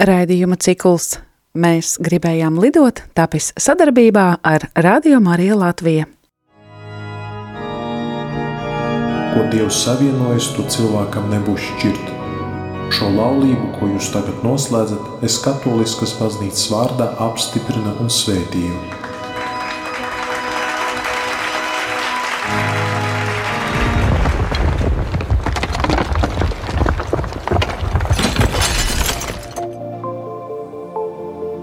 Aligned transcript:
Raidījuma 0.00 0.56
cikls 0.56 1.18
Mēs 1.58 1.96
gribējām 1.98 2.60
lidot, 2.62 3.00
tapis 3.10 3.48
sadarbībā 3.58 4.26
ar 4.46 4.68
Radio 4.78 5.18
Mariju 5.18 5.56
Latviju. 5.58 6.04
Ko 9.32 9.42
Dievs 9.50 9.80
savienojas, 9.82 10.52
to 10.54 10.68
cilvēkam 10.70 11.26
nebūs 11.34 11.66
šķirt. 11.72 12.14
Šo 12.94 13.10
laulību, 13.16 13.72
ko 13.80 13.90
jūs 13.96 14.12
tagad 14.14 14.46
noslēdzat, 14.46 15.26
es 15.26 15.42
katoliskas 15.42 16.14
baznīcas 16.22 16.70
vārdā 16.70 17.10
apstiprinu 17.26 17.98
un 17.98 18.14
svētīju. 18.14 18.89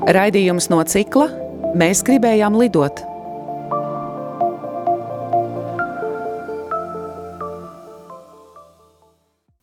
Raidījums 0.07 0.69
no 0.71 0.79
cikla 0.87 1.25
Mēs 1.75 1.99
gribējām 2.07 2.55
lidot. 2.55 3.01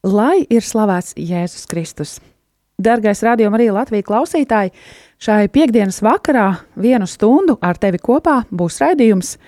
Lai 0.05 0.45
ir 0.53 0.61
slavēts 0.61 1.15
Jēzus 1.17 1.65
Kristus. 1.71 2.13
Dargais 2.77 3.25
radījuma 3.25 3.57
arī 3.57 3.71
Latvijas 3.73 4.05
klausītāji, 4.11 4.75
šai 5.17 5.49
piekdienas 5.49 6.03
vakarā 6.05 6.51
vienu 6.77 7.09
stundu 7.09 7.57
ar 7.65 7.81
tevi 7.81 8.03
kopā 8.05 8.43
būs 8.53 8.83
raidījums 8.85 9.39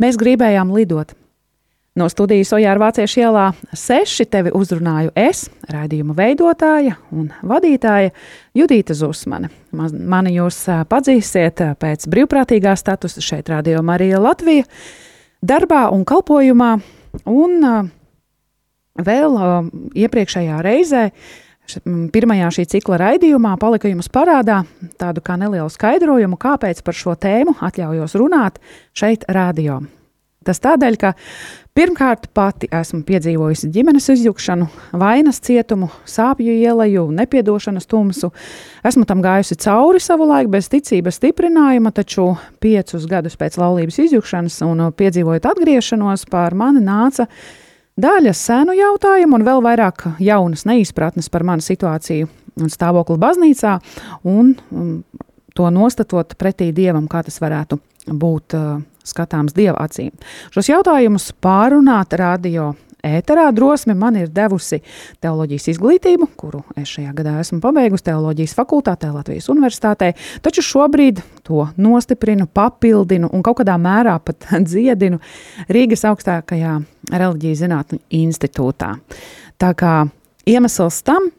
Mēs 0.00 0.16
gribējām 0.16 0.72
lidot. 0.72 1.12
No 1.96 2.10
studijas 2.12 2.50
Ojāra 2.52 2.76
Vāciešu 2.76 3.22
ielā 3.22 3.44
seši 3.72 4.26
tevi 4.28 4.50
uzrunāju 4.52 5.14
es, 5.16 5.46
raidījuma 5.72 6.12
veidotāja 6.18 6.98
un 7.08 7.30
vadītāja 7.40 8.10
Judīta 8.56 8.92
Zusmane. 8.92 9.48
Mani 9.72 10.34
jūs 10.34 10.58
pazīsiet 10.90 11.62
pēc 11.80 12.04
brīvprātīgā 12.12 12.74
statusa 12.76 13.24
šeit 13.24 13.48
Radio 13.48 13.80
Marija 13.80 14.20
Latvija 14.20 14.66
darbā 15.40 15.86
un 15.96 16.04
kalpojumā, 16.04 16.70
un 17.32 17.66
vēl 19.08 19.40
iepriekšējā 19.96 20.62
reizē 20.68 21.08
Pirmajā 22.14 22.52
šī 22.54 22.64
cikla 22.76 23.00
raidījumā 23.00 23.56
palika 23.58 23.90
jums 23.90 24.06
parādā 24.12 24.60
tādu 25.00 25.22
kā 25.24 25.34
nelielu 25.40 25.66
skaidrojumu, 25.72 26.38
kāpēc 26.38 26.82
par 26.86 26.94
šo 26.94 27.16
tēmu 27.18 27.56
atļaujos 27.66 28.14
runāt 28.20 28.60
šeit, 28.94 29.26
radio. 29.26 29.80
Tas 30.46 30.60
tādēļ, 30.62 30.96
ka 31.00 31.12
pirmkārt 31.76 32.28
pati 32.36 32.68
esmu 32.72 33.02
piedzīvojusi 33.08 33.70
ģimenes 33.74 34.06
izjukšanu, 34.14 34.68
vainas 34.96 35.40
cietumu, 35.44 35.90
sāpju 36.08 36.54
ielaju, 36.54 37.08
nepiedošanas 37.18 37.88
tumsu. 37.90 38.30
Esmu 38.86 39.04
tam 39.08 39.24
gājusi 39.24 39.58
cauri 39.66 40.00
savulaik 40.02 40.50
bez 40.52 40.70
ticības 40.72 41.18
stiprinājuma, 41.20 41.92
taču 41.96 42.30
piecus 42.62 43.08
gadus 43.10 43.36
pēc 43.40 43.58
laulības 43.60 44.00
izjukšanas 44.06 44.62
un 44.68 44.86
piedzīvojot 44.96 45.50
atgriešanos, 45.52 46.28
pār 46.30 46.56
mani 46.56 46.84
nāca 46.86 47.28
daļa 48.00 48.32
senu 48.36 48.76
jautājumu 48.76 49.38
un 49.38 49.46
vēl 49.46 49.62
vairāk 49.64 50.08
jaunas 50.22 50.66
neizpratnes 50.68 51.30
par 51.32 51.44
manu 51.48 51.64
situāciju 51.64 52.28
un 52.60 52.72
stāvokli 52.72 53.18
baznīcā 53.20 53.78
un, 54.28 54.54
un 54.72 54.90
to 55.56 55.70
nostatot 55.72 56.36
pretī 56.38 56.70
dievam, 56.76 57.08
kā 57.08 57.22
tas 57.24 57.40
varētu 57.40 57.80
būt 58.12 58.56
uh, 58.56 58.76
skatāms 59.06 59.54
dieva 59.56 59.78
acīm. 59.86 60.12
Šos 60.54 60.70
jautājumus 60.72 61.30
pārunāt 61.42 62.16
radio 62.18 62.72
ēterā 63.06 63.46
drosme 63.54 63.94
man 63.98 64.16
ir 64.18 64.30
devusi 64.32 64.80
teoloģijas 65.24 65.68
izglītību, 65.74 66.28
kuru 66.38 66.62
es 66.78 66.90
šajā 66.96 67.12
gadā 67.16 67.36
esmu 67.42 67.60
pabeigusi 67.64 68.08
teoloģijas 68.08 68.56
fakultātē 68.58 69.12
Latvijas 69.14 69.48
Universitātē, 69.52 70.12
taču 70.42 70.64
šobrīd 70.66 71.22
to 71.46 71.68
nostiprinu, 71.76 72.48
papildinu 72.50 73.30
un 73.32 73.44
kaut 73.46 73.60
kādā 73.60 73.78
mērā 73.80 74.18
pat 74.24 74.48
dziedinu 74.68 75.20
Rīgas 75.72 76.06
augstākajā 76.10 76.76
reliģijas 77.12 77.64
zinātņu 77.64 78.02
institūtā. 78.20 78.94
Tā 79.56 79.72
kā 79.78 79.96
iemesls 80.48 81.02
tam, 81.06 81.30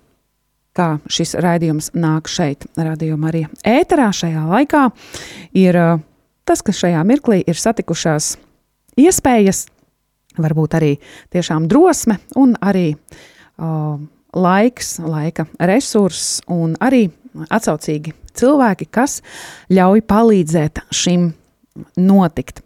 kā 0.78 0.98
šis 1.10 1.36
raidījums 1.42 1.92
nāk 1.98 2.30
šeit, 2.30 2.68
radījumā 2.78 3.32
arī 3.32 3.48
ēterā 3.66 4.12
šajā 4.14 4.46
laikā, 4.50 4.84
ir 5.58 5.82
tas, 6.48 6.64
ka 6.64 6.76
šajā 6.76 7.04
mirklī 7.08 7.42
ir 7.48 7.60
satikušās 7.60 8.36
iespējas, 8.98 9.66
varbūt 10.38 10.78
arī 10.78 10.94
tiešām 11.34 11.68
drosme 11.70 12.20
un 12.40 12.56
arī 12.62 12.92
uh, 12.94 13.98
laiks, 14.38 14.98
laika 15.04 15.48
resurss 15.60 16.42
un 16.54 16.76
arī 16.84 17.08
atsaucīgi 17.50 18.14
cilvēki, 18.38 18.88
kas 18.94 19.20
ļauj 19.74 20.04
palīdzēt 20.10 20.86
šim 20.94 21.32
notikt. 22.02 22.64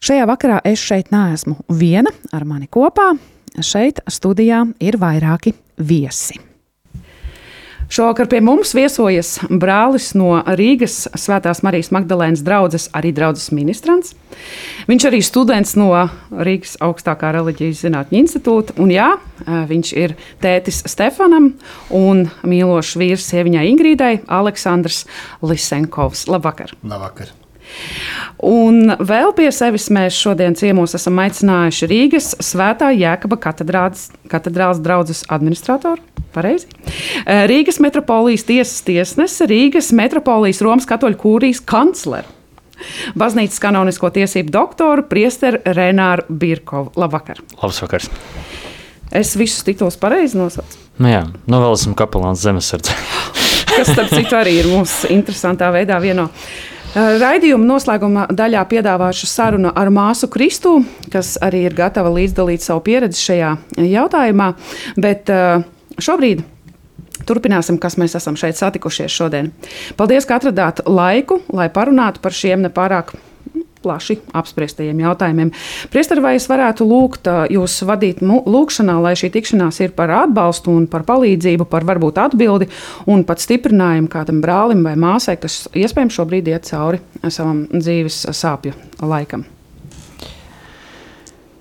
Šajā 0.00 0.28
vakarā 0.28 0.60
es 0.64 0.80
šeit 0.80 1.10
neesmu 1.12 1.58
viena 1.76 2.12
ar 2.32 2.46
mani 2.48 2.70
kopā. 2.72 3.12
Šeit 3.60 4.00
studijā 4.08 4.62
ir 4.80 4.96
vairāki 5.00 5.52
viesi. 5.76 6.49
Šovakar 7.90 8.28
pie 8.30 8.38
mums 8.38 8.70
viesojas 8.70 9.32
brālis 9.50 10.12
no 10.14 10.36
Rīgas 10.46 11.08
Svētās 11.18 11.64
Marijas 11.66 11.88
Magdalēnas 11.90 12.44
draugas, 12.46 12.86
arī 12.94 13.10
draugs 13.10 13.48
ministrants. 13.50 14.12
Viņš 14.86 15.06
arī 15.08 15.18
students 15.26 15.74
no 15.74 15.88
Rīgas 16.30 16.76
augstākā 16.86 17.32
reliģijas 17.34 17.82
zinātņu 17.82 18.20
institūta. 18.22 18.78
Un 18.78 18.94
jā, 18.94 19.08
viņš 19.42 19.92
ir 19.98 20.14
tētis 20.38 20.84
Stefanam 20.86 21.56
un 21.90 22.28
mīlošs 22.46 22.94
vīrs 23.00 23.26
sieviņai 23.32 23.66
Ingrīdai 23.74 24.14
Aleksandrs 24.38 25.02
Lisenkovs. 25.42 26.28
Labvakar! 26.30 26.78
Labvakar! 26.86 27.39
Un 28.46 28.94
vēl 28.96 29.34
pie 29.36 29.50
sevis 29.52 29.90
mēs 29.92 30.16
šodien 30.16 30.56
ciemos 30.56 30.94
esam 30.96 31.18
aicinājuši 31.20 31.88
Rīgas 31.90 32.32
Svētā 32.40 32.88
Jēkaba 32.96 33.36
katedrāls 33.40 34.80
draugas 34.80 35.24
administratoru. 35.28 36.00
Pareizi. 36.30 36.68
Rīgas 37.26 37.80
metropolijas 37.82 38.44
tiesas 38.46 38.84
tiesnese, 38.86 39.48
Rīgas 39.50 39.90
metropolijas 39.98 40.62
Romas 40.62 40.86
katoļu 40.86 41.18
kūrijas 41.18 41.58
kancleru. 41.66 42.38
Baznīcas 43.18 43.58
kanonisko 43.60 44.08
tiesību 44.14 44.54
doktoru 44.54 45.04
Priesteru 45.10 45.58
Renāru 45.76 46.24
Birkovu. 46.30 46.94
Labvakar! 46.96 47.42
Labs 47.60 47.82
vakars! 47.82 48.08
Es 49.10 49.34
visus 49.36 49.66
tituls 49.66 49.98
pareizi 50.00 50.38
nosaucu. 50.38 50.78
Nu 51.02 51.10
jā, 51.10 51.24
nu 51.50 51.60
vēl 51.60 51.74
esmu 51.74 51.96
kapelāns 51.98 52.44
zemesardze. 52.46 52.94
Kas, 53.74 53.90
starp 53.90 54.14
citu, 54.14 54.36
arī 54.38 54.60
ir 54.60 54.70
mūsu 54.70 55.10
interesantā 55.10 55.72
veidā 55.74 55.98
vieno. 56.02 56.28
Raidījuma 56.90 57.68
noslēguma 57.68 58.24
daļā 58.34 58.64
piedāvāšu 58.66 59.28
sarunu 59.30 59.70
ar 59.78 59.92
māsu 59.94 60.26
Kristu, 60.32 60.80
kas 61.12 61.36
arī 61.38 61.62
ir 61.68 61.76
gatava 61.78 62.10
līdzdalīt 62.16 62.64
savu 62.64 62.82
pieredzi 62.88 63.20
šajā 63.28 63.50
jautājumā. 63.86 64.48
Bet 64.98 65.30
šobrīd 66.02 66.42
turpināsim, 67.28 67.78
kas 67.78 67.94
mēs 68.00 68.16
esam 68.18 68.34
šeit 68.40 68.58
satikušies 68.58 69.14
šodien. 69.14 69.52
Paldies, 69.98 70.26
ka 70.26 70.40
atradāt 70.40 70.82
laiku, 70.88 71.38
lai 71.54 71.68
parunātu 71.70 72.22
par 72.24 72.34
šiem 72.34 72.66
nepārāk 72.66 73.14
plaši 73.84 74.18
apspriestajiem 74.36 75.02
jautājumiem. 75.04 75.52
Priester, 75.92 76.20
vai 76.24 76.34
es 76.38 76.48
varētu 76.50 76.86
lūgt 76.88 77.30
jūs 77.52 77.78
vadīt 77.88 78.22
lūkšanā, 78.24 78.96
lai 79.02 79.14
šī 79.18 79.32
tikšanās 79.36 79.80
ir 79.84 79.94
par 79.96 80.12
atbalstu 80.22 80.74
un 80.74 80.88
par 80.90 81.06
palīdzību, 81.08 81.68
par 81.70 81.86
varbūt 81.88 82.20
atbildi 82.20 82.70
un 83.10 83.24
pat 83.28 83.42
stiprinājumu 83.42 84.10
kādam 84.12 84.42
brālim 84.44 84.84
vai 84.86 84.96
māsai, 85.00 85.38
kas 85.40 85.64
iespējams 85.72 86.20
šobrīd 86.20 86.52
iet 86.52 86.68
cauri 86.70 87.00
savam 87.28 87.64
dzīves 87.72 88.26
sāpju 88.36 88.76
laikam. 89.00 89.46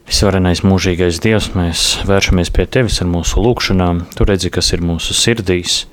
Visvarenais 0.09 0.63
mūžīgais 0.65 1.19
Dievs, 1.21 1.51
mēs 1.53 1.81
vēršamies 2.09 2.49
pie 2.49 2.63
Tevis 2.65 2.95
ar 3.03 3.09
mūsu 3.11 3.43
lūgšanām. 3.45 4.07
Tu 4.17 4.25
redzi, 4.25 4.49
kas 4.49 4.71
ir 4.73 4.81
mūsu 4.81 5.13
sirdīs, 5.13 5.83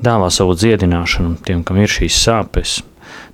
dāvā 0.00 0.30
savu 0.32 0.54
dziedināšanu 0.56 1.34
tiem, 1.44 1.60
kam 1.60 1.82
ir 1.82 1.92
šīs 1.92 2.22
sāpes, 2.24 2.78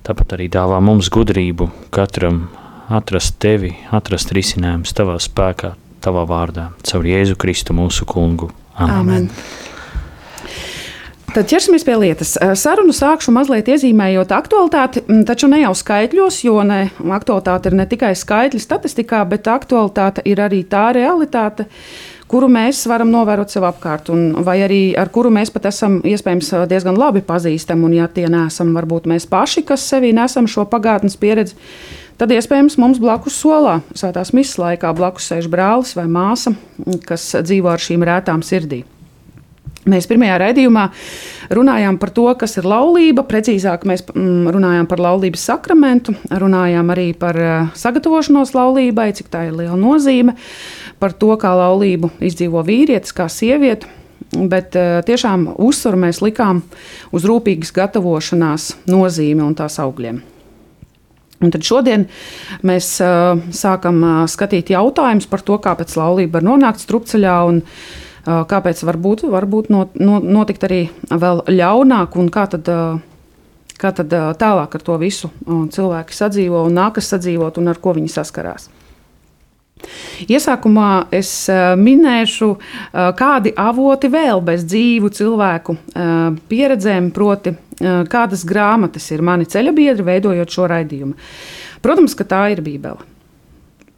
Tāpat 0.01 0.33
arī 0.37 0.47
dāvā 0.49 0.79
mums 0.81 1.11
gudrību 1.13 1.67
katram 1.93 2.47
atrast 2.91 3.37
tevi, 3.41 3.75
atrast 3.93 4.33
risinājumus 4.33 4.95
tavā 4.97 5.17
spēkā, 5.21 5.75
tavā 6.01 6.23
vārdā, 6.29 6.71
caur 6.87 7.05
Jēzu 7.05 7.37
Kristu 7.39 7.75
mūsu 7.77 8.07
kungu. 8.09 8.49
Amen. 8.81 8.97
Amen. 8.97 9.29
Tad 11.31 11.47
ķersimies 11.47 11.85
pie 11.87 11.93
lietas. 11.95 12.33
Sarunu 12.59 12.91
sākšu 12.91 13.31
mazliet 13.31 13.69
iezīmējot 13.71 14.33
aktualitāti, 14.35 15.05
taču 15.27 15.47
ne 15.47 15.61
jau 15.61 15.71
skaitļos, 15.79 16.41
jo 16.43 16.57
ne, 16.67 16.81
aktualitāte 17.15 17.71
ir 17.71 17.77
ne 17.79 17.85
tikai 17.87 18.11
skaitļi 18.19 18.59
statistikā, 18.59 19.21
bet 19.31 19.47
aktualitāte 19.47 20.25
ir 20.27 20.41
arī 20.43 20.65
tā 20.67 20.89
realitāte, 20.97 21.69
kuru 22.31 22.47
mēs 22.51 22.85
varam 22.89 23.11
novērot 23.11 23.51
sev 23.51 23.65
apkārt, 23.67 24.11
un, 24.13 24.29
vai 24.45 24.61
arī 24.65 24.81
ar 24.97 25.11
kuru 25.13 25.31
mēs 25.33 25.51
pat 25.53 25.67
esam 25.71 25.99
iespējams 26.07 26.53
diezgan 26.71 26.99
labi 26.99 27.23
pazīstami. 27.27 27.87
Un, 27.87 27.97
ja 27.99 28.07
tie 28.11 28.27
nesam 28.31 28.71
varbūt 28.77 29.09
mēs 29.11 29.27
paši, 29.29 29.65
kas 29.67 29.83
sevī 29.91 30.13
nesam 30.15 30.47
šo 30.51 30.65
pagātnes 30.71 31.19
pieredzi, 31.19 31.57
tad 32.21 32.31
iespējams 32.31 32.79
mums 32.81 33.01
blakus 33.03 33.39
solā, 33.41 33.81
svētās 33.97 34.31
misijas 34.37 34.61
laikā, 34.63 34.93
blakus 34.95 35.27
sēž 35.31 35.51
brālis 35.51 35.95
vai 35.97 36.07
māsa, 36.11 36.55
kas 37.07 37.33
dzīvo 37.41 37.73
ar 37.73 37.83
šīm 37.83 38.07
rētām 38.07 38.45
sirdīm. 38.45 39.00
Mēs 39.89 40.05
pirmajā 40.05 40.35
raidījumā 40.37 40.83
runājām 41.57 41.95
par 41.97 42.11
to, 42.13 42.27
kas 42.37 42.53
ir 42.59 42.67
laulība. 42.69 43.23
Precīzāk, 43.25 43.87
mēs 43.89 44.03
mm, 44.11 44.51
runājām 44.53 44.85
par 44.89 45.01
laulības 45.01 45.45
sakramentu, 45.49 46.13
runājām 46.29 46.91
arī 46.93 47.07
par 47.17 47.39
eh, 47.41 47.71
sagatavošanos 47.81 48.53
laulībai, 48.53 49.09
cik 49.17 49.31
tā 49.33 49.47
ir 49.47 49.55
liela 49.57 49.77
nozīme, 49.79 50.35
par 51.01 51.15
to, 51.17 51.33
kā 51.41 51.55
laulību 51.57 52.11
izdzīvo 52.21 52.61
vīrietis, 52.67 53.15
kā 53.17 53.25
sieviete. 53.25 53.89
Bet 54.37 54.77
eh, 54.77 54.99
tiešām 55.07 55.47
uzsvaru 55.57 56.03
mēs 56.05 56.21
likām 56.21 56.61
uz 57.09 57.25
rūpīgas 57.25 57.73
gatavošanās 57.73 58.75
nozīmi 58.91 59.41
un 59.47 59.57
tās 59.57 59.79
augļiem. 59.81 60.21
Un 61.41 61.49
tad 61.49 61.65
šodien 61.65 62.03
mēs 62.69 62.91
uh, 63.01 63.39
sākam 63.49 64.03
skatīt 64.29 64.69
jautājumus 64.75 65.25
par 65.25 65.41
to, 65.41 65.57
kāpēc 65.57 65.95
laulība 65.97 66.37
var 66.37 66.45
nonākt 66.51 66.83
strupceļā. 66.83 67.37
Kāpēc 68.25 68.83
varbūt, 68.85 69.25
varbūt 69.31 69.71
not, 69.73 69.95
notikt 69.97 70.67
arī 70.67 70.81
vēl 71.09 71.45
ļaunāk 71.49 72.19
un 72.21 72.29
kā 72.33 72.45
tad. 72.51 72.69
Kā 73.81 73.89
tad 73.97 74.11
tālāk 74.37 74.75
ar 74.77 74.83
to 74.85 74.93
visu 75.01 75.31
cilvēki 75.41 76.13
sadzīvo 76.13 76.59
un 76.67 76.75
nākas 76.77 77.07
sadzīvot 77.09 77.55
un 77.57 77.71
ar 77.71 77.79
ko 77.81 77.95
viņi 77.97 78.11
saskarās? 78.13 78.67
Iesākumā 80.29 81.07
es 81.17 81.31
minēšu, 81.81 82.51
kādi 83.17 83.55
avoti 83.57 84.11
vēl 84.13 84.43
bez 84.45 84.67
dzīvu 84.69 85.09
cilvēku 85.17 85.75
pieredzēm, 86.51 87.09
proti, 87.15 87.55
kādas 87.81 88.45
grāmatas 88.45 89.09
ir 89.15 89.25
mani 89.25 89.49
ceļabiedri, 89.49 90.05
veidojot 90.11 90.53
šo 90.53 90.69
raidījumu. 90.69 91.17
Protams, 91.81 92.13
ka 92.13 92.29
tā 92.29 92.43
ir 92.53 92.61
Bībele. 92.61 93.01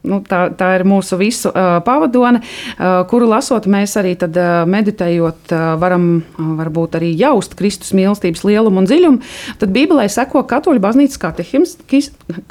Nu, 0.04 0.18
tā, 0.20 0.50
tā 0.52 0.74
ir 0.76 0.82
mūsu 0.84 1.16
visu 1.16 1.48
uh, 1.48 1.78
pavadone, 1.84 2.42
uh, 2.42 3.02
kuru 3.08 3.24
lasot, 3.30 3.64
mēs 3.70 3.94
arī 3.96 4.12
tad, 4.20 4.36
uh, 4.36 4.66
meditējot, 4.68 5.54
uh, 5.54 5.62
varam 5.80 6.04
uh, 6.18 6.50
varbūt 6.58 6.98
arī 6.98 7.08
jaust 7.16 7.56
Kristus 7.56 7.94
mīlestības 7.96 8.44
lielumu 8.44 8.82
un 8.82 8.88
dziļumu. 8.90 9.22
Tad 9.62 9.72
Bībelē 9.72 10.04
seko 10.12 10.42
Katoļu 10.50 10.82
baznīcas 10.84 11.22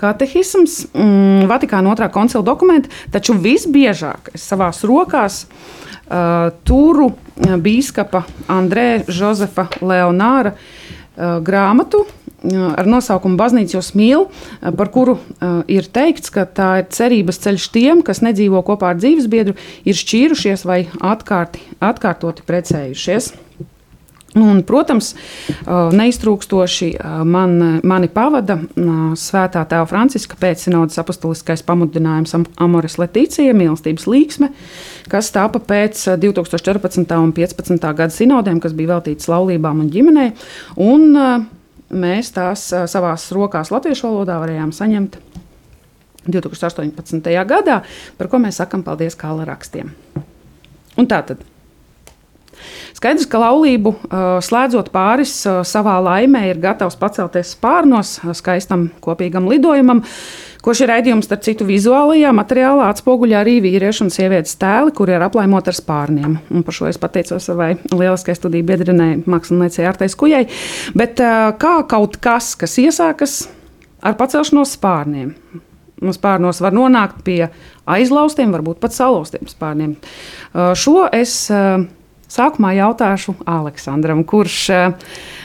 katehisms, 0.01 0.79
mm, 0.97 1.45
Vatikāna 1.51 1.94
otrā 1.94 2.09
koncila 2.13 2.41
dokumenti, 2.47 2.89
taču 3.13 3.38
visbiežāk 3.38 4.33
savās 4.33 4.81
rokās 4.89 5.44
uh, 5.45 6.50
turu 6.65 7.11
bīskapa 7.38 8.25
Andrē 8.50 9.03
Josefa 9.05 9.69
Leonāra 9.85 10.55
uh, 10.57 11.38
grāmatu 11.45 12.07
ar 12.51 12.90
nosaukumu 12.90 13.40
Baznīca 13.40 13.78
jūs 13.78 13.94
mīl, 13.98 14.28
par 14.78 14.92
kuru 14.94 15.18
ir 15.72 15.88
teikts, 15.94 16.34
ka 16.34 16.45
tā 16.45 16.69
ir 16.81 16.90
cerības 16.94 17.42
ceļš 17.45 17.69
tiem, 17.74 18.04
kas 18.06 18.24
nedzīvo 18.25 18.63
kopā 18.68 18.94
ar 18.94 19.00
dzīvesbiedru, 19.00 19.56
ir 19.88 20.00
šķīrušies 20.00 20.68
vai 20.68 20.84
atkārti, 21.00 21.63
atkārtoti 21.84 22.45
precējušies. 22.48 23.34
Un, 24.34 24.63
protams, 24.66 25.12
neiztrūkstoši 25.94 26.88
man, 27.30 27.57
mani 27.86 28.10
pavada 28.10 28.57
Svētā 29.19 29.62
Tēva 29.69 29.86
Franciska 29.89 30.39
pēcsinodas 30.42 30.98
apustuliskais 31.04 31.62
pamudinājums 31.68 32.34
Amoris 32.57 32.98
Letīcija, 32.98 33.54
mīlestības 33.54 34.07
līksme, 34.10 34.50
kas 35.12 35.30
tāpa 35.36 35.62
pēc 35.62 36.01
2014. 36.18 37.13
un 37.19 37.36
2015. 37.38 37.92
gada 37.94 38.13
sinodēm, 38.13 38.57
kas 38.63 38.74
bija 38.74 38.96
veltītas 38.96 39.30
laulībām 39.30 39.86
un 39.86 39.94
ģimenei. 39.94 40.31
Un, 40.81 41.13
mēs 41.94 42.34
tās 42.36 42.66
savās 42.92 43.30
rokās 43.36 43.72
latviešu 43.74 44.10
valodā 44.10 44.40
varējām 44.42 44.74
saņemt 44.75 45.18
2018. 46.28 47.31
gadā, 47.48 47.81
par 48.18 48.30
ko 48.31 48.40
mēs 48.42 48.62
sakām 48.62 48.84
paldies 48.86 49.18
Kāla 49.19 49.48
rakstiem. 49.48 49.92
Un 50.98 51.10
tā 51.10 51.24
tad. 51.28 51.42
Skaidrs, 53.03 53.25
ka 53.27 53.35
laulību 53.41 53.91
slēdzot 54.47 54.88
pāris 54.94 55.33
savā 55.67 55.97
laimē, 56.05 56.45
ir 56.47 56.59
gatavs 56.63 56.95
pacelties 56.95 57.50
spārnos 57.51 58.13
skaistam 58.39 58.85
kopīgam 59.03 59.50
lidojumam, 59.51 60.00
ko 60.63 60.71
šī 60.71 60.85
raidījums, 60.88 61.27
starp 61.27 61.41
citu, 61.44 61.65
vizuālajā 61.67 62.29
materiālā 62.31 62.85
atspoguļo 62.94 63.35
arī 63.41 63.57
vīriešu 63.65 64.05
un 64.05 64.13
sievietes 64.13 64.55
tēli, 64.61 64.94
kuri 64.95 65.17
ir 65.17 65.25
aplaimoti 65.25 65.73
ar 65.73 65.75
spārniem. 65.75 66.38
Un 66.47 66.63
par 66.63 66.77
šo 66.77 66.88
es 66.88 67.00
pateicos 67.01 67.44
savai 67.50 67.73
lieliskajai 67.91 68.38
studiju 68.39 68.67
biedrenei, 68.69 69.17
māksliniecei 69.27 69.83
Artais 69.89 70.15
Kujai. 70.15 70.45
Bet 70.95 71.19
kā 71.59 71.73
kaut 71.91 72.15
kas, 72.23 72.53
kas 72.61 72.77
iesākas 72.79 73.33
ar 74.00 74.15
pacelšanos 74.21 74.77
spārniem, 74.77 75.33
no 76.00 76.15
spārnos 76.15 76.63
var 76.63 76.71
nonākt 76.79 77.19
pie 77.27 77.41
aizlaustiem, 77.83 78.55
varbūt 78.55 78.79
pat 78.79 78.95
salauztiem 78.95 79.51
spārniem. 79.51 79.97
Šo 80.55 81.03
es 81.11 81.35
sākumā 82.33 82.74
jautāšu 82.77 83.35
Aleksandram, 83.50 84.24
kurš 84.27 84.57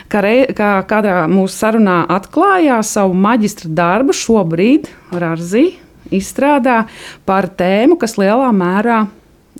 kā, 0.09 0.23
rei, 0.25 0.47
kā 0.55 0.71
kādā 0.89 1.21
mūsu 1.31 1.53
sarunā 1.55 2.01
atklājās 2.11 2.95
savu 2.97 3.17
maģistra 3.17 3.71
darbu, 3.81 4.15
šobrīd 4.15 4.89
Rāzi 5.13 5.71
izstrādā 6.15 6.83
par 7.29 7.49
tēmu, 7.59 7.99
kas 8.01 8.17
lielā 8.19 8.49
mērā 8.55 9.03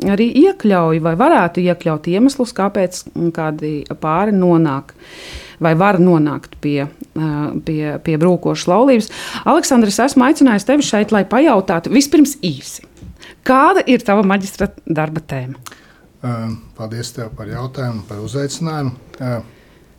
arī 0.07 0.29
iekļauj 0.45 1.01
vai 1.03 1.13
varētu 1.19 1.63
iekļaut 1.65 2.07
iemeslus, 2.11 2.55
kāpēc 2.55 3.03
kādi 3.35 3.73
pāri 4.01 4.35
nonāk. 4.35 4.95
Vai 5.59 5.73
var 5.75 5.97
nonākt 5.99 6.53
pie, 6.63 6.85
pie, 7.67 7.81
pie 7.99 8.13
brūkošas 8.21 8.69
laulības? 8.71 9.09
Aleksandrs, 9.43 9.97
esmu 10.05 10.23
aicinājis 10.29 10.67
tevi 10.69 10.85
šeit, 10.87 11.11
lai 11.11 11.25
pajautātu 11.27 11.91
vispirms 11.91 12.37
īsi. 12.39 12.85
Kāda 13.43 13.83
ir 13.83 14.05
tava 14.07 14.23
maģistra 14.23 14.69
darba 14.87 15.19
tēma? 15.19 15.59
Paldies 16.19 17.13
tev 17.15 17.29
par 17.37 17.47
jautājumu, 17.47 18.03
par 18.09 18.19
uzaicinājumu. 18.19 18.91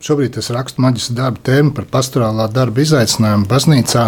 Šobrīd 0.05 0.37
es 0.41 0.51
rakstu 0.53 0.83
maģistra 0.85 1.17
darba 1.17 1.41
tēmu 1.45 1.73
par 1.77 1.87
pastorālā 1.93 2.47
darba 2.53 2.83
izaicinājumu 2.85 3.49
baznīcā, 3.49 4.05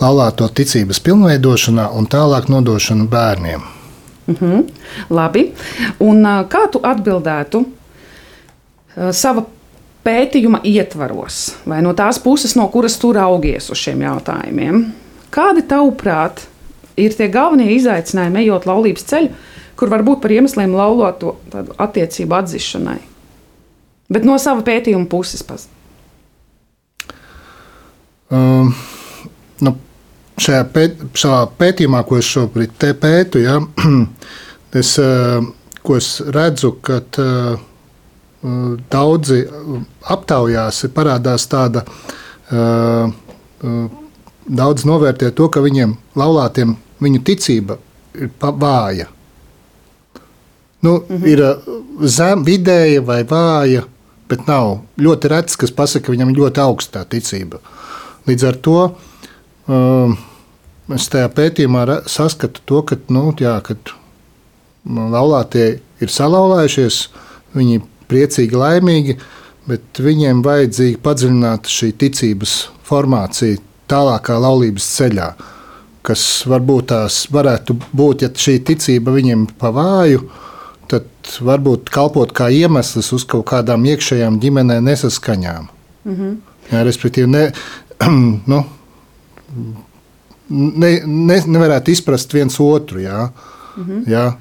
laulāto 0.00 0.48
ticības 0.48 1.00
pilnveidošanā 1.04 1.86
un 1.96 2.08
tālāk 2.12 2.48
nodošanu 2.52 3.08
bērniem. 3.08 3.64
Mm 4.26 4.36
-hmm. 4.40 4.68
Labi. 5.10 5.52
Un, 5.98 6.24
kā 6.24 6.68
tu 6.72 6.80
atbildētu 6.82 7.64
sava 9.12 9.44
pētījuma 10.04 10.60
ietvaros, 10.64 11.54
vai 11.66 11.82
no 11.82 11.92
tās 11.92 12.18
puses, 12.18 12.56
no 12.56 12.68
kuras 12.68 12.98
tu 12.98 13.12
raugies 13.12 13.70
uz 13.70 13.78
šiem 13.78 14.00
jautājumiem? 14.02 14.84
Kādi 15.30 15.62
tavuprāt 15.62 16.40
ir 16.96 17.14
tie 17.14 17.28
galvenie 17.28 17.72
izaicinājumi, 17.72 18.38
ejot 18.38 18.66
laulības 18.66 19.04
ceļu, 19.04 19.28
kur 19.80 19.92
var 19.92 20.04
būt 20.04 20.20
par 20.20 20.34
iemesliem 20.36 20.76
lauloto 20.76 21.38
attiecību 21.80 22.36
atzīšanai? 22.36 23.00
bet 24.10 24.26
no 24.26 24.36
sava 24.42 24.64
pētījuma 24.66 25.08
puses. 25.10 25.42
Pas. 25.46 25.66
Um, 28.30 28.74
nu, 29.64 29.74
šajā, 30.40 30.66
pēt, 30.74 31.00
šajā 31.18 31.46
pētījumā, 31.60 32.02
ko 32.08 32.20
es 32.20 32.28
šobrīd 32.30 32.76
pētu, 33.00 33.42
ja, 33.44 33.58
es, 34.80 34.94
uh, 35.02 35.40
es 35.96 36.12
redzu, 36.34 36.74
ka 36.84 37.00
uh, 37.22 37.66
daudzi 38.90 39.42
aptaujās 40.10 40.84
parādās 40.96 41.48
tāda. 41.50 41.84
Uh, 42.50 43.12
daudz 44.50 44.86
novērtē 44.88 45.28
to, 45.36 45.46
ka 45.52 45.60
viņiem 45.62 45.92
laulātiem 46.18 46.72
viņu 47.04 47.20
ticība 47.28 47.76
ir 48.16 48.30
vāja. 48.40 49.06
Nu, 50.80 51.04
mm 51.08 51.16
-hmm. 51.16 51.26
Ir 51.26 51.56
zem, 52.08 52.44
vidēja 52.44 53.00
vai 53.04 53.24
vāja 53.24 53.84
bet 54.30 54.46
nav 54.46 54.78
ļoti 55.00 55.30
rets, 55.32 55.58
kas 55.58 55.72
pasakā, 55.74 56.06
ka 56.06 56.14
viņam 56.14 56.30
ir 56.30 56.42
ļoti 56.44 56.62
augsta 56.62 57.04
ticība. 57.10 57.60
Līdz 58.28 58.46
ar 58.46 58.58
to 58.62 58.76
um, 59.66 60.16
es 60.94 61.08
tajā 61.10 61.30
pētījumā 61.34 61.86
saskatu 62.10 62.62
to, 62.68 62.82
ka, 62.86 62.98
nu, 63.14 63.30
jā, 63.40 63.56
kad 63.66 63.94
laulātie 64.86 65.80
ir 66.00 66.12
salauzējušies, 66.12 67.00
viņi 67.56 67.78
ir 67.80 67.86
priecīgi, 68.10 68.58
laimīgi, 68.58 69.16
bet 69.70 70.02
viņiem 70.02 70.44
vajadzīga 70.46 71.02
padziļināta 71.04 71.70
šī 71.70 71.92
ticības 72.00 72.54
formācija 72.86 73.60
tālākā 73.90 74.38
laulības 74.40 74.86
ceļā. 74.96 75.32
Kas 76.06 76.22
varbūt 76.48 76.92
tās 76.94 77.24
varētu 77.34 77.76
būt, 77.92 78.24
ja 78.24 78.30
šī 78.30 78.56
ticība 78.70 79.12
viņiem 79.14 79.44
pa 79.60 79.68
vāju, 79.74 80.22
uh, 80.22 80.49
tad 80.90 81.34
varbūt 81.46 81.90
kalpot 81.94 82.32
kā 82.36 82.48
iemesls 82.52 83.12
uz 83.16 83.26
kaut 83.28 83.46
kādām 83.52 83.86
iekšējām 83.92 84.40
ģimenē 84.42 84.80
nesaskaņām. 84.86 85.68
Mm 86.04 86.16
-hmm. 86.16 86.36
Jā, 86.72 86.82
respektīvi, 86.86 87.28
ne, 87.30 87.52
nu, 88.52 88.64
ne, 90.48 90.90
ne, 91.06 91.40
nevarētu 91.46 91.90
izprast 91.90 92.34
viens 92.34 92.60
otru. 92.60 93.00
Jā, 93.00 93.30
mm 93.76 93.84
-hmm. 93.84 94.08
jā, 94.10 94.32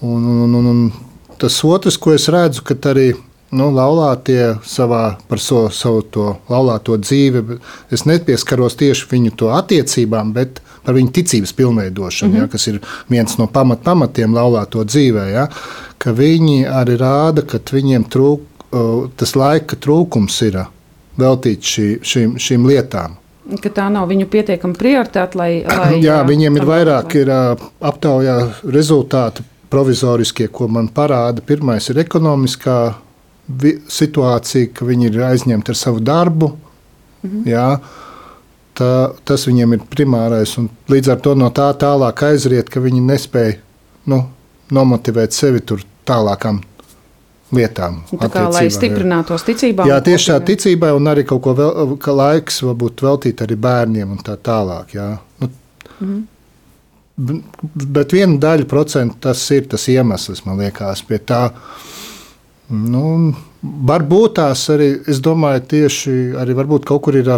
un, 0.00 0.24
un, 0.24 0.54
un, 0.54 0.66
un 0.66 0.92
tas 1.38 1.64
otrs, 1.64 1.96
ko 1.96 2.12
es 2.12 2.28
redzu, 2.28 2.62
ka 2.62 2.74
arī 2.74 3.14
nu, 3.50 3.70
laulātie 3.70 4.56
savā 4.64 5.16
par 5.28 5.38
so, 5.38 5.68
savu 5.70 6.02
to 6.02 6.36
laulāto 6.48 6.96
dzīvi, 6.96 7.58
es 7.90 8.04
nepieskaros 8.04 8.76
tieši 8.76 9.06
viņu 9.10 9.36
to 9.36 9.50
attiecībām, 9.54 10.32
bet 10.32 10.60
par 10.86 10.94
viņu 10.94 11.12
ticības 11.12 11.52
pilnveidošanu, 11.58 12.32
mm 12.32 12.36
-hmm. 12.36 12.46
ja, 12.46 12.52
kas 12.52 12.66
ir 12.66 12.80
viens 13.10 13.38
no 13.38 13.46
pamat, 13.46 13.82
pamatiem 13.82 14.34
laulāto 14.34 14.84
dzīvē. 14.84 15.26
Ja, 15.32 15.48
ka 15.98 16.12
viņi 16.14 16.66
arī 16.70 16.96
rāda, 17.00 17.42
ka 17.42 17.58
viņiem 17.72 18.06
trūk, 18.12 18.40
tas 19.16 19.36
laika 19.36 19.76
trūkums 19.76 20.42
ir 20.46 20.64
veltīts 21.18 21.76
šī, 21.76 21.86
šīm, 22.02 22.36
šīm 22.38 22.66
lietām. 22.68 23.16
Ka 23.62 23.70
tā 23.70 23.86
nav 23.92 24.08
viņu 24.10 24.26
pietiekama 24.26 24.74
prioritāte, 24.74 25.38
lai, 25.38 25.50
lai. 25.62 26.00
Jā, 26.02 26.22
viņiem 26.26 26.56
ir 26.56 26.64
vairāk 26.66 27.14
ir, 27.14 27.30
aptaujā 27.80 28.38
rezultāti 28.74 29.44
provizoriskie, 29.70 30.48
ko 30.48 30.66
man 30.68 30.88
parāda. 30.94 31.44
Pirmais 31.46 31.86
ir 31.90 32.00
ekonomiskā 32.02 32.78
situācija, 33.88 34.72
ka 34.74 34.86
viņi 34.88 35.10
ir 35.12 35.22
aizņemti 35.28 35.72
ar 35.72 35.78
savu 35.78 36.02
darbu. 36.02 36.50
Mhm. 37.22 37.46
Jā, 37.46 37.68
tā, 38.76 38.92
tas 39.26 39.46
viņiem 39.48 39.76
ir 39.76 39.84
primārais. 39.90 40.54
Līdz 40.92 41.12
ar 41.14 41.20
to 41.24 41.34
no 41.38 41.50
tā 41.54 41.68
tālāk 41.80 42.22
aizriet, 42.28 42.70
ka 42.72 42.82
viņi 42.84 43.02
nespēja 43.08 43.58
nu, 44.12 44.22
nomotivēt 44.74 45.36
sevi 45.36 45.62
tur 45.66 45.82
tālākām 46.06 46.60
lietām. 47.54 48.00
Tā 48.10 48.28
kā, 48.32 48.46
lai 48.52 48.66
stiprinātos 48.74 49.46
ticībā. 49.46 49.86
Jā, 49.88 49.98
tieši 50.04 50.32
tā 50.32 50.38
ticībai, 50.50 50.92
un 50.96 51.10
arī 51.10 51.26
kaut 51.28 51.44
ko 51.44 51.54
vēl, 51.58 51.96
ka 52.02 52.14
laiks 52.14 52.62
varbūt 52.66 53.04
veltīt 53.06 53.42
arī 53.46 53.58
bērniem 53.66 54.16
un 54.16 54.22
tā 54.26 54.36
tālāk. 54.36 54.96
Jā. 54.96 55.10
Nu, 55.40 55.50
mm 56.00 56.08
-hmm. 56.08 56.24
Bet 57.96 58.12
viena 58.12 58.36
daļa 58.36 58.66
procentu 58.68 59.16
tas 59.20 59.50
ir 59.50 59.68
tas 59.72 59.88
iemesls, 59.88 60.44
man 60.44 60.58
liekas, 60.58 61.02
pie 61.02 61.18
tā. 61.18 61.50
Nu, 62.68 63.34
varbūt 63.62 64.34
tās 64.34 64.68
arī, 64.74 65.00
es 65.08 65.20
domāju, 65.24 65.60
tieši 65.60 66.10
arī 66.36 66.56
varbūt 66.58 66.84
kaut 66.84 67.02
kur 67.02 67.16
ir 67.16 67.30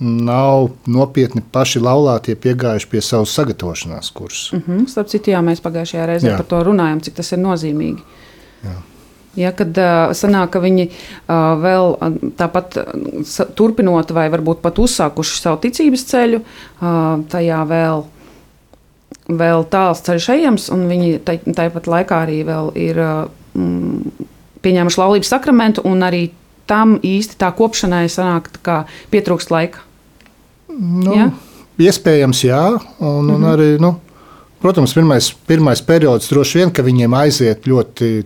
nav 0.00 0.68
nopietni 0.86 1.42
paši 1.52 1.80
laulātie 1.82 2.36
piegājuši 2.38 2.90
pie 2.90 3.00
savas 3.02 3.32
sagatavošanās 3.34 4.10
kursa. 4.14 4.56
Mm 4.56 4.62
-hmm. 4.66 4.86
Starp 4.86 5.08
citu, 5.08 5.30
jā, 5.30 5.42
mēs 5.42 5.62
pagājušajā 5.62 6.06
reizē 6.06 6.30
jā. 6.30 6.36
par 6.36 6.46
to 6.46 6.62
runājām, 6.64 7.00
cik 7.00 7.14
tas 7.14 7.32
ir 7.32 7.38
nozīmīgi. 7.38 7.98
Jā. 8.64 8.76
Ja, 9.36 9.52
kad 9.52 9.76
uh, 9.78 10.10
sanāk, 10.16 10.50
ka 10.50 10.60
viņi 10.60 10.88
uh, 10.88 11.34
vēl 11.62 11.96
tāpat 12.36 12.76
uh, 12.76 13.50
turpinot, 13.54 14.10
vai 14.10 14.28
varbūt 14.30 14.62
pat 14.64 14.78
uzsākuši 14.78 15.40
savu 15.40 15.60
ticības 15.62 16.04
ceļu, 16.04 16.40
uh, 16.40 17.20
tajā 17.28 17.60
vēl, 17.68 18.04
vēl 19.28 19.64
tāls 19.70 20.00
ceļš 20.00 20.28
ejams, 20.28 20.70
un 20.74 20.88
viņi 20.88 21.18
tāpat 21.54 21.86
laikā 21.86 22.22
arī 22.26 22.40
ir 22.74 22.98
uh, 22.98 23.28
pieņēmuši 24.62 25.00
laulības 25.00 25.28
sakramentu, 25.28 25.84
un 25.84 26.02
arī 26.02 26.30
tam 26.66 26.98
īsti 27.02 27.38
tā 27.40 27.52
kopšanai 27.56 28.06
sanāk, 28.12 28.50
tā 28.62 28.84
pietrūkst 29.12 29.52
laika. 29.54 29.87
Nu, 30.78 31.14
ja? 31.14 31.30
Iespējams, 31.78 32.44
jā, 32.44 32.62
un, 32.98 33.08
un 33.08 33.24
mm 33.26 33.34
-hmm. 33.34 33.52
arī. 33.52 33.80
Nu, 33.80 33.96
Protams, 34.58 34.92
pirmais, 34.94 35.30
pirmais 35.46 35.80
periods 35.82 36.28
droši 36.28 36.58
vien, 36.58 36.70
ka 36.74 36.82
viņiem 36.82 37.12
aiziet 37.14 37.66
ļoti 37.70 38.24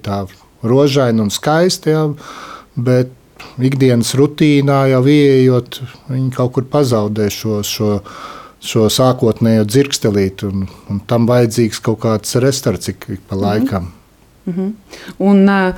rožaini 0.63 1.21
un 1.21 1.31
skaisti. 1.31 1.93
Jā, 1.93 2.07
bet 2.77 3.11
ikdienas 3.61 4.15
rutīnā 4.17 4.87
jau 4.95 5.03
ieejot, 5.13 5.83
viņi 6.09 6.31
kaut 6.33 6.55
kur 6.57 6.65
pazaudē 6.73 7.29
šo, 7.29 7.61
šo, 7.67 7.99
šo 8.65 8.87
sākotnējo 8.89 9.67
dzirkstelīti. 9.69 10.49
Un, 10.49 10.65
un 10.89 11.03
tam 11.07 11.29
vajadzīgs 11.29 11.83
kaut 11.85 12.01
kāds 12.07 12.41
restarts 12.41 12.89
ik, 12.89 13.05
ik 13.19 13.21
pa 13.29 13.37
laikam. 13.37 13.93
Mm 14.47 14.55
-hmm. 14.57 14.73
un, 15.19 15.49
uh, 15.49 15.75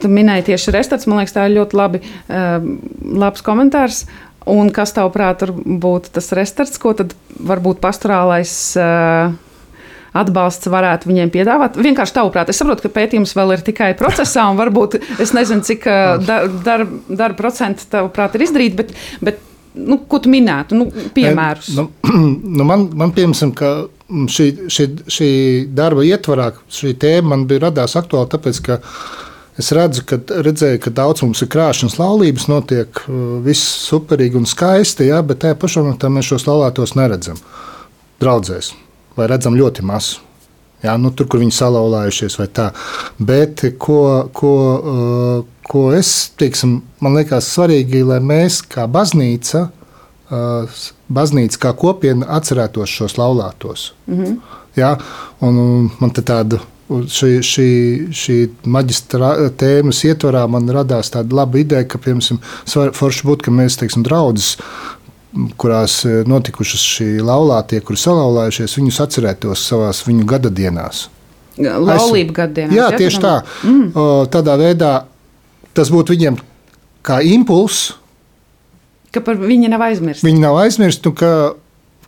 Tu 0.00 0.08
minēji 0.08 0.42
tieši 0.42 0.70
restorāns, 0.70 1.06
man 1.06 1.18
liekas, 1.18 1.34
tā 1.34 1.48
ir 1.48 1.56
ļoti 1.56 1.76
labi, 1.76 2.00
uh, 2.30 2.62
labs 3.18 3.42
komentārs. 3.42 4.06
Un 4.50 4.72
kas 4.74 4.94
tavuprāt 4.96 5.44
būtu 5.46 6.12
tas 6.16 6.32
restorāns, 6.34 6.80
ko 6.82 6.94
tad 6.98 7.14
varbūt 7.38 7.78
pastorālais 7.82 8.52
uh, 8.80 9.34
atbalsts 10.18 10.70
varētu 10.72 11.10
viņiem 11.10 11.30
piedāvāt? 11.34 11.78
Vienkārši 11.78 12.16
tavuprāt, 12.16 12.50
es 12.52 12.58
saprotu, 12.60 12.86
ka 12.86 12.92
pētījums 12.96 13.36
vēl 13.38 13.56
ir 13.56 13.64
tikai 13.66 13.92
procesā, 13.98 14.48
un 14.50 14.58
varbūt 14.60 14.98
es 15.22 15.34
nezinu, 15.36 15.64
cik 15.66 15.88
darba 16.26 16.60
dar, 16.66 16.84
dar 17.08 17.38
procenti 17.38 17.88
tavuprāt 17.92 18.36
ir 18.36 18.46
izdarīti, 18.48 18.78
bet, 18.82 18.94
bet 19.24 19.40
nu, 19.78 20.02
ko 20.08 20.20
tu 20.22 20.32
minētu? 20.32 20.76
Nu, 20.78 20.88
piemērus. 21.16 21.72
Nu, 21.78 21.88
nu 22.58 22.68
man, 22.68 22.88
man 22.98 23.14
piemēram, 23.16 23.54
ka 23.56 23.72
šī, 24.32 24.48
šī, 24.72 24.88
šī 25.16 25.30
darba 25.76 26.04
ietvarā 26.06 26.52
šī 26.72 26.96
tēma 27.00 27.34
man 27.34 27.46
bija 27.50 27.68
radās 27.68 27.96
aktuāla, 28.00 28.30
tāpēc, 28.34 28.60
ka 28.66 28.80
Es 29.60 29.68
redzu, 29.76 30.04
ka, 30.08 30.16
redzēju, 30.16 30.78
ka 30.80 30.90
daudz 30.96 31.22
mums 31.22 31.42
ir 31.44 31.50
krāšņas 31.52 31.98
laulības, 32.00 32.48
notiek 32.48 33.02
viss 33.44 33.74
superīgi 33.84 34.40
un 34.40 34.48
skaisti, 34.48 35.10
jā, 35.10 35.18
bet 35.26 35.42
tajā 35.44 35.58
pašā 35.60 35.82
momentā 35.84 36.08
mēs 36.08 36.30
šos 36.30 36.46
laulātos 36.48 36.94
neredzam 36.96 37.40
draudzēs 38.22 38.72
vai 39.16 39.28
redzam 39.28 39.56
ļoti 39.58 39.84
mazu. 39.84 40.22
Jā, 40.82 40.96
nu, 40.98 41.12
tur, 41.14 41.28
kur 41.30 41.38
viņi 41.38 41.54
salauzājušies, 41.54 42.36
vai 42.40 42.48
tā. 42.50 42.70
Bet 43.22 43.62
ko, 43.78 43.98
ko, 44.34 44.54
uh, 44.74 45.60
ko 45.68 45.82
es 45.94 46.32
teiksim, 46.40 46.80
man 47.02 47.14
liekas, 47.20 47.52
svarīgi, 47.54 48.00
lai 48.08 48.18
mēs 48.24 48.58
kā 48.66 48.88
baznīca, 48.90 49.68
uh, 50.32 50.80
baznīca 51.12 51.60
kā 51.68 51.74
kopiena 51.78 52.26
atcerētos 52.34 52.96
šos 52.98 53.14
laulātos. 53.20 53.92
Mm 54.08 54.24
-hmm. 54.24 54.58
Jā, 54.76 54.96
un 55.40 55.90
man 56.00 56.10
te 56.10 56.22
tāda 56.22 56.58
šī, 57.10 57.30
šī, 57.46 57.68
šī 58.14 58.38
maģistra 58.64 59.34
tēmas 59.58 60.02
ietvarā 60.08 60.46
man 60.50 60.70
radās 60.72 61.12
tāda 61.14 61.42
laba 61.42 61.60
ideja, 61.60 61.86
ka, 61.88 62.00
piemēram, 62.02 62.40
forši 62.96 63.28
būtu, 63.28 63.48
ka 63.48 63.54
mēs, 63.54 63.78
teiksim, 63.80 64.04
draudzes 64.06 64.56
kurās 65.56 66.02
e, 66.04 66.22
notikušas 66.28 66.82
šī 66.96 67.08
laulātie, 67.24 67.80
kuri 67.84 68.00
salauzājušies, 68.00 68.76
viņus 68.78 69.00
atcerētos 69.06 69.64
savās 69.70 70.02
viņu 70.06 70.26
gada 70.28 70.52
dienās. 70.52 71.06
Laulību 71.58 72.34
gadienās. 72.36 72.76
Jā, 72.76 72.88
tieši 72.96 73.20
tā. 73.20 73.32
Mm. 73.68 73.90
Tādā 74.32 74.56
veidā 74.60 74.92
tas 75.76 75.90
būtu 75.92 76.14
viņiem 76.14 76.38
kā 77.04 77.20
impulss. 77.28 77.92
Ka 79.12 79.20
par 79.24 79.36
viņu 79.40 79.68
nav 79.72 79.84
aizmirst. 79.88 80.24
Viņi 80.24 80.40
nav 80.40 80.56
aizmirst, 80.62 81.04
nu, 81.04 81.12
ka, 81.16 81.52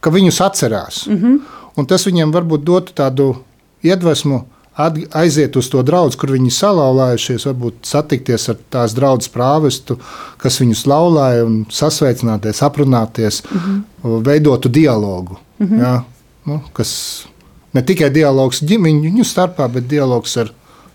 ka 0.01 0.13
viņus 0.15 0.41
atcerās. 0.45 1.05
Mm 1.09 1.21
-hmm. 1.21 1.39
Un 1.77 1.87
tas 1.91 2.07
viņiem 2.07 2.33
varbūt 2.33 2.65
dotu 2.65 2.93
tādu 2.95 3.35
iedvesmu 3.83 4.45
aiziet 4.77 5.57
uz 5.57 5.69
to 5.71 5.83
draugu, 5.87 6.17
kur 6.19 6.33
viņi 6.35 6.51
salauzājušies, 6.55 7.47
varbūt 7.51 7.87
satikties 7.87 8.49
ar 8.51 8.59
tās 8.75 8.95
draugas 8.97 9.31
prāvestu, 9.31 9.99
kas 10.43 10.59
viņus 10.63 10.85
laulāja, 10.91 11.45
un 11.47 11.63
sasveicināties, 11.71 12.63
aprunāties, 12.67 13.43
mm 13.45 13.61
-hmm. 13.61 14.25
veidotu 14.27 14.69
dialogu. 14.69 15.39
Mm 15.59 15.67
-hmm. 15.69 15.81
ja? 15.81 16.03
nu, 16.45 16.61
kas 16.73 17.27
ne 17.73 17.83
tikai 17.83 18.11
dialogs 18.11 18.63
ģimeņu 18.63 19.25
starpā, 19.25 19.69
bet 19.69 19.89
dialogs 19.89 20.37
ar 20.37 20.51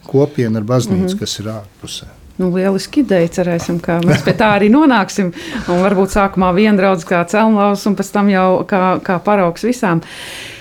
kopienu, 0.08 0.58
ar 0.58 0.64
baznīcu, 0.64 1.02
mm 1.02 1.08
-hmm. 1.08 1.20
kas 1.20 1.40
ir 1.40 1.46
ārpusē. 1.46 2.06
Nu, 2.38 2.56
lieliski 2.56 3.00
ideja. 3.00 3.28
Cerēsim, 3.28 3.80
ka 3.80 4.00
mēs 4.00 4.24
pie 4.24 4.34
tā 4.34 4.54
arī 4.56 4.70
nonāksim. 4.72 5.34
Un 5.68 5.82
varbūt 5.84 6.16
sākumā 6.16 6.54
viena 6.56 6.78
draudzene 6.78 7.10
kā 7.10 7.26
celmlaus, 7.28 7.86
un 7.86 7.96
pēc 7.96 8.12
tam 8.12 8.30
jau 8.30 8.66
kā, 8.68 9.00
kā 9.04 9.20
paraugs 9.20 9.64
visām. 9.64 9.98
Eh, 9.98 10.59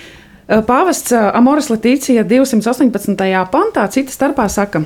pāvests 0.49 1.13
Amoras 1.13 1.69
Latīcija 1.69 2.23
218. 2.25 3.13
pantā 3.53 3.85
cita 3.93 4.13
starpā 4.13 4.47
saka. 4.49 4.81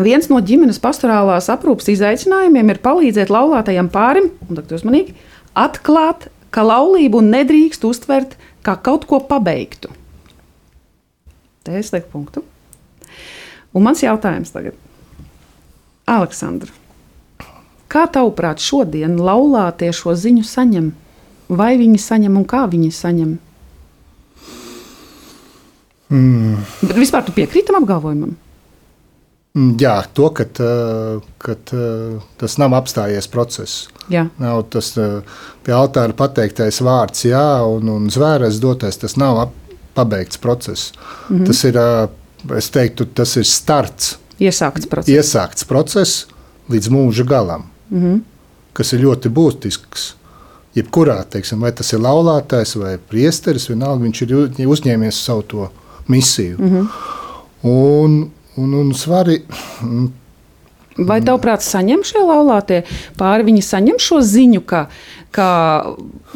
Viens 0.00 0.28
no 0.32 0.40
ģimenes 0.40 0.80
pastorālās 0.80 1.50
aprūpes 1.52 1.90
izaicinājumiem 1.92 2.72
ir 2.72 2.80
palīdzēt 2.84 3.32
laulātajam 3.32 3.90
pārim, 3.92 4.30
un 4.48 4.56
tagad 4.56 4.78
uzmanīgi, 4.78 5.16
atklāt, 5.56 6.30
ka 6.52 6.64
laulību 6.64 7.20
nedrīkst 7.24 7.84
uztvert 7.88 8.36
kā 8.64 8.76
kaut 8.80 9.04
ko 9.08 9.20
pabeigtu. 9.24 9.92
Te 11.64 11.76
es 11.78 11.92
lieku 11.92 12.10
punktu. 12.12 12.44
Un 13.72 13.84
mans 13.84 14.02
jautājums 14.04 14.52
tagad, 14.52 14.76
Aleksandra, 16.08 16.72
kā 17.88 18.04
tavuprāt 18.10 18.60
šodien 18.60 19.16
laulātie 19.20 19.92
šo 19.96 20.16
ziņu 20.16 20.44
saņem? 20.44 20.90
Vai 21.52 21.76
viņi 21.80 22.00
saņem 22.00 22.36
un 22.40 22.48
kā 22.48 22.64
viņi 22.68 22.92
saņem? 22.96 23.32
Mm. 26.12 26.56
Bet 26.82 26.98
vispār 27.00 27.24
tu 27.24 27.32
piekrīti 27.32 27.70
tam 27.70 27.80
apgalvojumam? 27.80 28.34
Mm, 29.52 29.74
jā, 29.80 29.94
to, 30.16 30.30
ka, 30.32 30.46
tas 32.40 32.56
nav 32.60 32.76
apstājies 32.78 33.28
process. 33.32 33.86
Jā. 34.12 34.26
Nav 34.40 34.64
tas 34.72 34.94
pie 35.64 35.74
altāra 35.76 36.16
pateiktais 36.16 36.80
vārds, 36.84 37.26
jā, 37.28 37.44
un, 37.68 37.90
un 37.92 38.08
zvēres 38.12 38.60
dotais, 38.62 38.96
tas 39.00 39.18
nav 39.20 39.50
pabeigts 39.96 40.40
process. 40.40 40.92
Mm 41.28 41.38
-hmm. 41.38 41.46
Tas 41.46 41.64
ir, 41.64 41.78
es 42.58 42.70
teiktu, 42.70 43.04
tas 43.04 43.36
ir 43.36 43.44
starts. 43.44 44.16
Iesākts 44.40 44.88
process. 44.88 45.12
Iesākts 45.12 45.68
process 45.68 46.26
līdz 46.70 46.88
mūža 46.88 47.24
galam, 47.24 47.68
mm 47.90 48.00
-hmm. 48.00 48.20
kas 48.72 48.92
ir 48.92 49.00
ļoti 49.00 49.28
būtisks. 49.28 50.14
Jebkurā, 50.74 51.24
teiksim, 51.28 51.60
vai 51.60 51.72
tas 51.72 51.92
ir 51.92 51.98
laulātais 51.98 52.76
vai 52.76 52.98
priesteris, 52.98 53.68
vienalga 53.68 54.04
viņš 54.04 54.22
ir 54.22 54.66
uzņēmies 54.66 55.24
savu 55.24 55.42
to 55.42 55.68
misiju. 56.06 56.56
Mm 56.58 56.70
-hmm. 56.70 56.88
Un, 57.62 58.30
un, 58.56 58.74
un 58.74 58.94
svari, 58.94 59.42
Vai 60.98 61.20
tavuprāt, 61.24 61.64
saņem 61.64 62.04
šie 62.04 62.20
laulātie 62.20 62.82
pāri? 63.20 63.46
Viņi 63.48 63.64
saņem 63.64 64.00
šo 64.02 64.20
ziņu, 64.26 64.62
ka, 64.68 64.86
ka, 65.32 65.50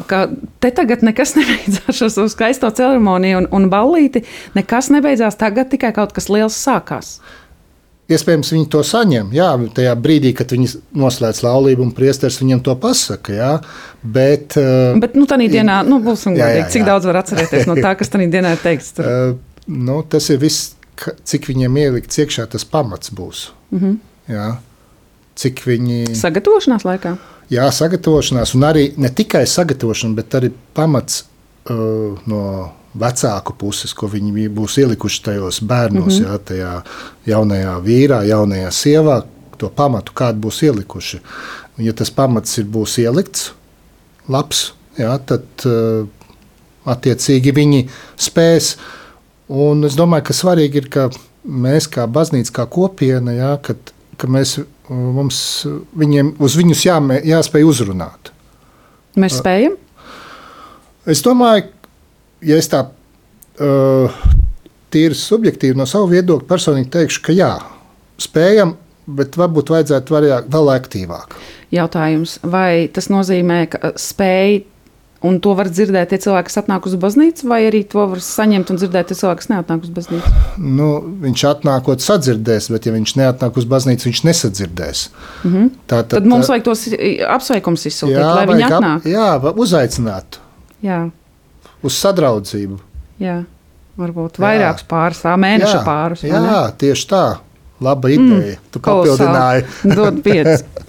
ka 0.09 0.21
te 0.63 0.71
tagad 0.73 1.03
nekas 1.05 1.35
nebeidzās, 1.39 1.97
šo 1.99 2.27
skaisto 2.31 2.69
ceremoniju 2.73 3.43
un, 3.43 3.49
un 3.53 3.67
ballīti. 3.73 4.25
Nekas 4.57 4.89
nebeidzās, 4.93 5.37
tagad 5.37 5.69
tikai 5.73 5.93
kaut 5.95 6.15
kas 6.15 6.31
liels 6.33 6.57
sākās. 6.57 7.19
Iespējams, 8.07 8.53
viņi 8.55 8.69
to 8.71 8.81
saņem. 8.87 9.33
Jā, 9.35 9.49
tajā 9.75 9.93
brīdī, 9.99 10.31
kad 10.35 10.53
viņi 10.55 10.77
noslēdz 10.95 11.41
laulību, 11.43 11.83
un 11.83 11.91
priesteris 11.91 12.39
viņam 12.39 12.61
to 12.63 12.75
pasaka. 12.79 13.35
Jā, 13.35 13.49
bet, 14.01 14.55
bet 15.03 15.17
nu, 15.19 15.25
tādā 15.27 15.49
dienā, 15.51 15.81
nu, 15.85 15.99
būsim 16.05 16.37
godīgi, 16.37 16.69
cik 16.71 16.87
daudz 16.87 17.09
var 17.09 17.19
atcerēties 17.19 17.67
no 17.67 17.75
tā, 17.75 17.97
kas 17.99 18.13
tajā 18.13 18.29
dienā 18.31 18.55
ir 18.55 18.63
teikts. 18.63 18.95
Tur. 18.95 19.11
Uh, 19.67 19.73
nu, 19.75 20.01
tas 20.09 20.29
ir 20.29 20.39
viss, 20.41 20.73
cik 20.97 21.47
viņiem 21.51 21.77
ielikts 21.83 22.19
iekšā, 22.23 22.47
tas 22.51 22.65
pamats 22.65 23.11
būs. 23.13 23.49
Mm 23.71 23.79
-hmm. 23.79 23.97
jā, 24.33 24.47
cik 25.35 25.63
viņi 25.65 26.15
Sagatavošanās 26.15 26.85
laikā. 26.85 27.17
jā, 27.49 27.71
sagatavošanās, 27.71 28.55
un 28.55 28.61
arī 28.61 28.93
ne 28.97 29.09
tikai 29.09 29.45
sagatavošana, 29.47 30.15
bet 30.15 30.33
arī 30.33 30.51
pamats 30.73 31.25
uh, 31.69 32.17
no 32.25 32.71
vecāku 32.93 33.53
puses, 33.57 33.93
ko 33.93 34.07
viņi 34.07 34.49
būs 34.49 34.77
ielikuši 34.77 35.23
tajos 35.23 35.61
bērnos, 35.61 36.19
mm 36.19 36.25
-hmm. 36.25 36.31
jā, 36.31 36.37
tajā 36.37 36.83
jaunajā 37.25 37.79
vīrā, 37.83 38.23
jaunajā 38.27 38.71
sievā, 38.71 39.23
to 39.57 39.69
pamatu, 39.69 40.11
kādu 40.13 40.39
būs 40.39 40.63
ielikuši. 40.63 41.19
Un, 41.77 41.85
ja 41.85 41.93
tas 41.93 42.11
pamats 42.11 42.57
ir 42.57 42.65
būs 42.65 42.97
ielikts, 42.97 43.51
labs, 44.27 44.73
jā, 44.97 45.19
tad 45.25 45.43
uh, 45.65 46.07
attiecīgi 46.85 47.53
viņi 47.55 47.89
spēs. 48.15 48.77
Un 49.47 49.83
es 49.87 49.95
domāju, 49.95 50.25
ka 50.27 50.35
svarīgi 50.35 50.81
ir, 50.81 50.89
ka 50.91 51.07
mēs 51.47 51.87
kā 51.91 52.07
baznīca, 52.11 52.51
kā 52.59 52.65
kopiena, 52.71 53.31
jā, 53.35 53.51
kad, 53.63 53.93
ka 54.19 54.27
mēs, 54.31 54.57
uh, 54.59 54.65
mums 54.91 55.39
viņiem, 55.97 56.33
uz 56.43 56.57
viņus 56.59 56.85
jāmē, 56.87 57.21
jāspēj 57.27 57.67
uzrunāt. 57.67 58.33
Mēs 59.17 59.39
spējam. 59.39 59.77
Es 61.07 61.23
domāju, 61.23 61.69
ja 62.45 62.57
es 62.59 62.67
tā 62.69 62.83
uh, 62.89 64.17
tīri 64.93 65.15
subjektīvi 65.17 65.79
no 65.79 65.87
sava 65.89 66.09
viedokļa 66.11 66.47
personīgi 66.49 66.91
teikšu, 66.93 67.23
ka 67.25 67.35
jā, 67.35 67.51
spējam, 68.21 68.75
bet 69.07 69.37
varbūt 69.39 69.71
vajadzētu 69.71 70.13
variā- 70.13 70.43
vēl 70.51 70.73
aktīvāk. 70.75 71.37
Jautājums, 71.71 72.37
vai 72.43 72.87
tas 72.93 73.07
nozīmē, 73.11 73.61
ka 73.71 73.93
spēj, 73.99 74.61
un 75.25 75.39
to 75.41 75.53
var 75.57 75.69
dzirdēt 75.69 76.11
tie 76.13 76.19
cilvēki, 76.21 76.47
kas 76.49 76.59
atnāk 76.61 76.85
uz 76.85 76.95
baznīcu, 77.01 77.47
vai 77.49 77.63
arī 77.67 77.81
to 77.89 78.05
var 78.11 78.21
saņemt 78.21 78.69
un 78.73 78.77
dzirdēt 78.77 79.09
tie 79.09 79.17
cilvēki, 79.17 79.41
kas 79.41 79.49
neatnāk 79.49 79.87
uz 79.87 79.93
baznīcu? 79.95 80.33
Nu, 80.61 80.89
viņš 81.23 81.43
atnākot 81.51 82.03
sadzirdēs, 82.05 82.69
bet 82.73 82.85
ja 82.85 82.93
viņš 82.93 83.15
neatnāk 83.17 83.57
uz 83.57 83.65
baznīcu, 83.65 84.09
viņš 84.09 84.23
nesadzirdēs. 84.29 85.03
Mm 85.43 85.53
-hmm. 85.53 85.69
tā, 85.89 86.03
Tad 86.13 86.25
mums 86.25 86.49
vajag 86.49 86.63
tos 86.63 86.87
apsveikums 87.37 87.85
izsūtīt, 87.89 88.21
lai 88.21 88.45
viņi 88.45 88.61
vajag 88.61 88.71
ap- 88.71 88.83
atnāk. 88.83 89.09
Jā, 89.09 89.53
uzaicināt 89.55 90.39
Jā, 90.83 91.09
uz 91.83 91.93
sadraudzību. 91.93 92.79
jā. 93.19 93.43
varbūt 93.97 94.37
vairākus 94.37 94.83
pāris, 94.85 95.21
tā 95.25 95.33
mēneša 95.33 95.77
jā, 95.79 95.83
pāris. 95.85 96.23
jā, 96.23 96.71
tieši 96.77 97.07
tā. 97.09 97.37
Laba 97.81 98.09
ideja. 98.09 98.57
Mm, 98.57 98.69
tu 98.71 98.79
papildināji. 98.79 99.65
Dod 99.83 100.21
pieci. 100.25 100.63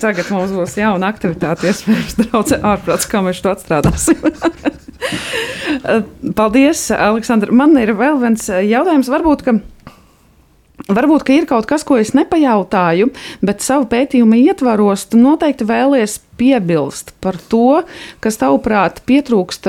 Tagad 0.00 0.30
mums 0.32 0.52
būs 0.54 0.76
jauna 0.78 1.10
aktivitāte, 1.12 1.68
iespējams, 1.68 2.16
draudzē 2.20 2.60
ārprāts, 2.72 3.08
kā 3.10 3.20
mēs 3.24 3.42
to 3.44 3.52
atstrādāsim. 3.52 4.18
Paldies, 6.38 6.86
Aleksandra. 6.94 7.52
Man 7.52 7.76
ir 7.80 7.92
vēl 7.98 8.20
viens 8.22 8.48
jautājums. 8.48 9.10
Varbūt, 9.12 9.44
ka 9.46 9.58
Varbūt 10.90 11.22
ka 11.22 11.34
ir 11.36 11.44
kaut 11.46 11.68
kas, 11.70 11.84
ko 11.86 11.94
es 12.00 12.10
nepajautāju, 12.16 13.12
bet 13.44 13.62
savu 13.62 13.86
pētījumu 13.90 14.40
ietvaros, 14.48 15.04
tu 15.12 15.20
noteikti 15.20 15.66
vēlies 15.68 16.16
piebilst 16.40 17.12
par 17.22 17.38
to, 17.52 17.84
kas 18.24 18.40
tavuprāt 18.40 18.98
pietrūkst 19.06 19.68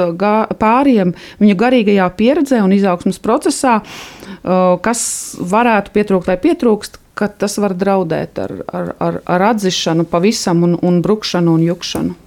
pāriem 0.57 1.13
viņu 1.43 1.57
garīgajā 1.59 2.07
pieredzē 2.17 2.63
un 2.65 2.73
izaugsmas 2.73 3.21
procesā, 3.21 3.75
uh, 3.83 4.73
kas 4.81 5.03
varētu 5.37 5.93
pietrūkt 5.93 6.31
vai 6.31 6.39
pietrūkst, 6.47 6.97
ka 7.17 7.29
tas 7.29 7.57
var 7.61 7.75
draudēt 7.77 8.39
ar, 8.41 8.53
ar, 8.73 8.91
ar, 8.99 9.21
ar 9.29 9.45
atzišanu 9.53 10.05
pavisam 10.09 10.63
un, 10.65 10.75
un 10.81 11.01
brukšanu 11.05 11.55
un 11.57 11.65
jukšanu. 11.67 12.19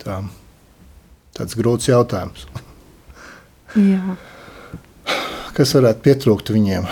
Tā. 0.00 0.22
tāds 1.36 1.56
grūts 1.58 1.90
jautājums. 1.90 2.46
Jā. 3.76 4.16
Kas 5.54 5.74
varētu 5.76 6.04
pietrūkt 6.06 6.52
viņiem? 6.54 6.86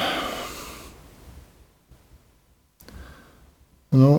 Nu, 3.96 4.18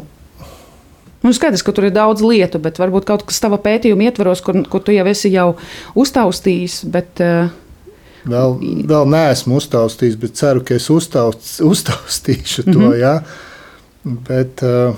Nu, 1.19 1.33
skaidrs, 1.35 1.65
ka 1.67 1.73
tur 1.75 1.89
ir 1.89 1.91
daudz 1.91 2.23
lietu, 2.23 2.61
bet 2.63 2.77
varbūt 2.79 3.03
kaut 3.09 3.25
kas 3.27 3.41
tavā 3.43 3.57
pētījuma 3.59 4.05
ietvaros, 4.07 4.39
kur, 4.39 4.61
kur 4.71 4.83
tu 4.85 4.93
jau 4.95 5.03
esi 5.11 5.33
jau 5.33 5.49
uztaustījis. 5.99 6.77
Bet, 6.93 7.19
uh, 7.19 7.49
vēl, 8.25 8.55
vēl 8.89 9.09
neesmu 9.13 9.59
uztaustījis, 9.59 10.17
bet 10.19 10.37
ceru, 10.39 10.63
ka 10.65 10.75
es 10.75 10.89
uztaust, 10.93 11.59
uztaustīšu 11.71 12.63
to. 12.71 12.79
Mm 12.79 12.91
-hmm. 12.91 12.99
ja? 12.99 13.21
Bet 14.03 14.63
uh, 14.63 14.95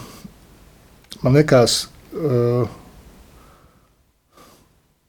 man 1.22 1.34
liekas, 1.34 1.88
uh, 2.14 2.70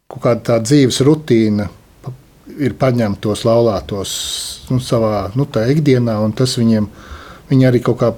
kaut 0.09 0.23
kāda 0.23 0.41
tā 0.41 0.61
dzīves 0.63 1.01
rutīna 1.01 1.69
ir 2.59 2.75
paņemt 2.75 3.21
tos 3.21 3.45
laulātos 3.45 4.11
nu, 4.71 4.81
savā 4.81 5.31
nu, 5.35 5.47
ikdienā, 5.69 6.19
un 6.21 6.33
tas 6.33 6.59
viņiem 6.59 6.89
viņi 7.49 7.69
arī 7.69 7.81
kaut 7.85 7.99
kā 8.01 8.13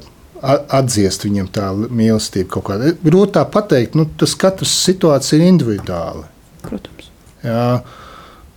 atdziest 0.78 1.24
viņiem 1.24 1.48
tā 1.54 1.70
mīlestība. 1.72 2.48
kaut 2.56 2.64
kāda. 2.68 2.92
Grūti 3.04 3.36
tā 3.38 3.44
pateikt, 3.50 3.94
nu, 3.94 4.06
tas 4.18 4.34
katrs 4.34 4.74
situācija 4.84 5.40
ir 5.40 5.48
individuāli. 5.48 6.24
protams. 6.62 7.10
Jā, 7.44 7.82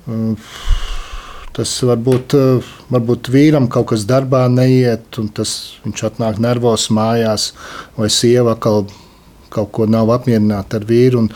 mm, 0.07 0.35
tas 1.57 1.73
varbūt, 1.89 2.35
eh, 2.37 2.69
varbūt 2.93 3.31
vīram 3.33 3.67
kaut 3.71 3.89
kas 3.91 4.05
darbā 4.05 4.45
neiet, 4.51 5.09
un 5.17 5.31
tas, 5.33 5.79
viņš 5.85 6.05
atnāk 6.11 6.37
nervos 6.43 6.89
mājās, 6.93 7.51
vai 7.97 8.11
sieva 8.13 8.55
kaut, 8.61 8.93
kaut 9.49 9.71
ko 9.73 9.87
nav 9.89 10.13
apmierināta 10.13 10.77
ar 10.77 10.85
vīru. 10.85 11.25
Un, 11.25 11.31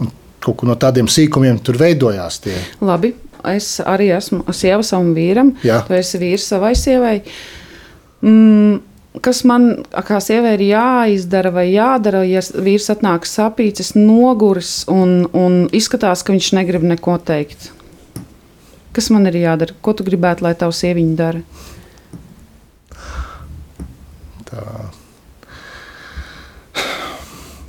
un 0.00 0.10
kaut 0.40 0.64
no 0.64 0.78
tādiem 0.80 1.10
sīkumiem 1.10 1.60
tur 1.62 1.76
veidojās. 1.82 2.40
Tie. 2.46 2.56
Labi, 2.80 3.12
es 3.52 3.76
arī 3.84 4.10
esmu 4.16 4.46
sieva 4.56 4.82
savam 4.86 5.12
vīram. 5.16 5.52
Jā. 5.66 5.82
Tu 5.86 5.98
esi 5.98 6.20
vīrs 6.24 6.48
savai 6.54 6.72
sievai. 6.78 7.20
Mm, 8.24 8.80
kas 9.20 9.44
man 9.44 9.84
kā 10.08 10.22
sievai 10.24 10.56
ir 10.56 10.66
jāizdara 10.70 11.52
vai 11.52 11.68
jādara, 11.74 12.24
ja 12.24 12.40
vīrs 12.40 12.88
atnāk 12.96 13.28
sapīcis, 13.28 13.92
noguris 13.98 14.86
un, 14.88 15.26
un 15.36 15.66
izskatās, 15.76 16.24
ka 16.24 16.32
viņš 16.32 16.54
negrib 16.56 16.86
neko 16.96 17.20
teikt? 17.28 17.75
Kas 18.96 19.10
man 19.12 19.28
ir 19.28 19.36
jādara? 19.36 19.76
Ko 19.84 19.92
tu 19.92 20.06
gribētu, 20.06 20.46
lai 20.46 20.54
tavs 20.56 20.80
sieviņa 20.80 21.16
dara? 21.18 21.42
Tā. 24.48 24.62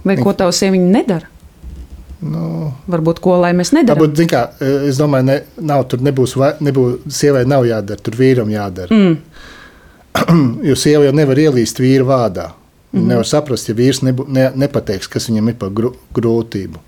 Vai 0.07 0.15
ko 0.21 0.31
tavs 0.37 0.61
sieviņa 0.63 0.93
nedara? 0.93 1.33
Nu, 2.17 2.71
Varbūt 2.89 3.19
ko 3.21 3.35
lai 3.37 3.51
mēs 3.53 3.73
nedarām? 3.75 4.01
Varbūt, 4.01 4.23
kā, 4.31 4.45
es 4.89 4.97
domāju, 4.97 5.27
ne, 5.27 5.35
nav, 5.69 5.83
tur 5.91 6.01
nebūs, 6.05 6.33
nebūs, 6.65 7.03
sievai 7.13 7.43
nav 7.49 7.67
jādara, 7.67 8.01
tur 8.01 8.17
vīram 8.17 8.49
jādara. 8.49 8.95
Mm. 8.95 9.19
jo 10.69 10.77
sieva 10.79 11.05
jau 11.05 11.13
nevar 11.15 11.43
ielīst 11.43 11.81
vīra 11.83 12.07
vārdā. 12.07 12.47
Viņa 12.95 13.03
mm. 13.03 13.11
nevar 13.11 13.27
saprast, 13.27 13.69
ja 13.69 13.77
vīrs 13.77 14.01
nebū, 14.07 14.25
ne, 14.33 14.47
nepateiks, 14.63 15.11
kas 15.11 15.29
viņam 15.29 15.51
ir 15.51 15.59
par 15.59 15.75
grū, 15.75 15.91
grūtību. 16.15 16.81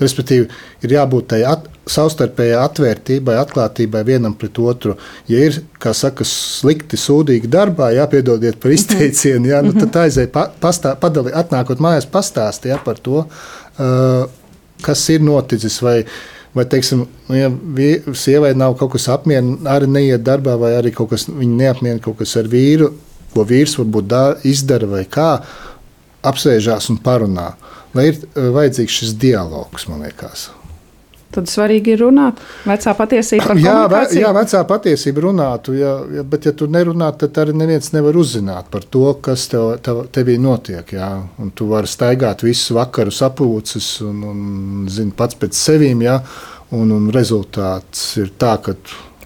Respektīvi, 0.00 0.46
ir 0.86 0.94
jābūt 0.96 1.28
tai 1.34 1.42
at, 1.44 1.66
savstarpējai 1.90 2.58
atvērtībai, 2.60 3.36
atklātībai 3.40 4.02
vienam 4.06 4.34
pret 4.38 4.58
otru. 4.62 4.96
Ja 5.30 5.44
ir, 5.48 5.60
kā 5.82 5.92
saka, 5.96 6.26
slikti, 6.28 6.98
sūdīgi 7.00 7.50
darbā, 7.50 7.90
jāpiedodiet 7.96 8.60
par 8.62 8.74
izteicienu, 8.74 9.50
jā, 9.52 9.62
nu, 9.66 9.74
tad 9.78 9.98
aizēj, 10.04 10.28
pa, 10.34 10.46
pastā, 10.62 10.94
padali, 11.00 11.34
atnākot 11.36 11.82
mājās, 11.82 12.08
pastāstīt 12.10 12.72
ja, 12.72 12.80
par 12.84 13.00
to, 13.02 13.24
uh, 13.24 14.26
kas 14.84 15.06
ir 15.14 15.24
noticis. 15.26 15.80
Vai, 15.84 15.96
vai 16.56 16.66
teiksim, 16.70 17.06
nu, 17.28 17.38
ja 17.38 17.50
sievai 18.18 18.52
nav 18.58 18.76
kaut 18.80 18.94
kas 18.96 19.08
apmierināts, 19.12 19.66
arī 19.70 19.90
neiet 19.90 20.26
darbā, 20.26 20.56
vai 20.60 20.74
arī 20.78 20.94
kaut 20.94 21.12
kas 21.14 21.28
viņa 21.30 21.58
neapmierina 21.64 22.04
kaut 22.04 22.20
kas 22.22 22.36
ar 22.40 22.50
vīru, 22.50 22.92
ko 23.34 23.46
vīrs 23.46 23.76
varbūt 23.78 24.08
dā, 24.10 24.24
izdara 24.48 24.88
vai 24.90 25.04
kā, 25.10 25.32
apsēžās 26.26 26.90
un 26.92 27.02
parunā. 27.02 27.52
Lai 27.96 28.10
ir 28.12 28.22
uh, 28.22 28.50
vajadzīgs 28.54 29.02
šis 29.02 29.18
dialogs, 29.18 29.88
man 29.90 30.06
liekas. 30.06 30.50
Tad 31.30 31.46
svarīgi 31.46 31.92
ir 31.94 32.00
runāt. 32.02 32.40
Vecā 32.66 32.90
patiesība 32.98 33.52
par 33.52 33.58
Jā, 33.62 33.74
ve, 33.90 34.00
jā, 34.18 34.30
vecā 34.34 34.62
patiesība 34.66 35.22
runātu, 35.28 35.76
ja, 35.78 35.92
ja, 36.16 36.24
bet, 36.26 36.48
ja 36.48 36.52
tu 36.58 36.66
nerunā, 36.66 37.12
tad 37.20 37.38
arī 37.38 37.54
neviens 37.54 37.92
nevar 37.94 38.16
uzzināt 38.18 38.66
par 38.72 38.82
to, 38.82 39.04
kas 39.22 39.44
tev, 39.52 39.76
tev, 39.84 40.00
tevī 40.10 40.34
notiek. 40.42 40.90
Jā. 40.96 41.10
Un 41.38 41.52
tu 41.54 41.68
vari 41.70 41.90
staigāt 41.90 42.42
visu 42.42 42.74
vakaru 42.74 43.14
sapulces 43.14 43.92
un, 44.02 44.24
un 44.26 44.88
zini 44.90 45.14
pats 45.14 45.38
pēc 45.38 45.54
sevīm, 45.54 46.02
jā, 46.02 46.16
un, 46.74 46.90
un 46.96 47.06
rezultāts 47.14 48.08
ir 48.18 48.32
tā, 48.34 48.56
ka 48.64 48.74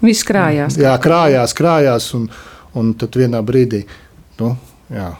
Viss 0.04 0.26
krājās. 0.28 0.76
jā, 0.76 0.92
krājās, 1.00 1.54
krājās, 1.56 2.10
un, 2.18 2.26
un 2.76 2.90
tad 3.00 3.16
vienā 3.16 3.40
brīdī. 3.46 3.86
Nu, 4.42 4.50
jā. 4.92 5.14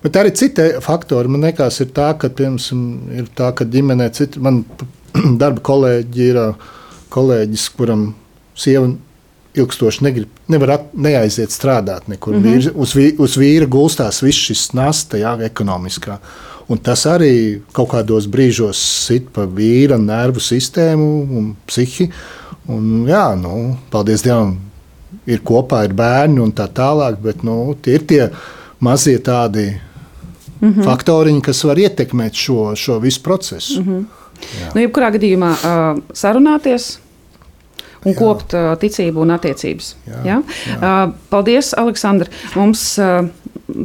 Bet 0.00 0.16
arī 0.16 0.32
citi 0.32 0.64
faktori 0.80 1.28
man 1.28 1.44
liekas, 1.44 1.82
ir 1.84 1.92
tā, 1.92 2.14
ka, 2.16 2.30
piemēram, 2.32 2.88
ir 3.20 3.28
tā, 3.36 3.50
ka 3.52 3.66
ģimenē 3.68 4.08
citi, 4.16 4.40
man 4.40 4.62
darba 5.42 5.60
kolēģi 5.60 6.26
ir 6.30 6.40
kolēģis, 7.10 7.68
kuram 7.76 8.10
sieva 8.54 8.90
ilgstoši 9.58 10.04
negrib, 10.06 10.28
nevar 10.50 10.76
at, 10.76 10.92
neaiziet 10.94 11.50
strādāt 11.50 12.06
nekur. 12.08 12.36
Mm. 12.36 12.42
-hmm. 12.42 12.52
Vīr, 12.54 12.72
uz, 12.74 12.94
vī, 12.94 13.08
uz 13.18 13.36
vīra 13.38 13.66
gulstās 13.66 14.22
viss 14.22 14.46
šis 14.50 14.72
nasta, 14.72 15.18
jā, 15.18 15.34
ekonomiskā. 15.46 16.18
Un 16.70 16.78
tas 16.78 17.02
arī 17.06 17.60
kaut 17.72 17.90
kādos 17.90 18.28
brīžos 18.30 18.78
sit 19.06 19.32
pa 19.34 19.42
vīra 19.42 19.98
nervu 19.98 20.40
sistēmu 20.40 21.08
un 21.38 21.56
psihi. 21.66 22.10
Un, 22.68 23.06
jā, 23.08 23.34
nu, 23.34 23.76
paldies 23.90 24.22
Dievam, 24.22 24.56
ir 25.26 25.40
kopā, 25.42 25.84
ir 25.84 25.94
bērni 25.94 26.40
un 26.40 26.52
tā 26.52 26.68
tālāk, 26.68 27.18
bet 27.22 27.42
nu, 27.42 27.74
tie 27.82 27.94
ir 27.98 28.06
tie 28.06 28.28
mazie 28.78 29.18
tādi 29.18 29.80
mm 30.60 30.72
-hmm. 30.72 30.84
faktoriņi, 30.84 31.40
kas 31.42 31.64
var 31.64 31.78
ietekmēt 31.78 32.34
šo, 32.34 32.76
šo 32.76 32.98
visu 32.98 33.22
procesu. 33.22 33.82
Mm 33.82 33.88
-hmm. 33.88 34.04
Nu, 34.74 34.82
jebkurā 34.82 35.12
gadījumā 35.16 35.54
uh, 35.58 36.02
sarunāties. 36.16 36.96
Un 38.00 38.14
jā. 38.14 38.16
kopt 38.16 38.54
uh, 38.56 38.70
ticību 38.80 39.20
un 39.20 39.34
attiecības. 39.34 39.90
Jā, 40.08 40.20
ja? 40.24 40.36
jā. 40.40 40.76
Uh, 40.78 41.10
paldies, 41.28 41.74
Aleksandr. 41.76 42.30
Mums, 42.56 42.84
uh, 42.96 43.28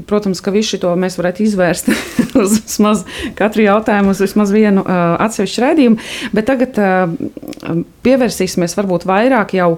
protams, 0.08 0.40
ka 0.44 0.54
visu 0.56 0.80
šo 0.80 0.94
mēs 1.00 1.18
varētu 1.20 1.44
izvērst 1.44 1.90
uz 2.42 2.56
vismaz 2.62 3.04
katru 3.36 3.66
jautājumu, 3.66 4.14
uz 4.16 4.22
vismaz 4.24 4.54
vienu 4.56 4.86
uh, 4.86 5.18
atsevišķu 5.26 5.64
raidījumu. 5.66 6.00
Bet 6.36 6.48
tagad 6.48 6.80
uh, 6.80 7.76
pievērsīsimies 8.08 8.78
varbūt 8.80 9.08
vairāk 9.10 9.58
jau 9.60 9.70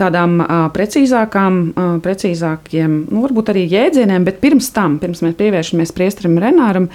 tādām 0.00 0.38
uh, 0.42 0.54
precīzākām, 0.76 1.58
uh, 1.70 1.96
precīzākiem, 2.04 3.00
nu, 3.08 3.24
varbūt 3.24 3.54
arī 3.54 3.64
jēdzieniem, 3.70 4.28
bet 4.28 4.44
pirms 4.44 4.68
tam, 4.76 5.00
pirms 5.00 5.24
mēs 5.24 5.40
pievēršamies 5.40 5.96
priesterim 5.96 6.36
Renāram 6.42 6.90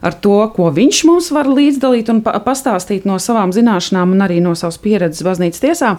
ar 0.00 0.16
to, 0.24 0.36
ko 0.56 0.70
viņš 0.74 1.02
mums 1.08 1.30
var 1.34 1.50
līdzdalīt 1.50 2.10
un 2.12 2.22
pa 2.24 2.36
pastāstīt 2.44 3.06
no 3.08 3.18
savām 3.22 3.54
zināšanām 3.56 4.16
un 4.16 4.26
arī 4.26 4.40
no 4.44 4.56
savas 4.58 4.80
pieredzes 4.82 5.24
baznīcas 5.26 5.62
tiesā. 5.62 5.94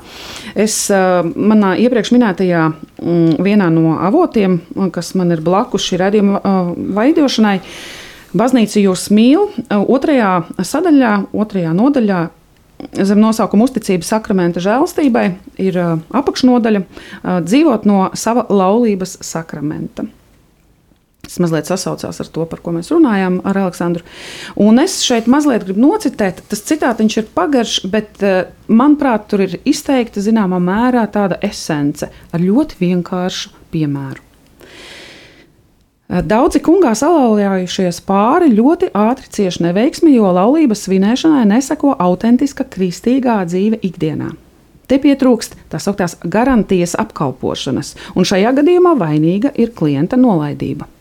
Es 0.56 0.84
manā 0.92 1.76
iepriekš 1.82 2.14
minētajā 2.16 2.68
mm, 2.72 3.42
vienā 3.42 3.72
no 3.74 3.98
avotiem, 4.02 4.62
kas 4.94 5.14
man 5.20 5.36
ir 5.36 5.44
blakus 5.46 5.88
šī 5.90 6.02
redzējuma 6.02 6.46
veidošanai, 6.98 7.60
Baznīca 8.32 8.80
jūs 8.80 9.10
mīl. 9.12 9.50
Otrajā 9.68 10.30
sadaļā, 10.64 11.16
otrajā 11.36 11.74
nodaļā 11.76 12.22
zem 12.96 13.20
nosaukuma 13.22 13.68
uzticības 13.68 14.12
sakramenta 14.14 14.64
žēlastībai 14.64 15.26
ir 15.62 15.78
apakšnodaļa 16.16 16.82
dzīvot 17.44 17.86
no 17.90 18.08
sava 18.18 18.48
laulības 18.50 19.20
sakramenta. 19.26 20.08
Tas 21.32 21.40
mazliet 21.40 21.70
sasaucās 21.70 22.18
ar 22.20 22.28
to, 22.28 22.44
par 22.44 22.60
ko 22.60 22.74
mēs 22.76 22.90
runājām 22.92 23.38
ar 23.48 23.62
Aleksandru. 23.62 24.04
Un 24.60 24.82
es 24.84 24.98
šeit 25.06 25.30
mazliet 25.32 25.64
gribu 25.64 25.80
nocitēt, 25.80 26.42
tas 26.52 26.66
citātiņš 26.68 27.16
ir 27.22 27.30
pagaršs, 27.38 27.86
bet 27.94 28.20
manuprāt, 28.68 29.30
tur 29.32 29.46
ir 29.46 29.56
izteikta 29.64 30.20
zināmā 30.20 30.60
mērā 30.60 31.06
tāda 31.14 31.40
esence 31.48 32.12
ar 32.36 32.44
ļoti 32.44 32.82
vienkāršu 32.84 33.56
piemēru. 33.72 34.28
Daudzi 36.12 36.60
kungā 36.60 36.92
salauzājušies 37.00 38.02
pāri 38.04 38.52
ļoti 38.52 38.92
ātri 38.92 39.32
cieši 39.32 39.70
neveiksmi, 39.70 40.12
jo 40.18 40.36
laulības 40.36 40.84
svinēšanai 40.84 41.46
neseko 41.54 41.96
autentiska 41.96 42.68
kristīgā 42.68 43.38
dzīve 43.48 43.80
ikdienā. 43.88 44.34
Te 44.92 45.00
pietrūkst 45.00 45.56
tā 45.72 45.80
sauktās 45.80 46.18
garantijas 46.28 46.98
apkalpošanas, 47.00 47.96
un 48.20 48.28
šajā 48.28 48.52
gadījumā 48.60 48.98
vainīga 49.00 49.56
ir 49.56 49.72
klienta 49.72 50.20
nolaidība. 50.20 50.92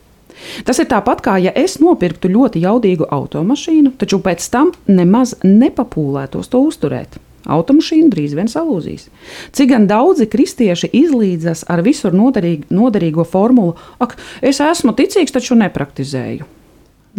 Tas 0.64 0.79
ir 0.81 0.88
tāpat 0.90 1.22
kā 1.24 1.38
ja 1.42 1.53
es 1.57 1.79
nopirktu 1.83 2.31
ļoti 2.33 2.62
jaudīgu 2.64 3.09
automašīnu, 3.12 3.94
taču 4.00 4.20
pēc 4.24 4.46
tam 4.53 4.72
nemaz 4.88 5.37
nepapūlētos 5.44 6.50
to 6.53 6.62
uzturēt. 6.68 7.18
Automašīna 7.50 8.11
drīz 8.12 8.35
vien 8.37 8.50
salūzīs. 8.53 9.09
Cik 9.57 9.70
gan 9.72 9.87
daudzi 9.88 10.26
kristieši 10.31 10.90
izlīdzas 11.00 11.64
ar 11.72 11.81
visur 11.87 12.14
noderīg, 12.16 12.66
noderīgo 12.68 13.24
formulu, 13.24 13.76
ak, 13.98 14.18
es 14.44 14.61
esmu 14.61 14.92
ticīgs, 14.98 15.33
taču 15.33 15.57
nepraktizēju. 15.59 16.48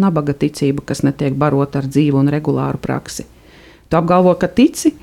Nabaga 0.02 0.36
ticība, 0.38 0.86
kas 0.88 1.02
netiek 1.04 1.34
barota 1.36 1.82
ar 1.82 1.90
dzīvu 1.90 2.22
un 2.22 2.30
regulāru 2.32 2.80
praksi. 2.82 3.26
Tu 3.90 3.98
apgalvo, 3.98 4.38
ka 4.40 4.48
tici, 4.48 4.94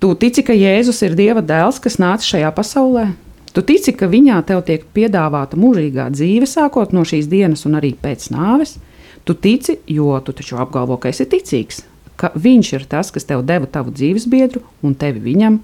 tu 0.00 0.14
tici, 0.16 0.46
ka 0.46 0.54
Jēzus 0.56 1.02
ir 1.04 1.18
Dieva 1.18 1.42
dēls, 1.44 1.82
kas 1.82 1.98
nāca 2.00 2.24
šajā 2.24 2.54
pasaulē. 2.56 3.10
Tu 3.54 3.62
tici, 3.62 3.92
ka 3.94 4.08
viņā 4.10 4.40
tev 4.48 4.64
tiek 4.66 4.82
piedāvāta 4.96 5.58
mūžīgā 5.60 6.08
dzīve, 6.10 6.46
sākot 6.50 6.94
no 6.94 7.04
šīs 7.06 7.28
dienas 7.30 7.62
un 7.68 7.78
arī 7.78 7.92
pēc 7.94 8.26
nāves. 8.34 8.80
Tu 9.24 9.36
tici, 9.38 9.78
jo 9.86 10.16
tu 10.26 10.34
taču 10.34 10.58
apgalvo, 10.58 10.98
ka 10.98 11.12
esi 11.12 11.26
ticīgs, 11.30 11.84
ka 12.18 12.32
viņš 12.34 12.72
ir 12.74 12.88
tas, 12.90 13.12
kas 13.14 13.28
tev 13.28 13.44
deva 13.46 13.70
tavu 13.70 13.94
dzīvesbiedru 13.94 14.64
un 14.82 14.98
tevi 14.98 15.22
viņam. 15.22 15.60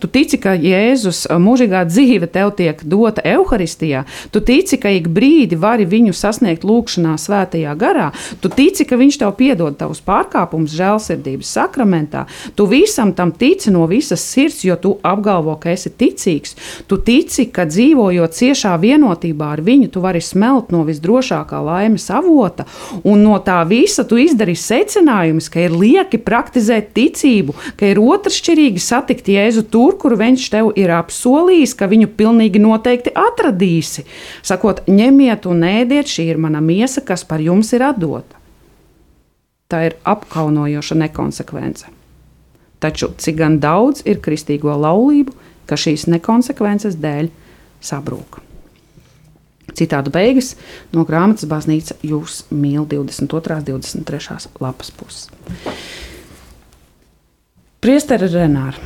Tu 0.00 0.10
tici, 0.12 0.38
ka 0.40 0.54
Jēzus 0.58 1.26
mūžīgā 1.30 1.84
dzīve 1.88 2.28
tev 2.32 2.52
tiek 2.58 2.80
dota 2.84 3.22
evaharistijā. 3.24 4.04
Tu 4.32 4.42
tici, 4.44 4.78
ka 4.80 4.92
ik 4.94 5.08
brīdi 5.12 5.58
vari 5.58 5.86
viņu 5.88 6.14
sasniegt 6.16 6.66
lūgšanā, 6.66 7.16
svētajā 7.18 7.74
garā. 7.78 8.10
Tu 8.42 8.50
tici, 8.52 8.86
ka 8.88 8.98
viņš 9.00 9.20
tev 9.22 9.34
piedod 9.38 9.76
tavus 9.78 10.00
pārkāpumus 10.04 10.74
žēlsirdības 10.76 11.52
sakramentā. 11.58 12.26
Tu 12.56 12.66
visam 12.70 13.12
tam 13.16 13.32
tici 13.32 13.72
no 13.74 13.86
visas 13.90 14.24
sirds, 14.24 14.62
jo 14.66 14.76
tu 14.80 14.94
apgalvo, 15.06 15.56
ka 15.60 15.72
esi 15.74 15.90
ticīgs. 15.90 16.56
Tu 16.88 17.00
tici, 17.04 17.48
ka 17.52 17.66
dzīvojot 17.68 18.36
ciešā 18.38 18.74
vienotībā 18.80 19.52
ar 19.56 19.62
viņu, 19.64 19.90
tu 19.92 20.02
vari 20.04 20.22
smelt 20.24 20.72
no 20.74 20.84
visdrošākā 20.88 21.60
laimes 21.64 22.08
avota. 22.14 22.66
Un 23.04 23.24
no 23.24 23.38
tā 23.44 23.60
visa 23.68 24.04
tu 24.08 24.18
izdari 24.20 24.56
secinājumus, 24.58 25.50
ka 25.52 25.64
ir 25.66 25.74
lieki 25.74 26.20
praktizēt 26.24 26.92
ticību, 26.96 27.54
ka 27.78 27.92
ir 27.92 28.00
otršķirīgi 28.02 28.82
satikt 28.82 29.30
Jēzu 29.32 29.57
tur, 29.66 29.96
kur 30.00 30.14
viņš 30.18 30.46
tev 30.52 30.70
ir 30.78 30.92
apsolījis, 30.94 31.74
ka 31.78 31.88
viņu 31.90 32.10
pilnīgi 32.18 32.62
noteikti 32.62 33.12
atradīsi. 33.16 34.06
Sakot, 34.46 34.84
ņemiet 34.88 35.48
un 35.50 35.66
ēdiet, 35.66 36.10
šī 36.10 36.28
ir 36.32 36.40
mana 36.42 36.62
miesa, 36.64 37.04
kas 37.04 37.26
par 37.28 37.42
jums 37.44 37.72
ir 37.76 37.84
atdota. 37.86 38.38
Tā 39.68 39.84
ir 39.90 39.98
apkaunojoša 40.08 40.96
nekonsekvence. 41.02 41.92
Taču 42.78 43.10
cik 43.18 43.36
gan 43.36 43.58
daudz 43.60 44.04
ir 44.06 44.22
kristīgo 44.24 44.72
laulību, 44.78 45.34
ka 45.68 45.76
šīs 45.76 46.06
nekonsekvences 46.08 46.96
dēļ 47.02 47.32
sabrūk. 47.84 48.40
Citādu 49.78 50.10
beigas 50.10 50.54
no 50.94 51.04
grāmatas 51.06 51.46
baznīca 51.50 51.98
jūs 52.02 52.44
mīl 52.50 52.86
22. 52.88 53.58
un 53.60 53.66
23. 53.68 54.48
lapas 54.62 54.90
puses. 54.94 55.28
Priesteri 57.78 58.26
Renāri. 58.32 58.80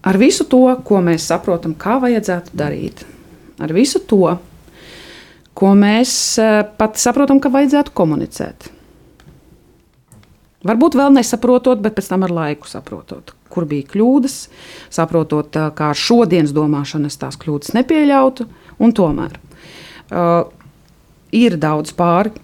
Ar 0.00 0.16
visu 0.16 0.46
to, 0.48 0.62
ko 0.84 1.00
mēs 1.04 1.26
saprotam, 1.28 1.74
kā 1.76 1.98
vajadzētu 2.00 2.56
darīt, 2.56 3.02
ar 3.60 3.72
visu 3.76 4.00
to, 4.08 4.36
ko 5.54 5.72
mēs 5.76 6.12
pat 6.80 7.00
saprotam, 7.00 7.40
ka 7.42 7.52
vajadzētu 7.52 7.92
komunicēt. 7.96 8.70
Varbūt 10.64 10.96
vēl 10.96 11.14
nesaprotot, 11.16 11.80
bet 11.80 11.96
pēc 11.96 12.10
tam 12.12 12.24
ar 12.26 12.32
laiku 12.36 12.68
saprotot, 12.68 13.32
kur 13.52 13.64
bija 13.68 13.88
kļūdas, 13.88 14.34
saprotot, 14.92 15.56
kā 15.76 15.92
ar 15.92 15.96
šodienas 15.96 16.52
domāšanas 16.56 17.16
tās 17.20 17.38
kļūdas 17.40 17.72
nepieļautu, 17.78 18.44
un 18.80 18.92
tomēr 18.96 19.38
uh, 19.40 20.42
ir 21.32 21.56
daudz 21.60 21.94
pāri. 21.96 22.34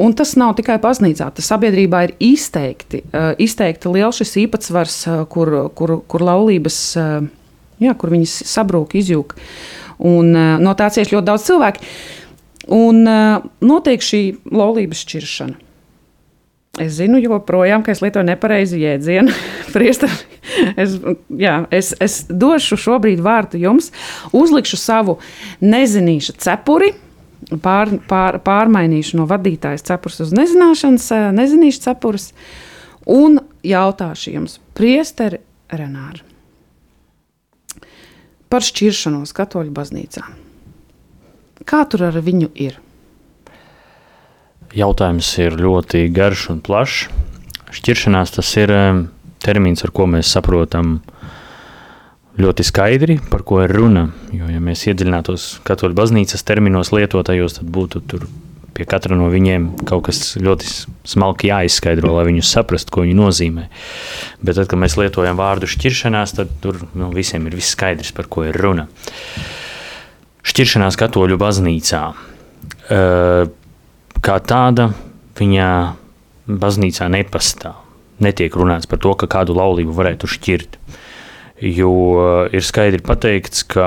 Un 0.00 0.14
tas 0.16 0.32
nav 0.40 0.54
tikai 0.56 0.78
baznīcā, 0.80 1.28
tas 1.36 1.50
sabiedrībā 1.52 2.06
ir 2.06 2.14
izteikti, 2.32 3.02
uh, 3.10 3.32
izteikti 3.42 3.92
liels 3.92 4.22
šis 4.22 4.38
īpatsvars, 4.46 4.98
uh, 5.10 5.22
kur, 5.28 5.52
kur, 5.76 5.98
kur 6.08 6.24
laulības, 6.24 6.78
uh, 6.96 7.26
jā, 7.82 7.96
kur 7.98 8.14
viņas 8.14 8.38
sabrūk, 8.48 8.96
izjūg. 9.02 9.36
Un, 10.02 10.32
no 10.58 10.72
tā 10.74 10.88
cieši 10.90 11.14
ļoti 11.14 11.28
daudz 11.28 11.44
cilvēku. 11.46 11.84
Un 12.74 13.04
notiek 13.62 14.02
šī 14.02 14.22
laulības 14.50 15.04
šķiršana. 15.04 15.60
Es 16.80 16.94
zinu, 16.96 17.18
joprojām, 17.20 17.82
ka 17.84 17.92
es 17.92 18.00
lietoju 18.00 18.24
nepareizu 18.24 18.78
jēdzienu. 18.80 19.32
es, 20.82 20.96
jā, 21.36 21.56
es, 21.68 21.92
es 22.00 22.14
došu 22.26 22.78
šobrīd 22.80 23.20
vārdu 23.22 23.60
jums, 23.60 23.90
uzlikšu 24.32 24.78
savu 24.80 25.18
nezinīšu 25.60 26.38
cepuri, 26.40 26.94
pār, 27.62 27.96
pār, 28.08 28.38
pārmainīšu 28.44 29.18
no 29.20 29.26
vadītājas 29.30 29.84
cepures 29.88 30.20
uz 30.24 30.34
nezināšanas, 30.36 31.08
nezinīšu 31.36 31.82
cepures 31.86 32.30
un 33.10 33.40
jautāšu 33.66 34.36
jums, 34.36 34.58
priesteri 34.76 35.42
Renāri, 35.72 36.20
par 38.52 38.64
šķiršanos 38.66 39.32
katoļu 39.32 39.72
baznīcā. 39.72 40.24
Kā 41.64 41.84
tur 41.88 42.08
ar 42.10 42.18
viņu 42.20 42.50
ir? 42.60 42.76
Jautājums 44.76 45.28
ir 45.40 45.56
ļoti 45.60 46.06
garš 46.12 46.48
un 46.52 46.60
plašs. 46.64 47.06
Šķiršanās 47.72 48.34
tas 48.36 48.50
ir 48.60 48.72
termins, 49.44 49.84
ar 49.84 49.92
ko 49.94 50.06
mēs 50.10 50.32
saprotam 50.34 50.98
ļoti 52.40 52.64
skaidri, 52.64 53.18
par 53.30 53.44
ko 53.46 53.60
ir 53.64 53.74
runa. 53.76 54.06
Jo, 54.32 54.48
ja 54.48 54.62
mēs 54.62 54.86
iedziļinātos 54.88 55.60
katoļu 55.66 55.96
baznīcas 55.98 56.46
terminos 56.48 56.92
lietotajos, 56.94 57.58
tad 57.58 57.68
būtu 57.72 58.02
tur 58.08 58.26
pie 58.72 58.86
katra 58.88 59.16
no 59.18 59.28
viņiem 59.28 59.66
kaut 59.88 60.06
kas 60.08 60.34
ļoti 60.40 60.68
smalki 61.08 61.50
jāizskaidro, 61.50 62.14
lai 62.16 62.24
viņus 62.30 62.52
saprastu, 62.54 62.94
ko 62.94 63.04
viņi 63.04 63.16
nozīmē. 63.18 63.66
Bet 64.40 64.56
tad, 64.56 64.68
kad 64.70 64.80
mēs 64.80 64.96
lietojam 65.00 65.36
vārdu 65.40 65.68
šķiršanās, 65.68 66.36
tad 66.38 66.54
tur 66.64 66.80
nu, 66.96 67.10
visiem 67.12 67.44
ir 67.48 67.58
viss 67.58 67.76
skaidrs, 67.76 68.14
par 68.16 68.30
ko 68.32 68.46
ir 68.48 68.56
runa. 68.56 68.88
Šķiršanās 70.48 70.96
katoļu 70.98 71.36
baznīcā. 71.40 72.02
Kā 74.22 74.38
tāda 74.48 74.88
viņa 75.38 75.68
baznīcā 76.48 77.08
nepastāv. 77.12 77.78
Netiek 78.22 78.54
runāts 78.54 78.88
par 78.88 79.00
to, 79.02 79.12
ka 79.18 79.28
kādu 79.30 79.54
laulību 79.56 79.94
varētu 79.96 80.28
šķirt. 80.30 80.78
Jo 81.62 81.94
ir 82.50 82.64
skaidri 82.66 82.98
pateikts, 83.06 83.62
ka 83.70 83.86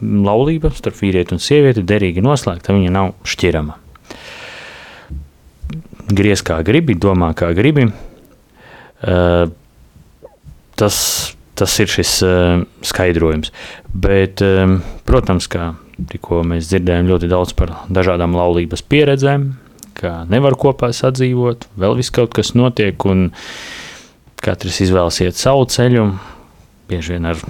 laulība 0.00 0.70
starp 0.72 0.96
vīrieti 1.00 1.34
un 1.34 1.42
sievieti 1.42 1.82
derīgi 1.84 2.22
noslēgta, 2.24 2.76
viņa 2.76 2.92
nav 2.94 3.12
šķirama. 3.26 3.76
Griez 6.10 6.42
kā 6.46 6.60
gribi, 6.66 6.96
domā 6.98 7.32
kā 7.38 7.50
gribi. 7.58 7.88
Uh, 9.00 9.50
tas, 10.78 10.96
tas 11.58 11.76
ir 11.82 11.90
šis 11.90 12.14
uh, 12.26 12.62
skaidrojums. 12.86 13.52
Bet, 13.90 14.42
protams, 15.08 15.48
kā 15.50 15.72
tikko 16.10 16.44
mēs 16.46 16.70
dzirdējām 16.70 17.10
ļoti 17.10 17.28
daudz 17.30 17.54
par 17.58 17.74
dažādām 17.92 18.36
laulības 18.38 18.84
pieredzēm, 18.86 19.50
ka 19.98 20.22
nevar 20.30 20.56
kopā 20.60 20.92
sadzīvot, 20.96 21.66
vēl 21.80 21.98
viss 21.98 22.14
kaut 22.14 22.32
kas 22.36 22.54
notiek, 22.56 22.96
un 23.10 23.28
katrs 24.44 24.80
izvēlas 24.84 25.20
iet 25.24 25.38
savu 25.38 25.66
ceļu, 25.70 26.06
bieži 26.90 27.16
vien 27.16 27.30
ar 27.30 27.40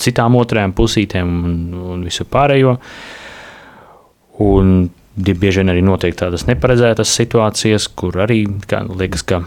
citām 0.00 0.38
otrajām 0.40 0.74
pusītēm 0.76 1.30
un, 1.44 1.56
un 1.94 2.06
visu 2.06 2.26
pārējo. 2.28 2.76
Un 4.40 4.88
bieži 5.20 5.60
vien 5.60 5.72
arī 5.72 5.82
notiek 5.84 6.16
tādas 6.16 6.46
neparedzētas 6.48 7.12
situācijas, 7.18 7.90
kur 7.92 8.16
arī 8.24 8.44
kā, 8.70 8.82
liekas, 8.88 9.24
ka 9.26 9.42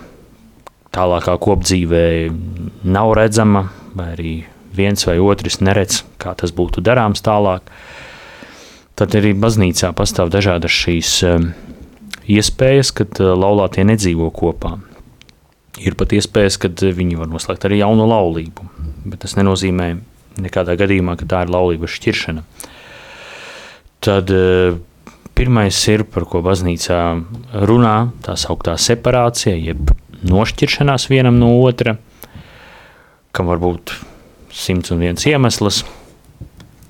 tālākā 0.93 1.35
kopdzīvē 1.41 2.05
nav 2.85 3.15
redzama, 3.17 3.65
vai 3.97 4.11
arī 4.13 4.33
viens 4.73 5.07
vai 5.07 5.17
otrs 5.21 5.59
neredz, 5.61 6.03
kā 6.21 6.35
tas 6.37 6.53
būtu 6.53 6.83
darāms 6.85 7.23
tālāk. 7.25 7.65
Tad 8.93 9.15
arī 9.17 9.33
baznīcā 9.33 9.89
pastāv 9.97 10.29
dažādas 10.33 10.73
šīs 10.73 11.13
um, 11.25 11.47
iespējas, 12.29 12.93
kad 12.93 13.17
uh, 13.21 13.33
laulātie 13.33 13.85
nedzīvo 13.89 14.29
kopā. 14.33 14.75
Ir 15.81 15.95
pat 15.97 16.13
iespējas, 16.13 16.59
ka 16.61 16.69
viņi 16.69 17.17
var 17.17 17.31
noslēgt 17.31 17.65
arī 17.65 17.79
jaunu 17.79 18.05
laulību, 18.05 18.67
bet 19.09 19.23
tas 19.25 19.33
nenozīmē, 19.39 19.95
nekādā 20.43 20.75
gadījumā, 20.77 21.15
ka 21.17 21.25
tā 21.29 21.41
ir 21.45 21.53
laulības 21.53 21.95
šķiršana. 21.97 22.43
Tad 24.03 24.29
eh, 24.33 24.77
pirmais 25.33 25.79
ir, 25.89 26.05
par 26.05 26.27
ko 26.29 26.43
baznīcā 26.45 26.99
runā, 27.65 27.95
tā 28.25 28.37
sauktā 28.37 28.75
separācija, 28.77 29.55
jeb 29.57 29.93
nošķiršanās 30.23 31.09
vienam 31.09 31.39
no 31.41 31.55
otra, 31.63 31.97
kam 33.33 33.49
var 33.49 33.61
būt 33.63 33.95
simts 34.53 34.93
un 34.93 35.01
viens 35.01 35.25
iemesls. 35.25 35.81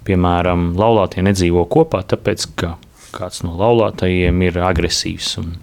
Piemēram, 0.03 0.73
laulātie 0.75 1.23
nedzīvo 1.23 1.63
kopā, 1.71 2.01
tāpēc, 2.03 2.49
ka 2.59 2.75
kāds 3.15 3.43
no 3.45 3.55
laulātajiem 3.55 4.41
ir 4.49 4.59
agresīvs 4.67 5.37
un 5.39 5.53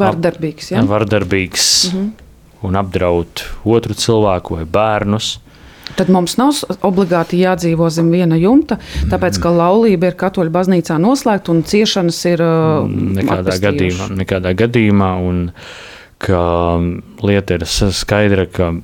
vardarbīgs, 0.00 0.70
ja? 0.72 0.82
vardarbīgs 0.86 1.66
mm 1.90 1.98
-hmm. 1.98 2.29
Un 2.66 2.80
apdraud 2.80 3.44
otru 3.64 3.96
cilvēku 3.96 4.58
vai 4.58 4.66
bērnus. 4.68 5.38
Tad 5.98 6.10
mums 6.12 6.36
nav 6.38 6.54
obligāti 6.86 7.40
jādzīvo 7.40 7.88
zem 7.90 8.12
viena 8.14 8.38
jumta, 8.38 8.78
tāpēc 9.10 9.40
ka 9.42 9.50
laulība 9.50 10.12
ir 10.12 10.18
katoļu 10.20 10.52
baznīcā 10.54 10.98
noslēgta 11.02 11.50
un 11.50 11.64
ciešanas 11.66 12.20
ir 12.30 12.44
mm, 12.44 13.08
nekādā 13.18 13.56
gadījumā, 13.64 14.10
nekādā 14.20 14.54
gadījumā. 14.60 15.10
Un, 15.26 15.48
ka 16.20 16.40
lieta 17.24 17.56
ir 17.56 17.64
skaidra, 17.66 18.44
ka 18.46 18.74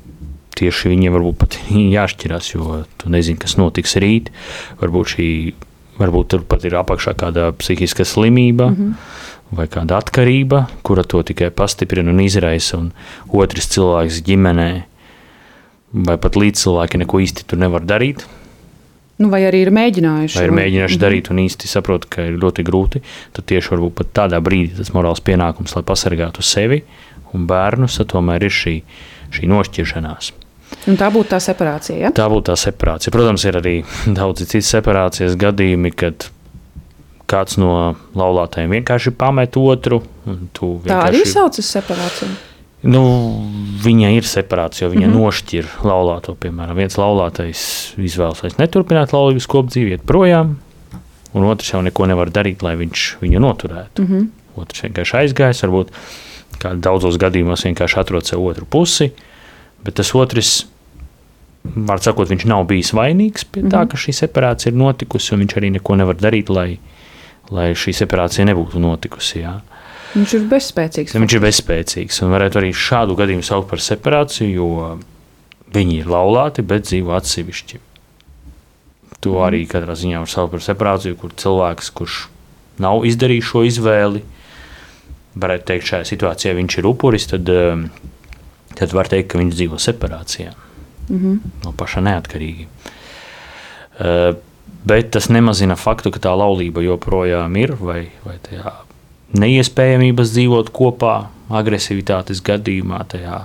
tieši 0.56 0.92
viņiem 0.92 1.14
varbūt 1.16 1.38
pat 1.44 1.60
jāšķirās, 1.96 2.50
jo 2.54 2.82
tu 3.00 3.12
nezini, 3.12 3.40
kas 3.42 3.58
notiks 3.60 3.96
rīt. 4.02 4.32
Varbūt, 4.80 5.14
šī, 5.14 5.28
varbūt 6.00 6.32
tur 6.32 6.46
pat 6.48 6.66
ir 6.66 6.78
apakšā 6.80 7.16
kāda 7.20 7.52
psihiska 7.60 8.08
slimība. 8.08 8.72
Mm 8.72 8.76
-hmm. 8.76 9.24
Vai 9.54 9.68
kāda 9.70 10.00
atkarība, 10.02 10.64
kura 10.82 11.04
to 11.06 11.20
tikai 11.22 11.52
pastiprina 11.54 12.10
un 12.10 12.22
izraisa, 12.24 12.80
un 12.80 12.90
otrs 13.30 13.68
cilvēks 13.76 14.24
ģimenē 14.26 14.70
vai 16.06 16.16
pat 16.18 16.36
līdzcilvēki 16.36 16.98
neko 17.02 17.20
īsti 17.22 17.46
tur 17.46 17.60
nevar 17.62 17.86
darīt. 17.86 18.26
Nu, 19.16 19.30
vai 19.32 19.46
arī 19.48 19.62
ir 19.64 19.70
mēģinājuši. 19.72 20.36
Vai 20.36 20.48
ir 20.48 20.56
mēģinājuši 20.58 20.92
mm 20.92 20.98
-hmm. 20.98 21.04
darīt 21.06 21.30
un 21.32 21.38
īsti 21.40 21.70
saprot, 21.70 22.04
ka 22.10 22.26
ir 22.28 22.40
ļoti 22.42 22.64
grūti. 22.66 23.00
Tad 23.32 23.46
tieši 23.48 23.72
varbūt 23.72 23.94
pat 23.96 24.12
tādā 24.12 24.40
brīdī 24.44 24.76
tas 24.76 24.92
morāls 24.92 25.22
pienākums, 25.24 25.76
lai 25.76 25.82
pasargātu 25.82 26.42
sevi 26.42 26.82
un 27.32 27.46
bērnus, 27.46 27.96
tomēr 28.12 28.44
ir 28.44 28.52
šī, 28.52 28.74
šī 29.32 29.48
nošķiršanās. 29.48 30.32
Un 30.90 30.98
tā 30.98 31.08
būtu 31.14 31.30
tā 31.32 31.40
separācija. 31.40 31.98
Ja? 31.98 32.10
Tā 32.10 32.28
būtu 32.28 32.50
tā 32.50 32.56
separācija. 32.60 33.12
Protams, 33.14 33.44
ir 33.44 33.56
arī 33.56 33.76
daudzi 34.18 34.46
citi 34.46 34.66
separācijas 34.66 35.36
gadījumi, 35.40 35.94
kad 35.96 36.28
kāds 37.30 37.58
no 37.58 37.96
laulātajiem 38.16 38.76
vienkārši 38.78 39.12
pamet 39.18 39.56
otru. 39.60 40.02
Vienkārši... 40.26 40.90
Tā 40.90 41.00
arī 41.08 41.24
saucas 41.28 41.70
separācija. 41.76 42.34
Nu, 42.86 43.02
viņa 43.82 44.12
ir 44.14 44.28
separācija, 44.28 44.86
jo 44.86 44.92
viņa 44.92 45.06
mm 45.06 45.12
-hmm. 45.12 45.24
nošķir 45.24 45.70
laulāto. 45.88 46.36
Piemēram, 46.38 46.76
viens 46.76 46.98
laulātais 47.00 47.60
izvēlas 47.98 48.58
neturpināt 48.60 49.14
laulības 49.16 49.48
kopdzīvi, 49.50 49.96
iet 49.96 50.06
projām, 50.06 50.56
un 51.34 51.48
otrs 51.50 51.72
jau 51.72 51.82
neko 51.82 52.06
nevar 52.06 52.30
darīt, 52.30 52.62
lai 52.62 52.76
viņš 52.76 53.16
viņu 53.22 53.42
noturētu. 53.42 54.02
Mm 54.02 54.08
-hmm. 54.08 54.28
Otrs 54.56 54.82
vienkārši 54.82 55.16
aizgājis, 55.16 55.62
varbūt 55.64 55.90
daudzos 56.80 57.18
gadījumos 57.20 57.64
vienkārši 57.64 58.00
atrod 58.00 58.26
sev 58.26 58.44
otru 58.44 58.64
pusi, 58.64 59.12
bet 59.84 59.94
tas 59.94 60.14
otrs, 60.14 60.66
var 61.62 62.00
sakot, 62.00 62.28
viņš 62.30 62.46
nav 62.46 62.64
bijis 62.64 62.92
vainīgs 62.92 63.44
pie 63.44 63.62
tā, 63.62 63.82
-hmm. 63.82 63.88
ka 63.88 63.96
šī 63.96 64.12
separācija 64.12 64.72
ir 64.72 64.78
notikusi, 64.78 65.34
un 65.34 65.40
viņš 65.40 65.56
arī 65.56 65.70
neko 65.70 65.96
nevar 65.96 66.16
darīt, 66.16 66.48
lai, 66.48 66.78
lai 67.54 67.70
šī 67.78 67.94
separācija 67.96 68.46
nebūtu 68.48 68.80
notikusi. 68.82 69.40
Jā. 69.42 69.58
Viņš 70.16 70.36
ir 70.38 70.46
bezspēcīgs. 70.50 71.16
Viņš 71.16 71.36
ir 71.36 71.42
bezspēcīgs 71.44 72.22
un 72.24 72.32
varētu 72.32 72.60
arī 72.62 72.70
šādu 72.72 73.16
gadījumu 73.18 73.44
saukt 73.46 73.68
par 73.72 73.82
separāciju, 73.84 74.48
jo 74.54 74.70
viņi 75.74 76.00
ir 76.00 76.08
laulāti, 76.10 76.64
bet 76.64 76.88
dzīvo 76.88 77.14
atsevišķi. 77.18 77.82
To 79.20 79.34
mm. 79.34 79.42
arī 79.44 79.62
katrā 79.68 79.96
ziņā 79.98 80.22
var 80.22 80.32
saukt 80.32 80.54
par 80.54 80.64
separāciju, 80.64 81.18
kur 81.20 81.34
cilvēks, 81.36 81.92
kurš 81.96 82.22
nav 82.82 83.04
izdarījis 83.08 83.50
šo 83.50 83.64
izvēli, 83.68 84.22
varētu 85.36 85.68
teikt, 85.70 85.88
šajā 85.90 86.08
situācijā 86.12 86.54
viņš 86.56 86.78
ir 86.80 86.88
upuris, 86.88 87.28
tad, 87.28 87.50
um, 87.52 87.86
tad 88.76 88.94
var 88.96 89.10
teikt, 89.12 89.30
ka 89.32 89.40
viņš 89.40 89.58
dzīvo 89.58 89.80
separācijā 89.80 90.52
mm 90.52 91.18
-hmm. 91.18 91.38
no 91.64 91.72
paša 91.76 92.00
neatkarīgi. 92.08 92.68
Uh, 93.96 94.36
bet 94.86 95.10
tas 95.16 95.28
nemazina 95.32 95.76
faktu, 95.76 96.12
ka 96.14 96.22
tā 96.28 96.34
laulība 96.38 96.84
joprojām 96.84 97.56
ir 97.60 97.74
vai, 97.80 98.08
vai 98.24 98.36
tajā 98.42 98.72
neiespējamības 99.36 100.32
dzīvot 100.34 100.70
kopā, 100.74 101.16
agresivitātes 101.50 102.42
gadījumā, 102.46 103.02
tajā, 103.10 103.40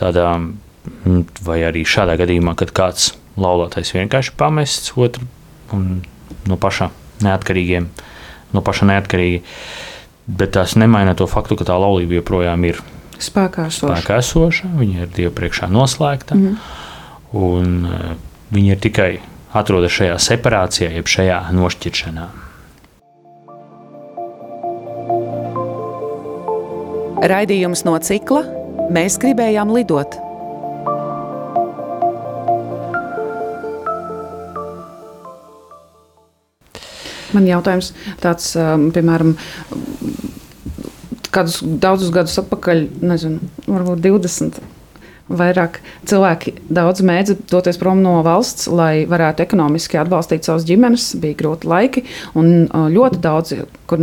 tādā, 0.00 0.30
mm, 0.38 1.22
vai 1.44 1.60
arī 1.68 1.84
šādā 1.88 2.16
gadījumā, 2.20 2.56
kad 2.60 2.72
kāds 2.76 3.12
laulātais 3.40 3.92
vienkārši 3.94 4.34
pamests 4.38 4.94
otru 4.96 5.26
no 5.74 6.58
paša 6.60 6.90
neatkarīgiem, 7.24 7.88
no 8.54 8.62
paša 8.64 8.88
neatkarīgi. 8.92 9.42
Bet 10.24 10.54
tas 10.56 10.76
nemaina 10.80 11.12
to 11.18 11.26
faktu, 11.28 11.58
ka 11.60 11.66
tā 11.68 11.76
laulība 11.76 12.16
joprojām 12.20 12.64
ir 12.64 12.80
spēkā 13.20 13.68
esoša. 13.68 13.98
Spēkā 13.98 14.18
esoša 14.22 14.70
viņa 14.78 15.04
ir 15.04 15.12
Dieva 15.16 15.32
priekšā 15.36 15.68
noslēgta. 15.72 16.34
Mm 16.34 16.46
-hmm. 16.46 16.56
Un 17.34 17.86
uh, 17.86 18.14
viņa 18.54 18.72
ir 18.72 18.80
tikai 18.80 19.10
atrodas 19.54 19.94
šajā 19.94 20.18
separācijā, 20.22 20.90
jeb 20.98 21.08
šajā 21.10 21.38
nošķiršanā. 21.54 22.26
Raidījums 27.24 27.86
no 27.86 27.94
cikla 28.04 28.42
Mēs 28.92 29.16
gribējām 29.20 29.70
lidot. 29.72 30.18
Man 37.34 37.48
jautājums 37.48 37.90
tāds, 38.22 38.52
um, 38.60 38.90
piemēram, 38.94 39.32
kādus 41.34 41.62
daudzus 41.64 42.12
gadus 42.14 42.36
atpakaļ, 42.44 42.84
nezinu, 43.02 43.40
varbūt 43.66 44.04
20 44.04 44.60
Vairāk 45.24 45.78
cilvēki 46.04 46.52
daudz 46.68 47.00
mēdza 47.00 47.38
doties 47.48 47.78
prom 47.80 48.02
no 48.04 48.18
valsts, 48.26 48.66
lai 48.68 49.06
varētu 49.08 49.40
ekonomiski 49.46 49.96
atbalstīt 49.96 50.44
savas 50.44 50.66
ģimenes. 50.68 51.14
Bija 51.22 51.38
grūti 51.38 51.70
laiki, 51.70 52.02
un 52.36 52.66
ļoti 52.68 53.20
daudz 53.24 53.54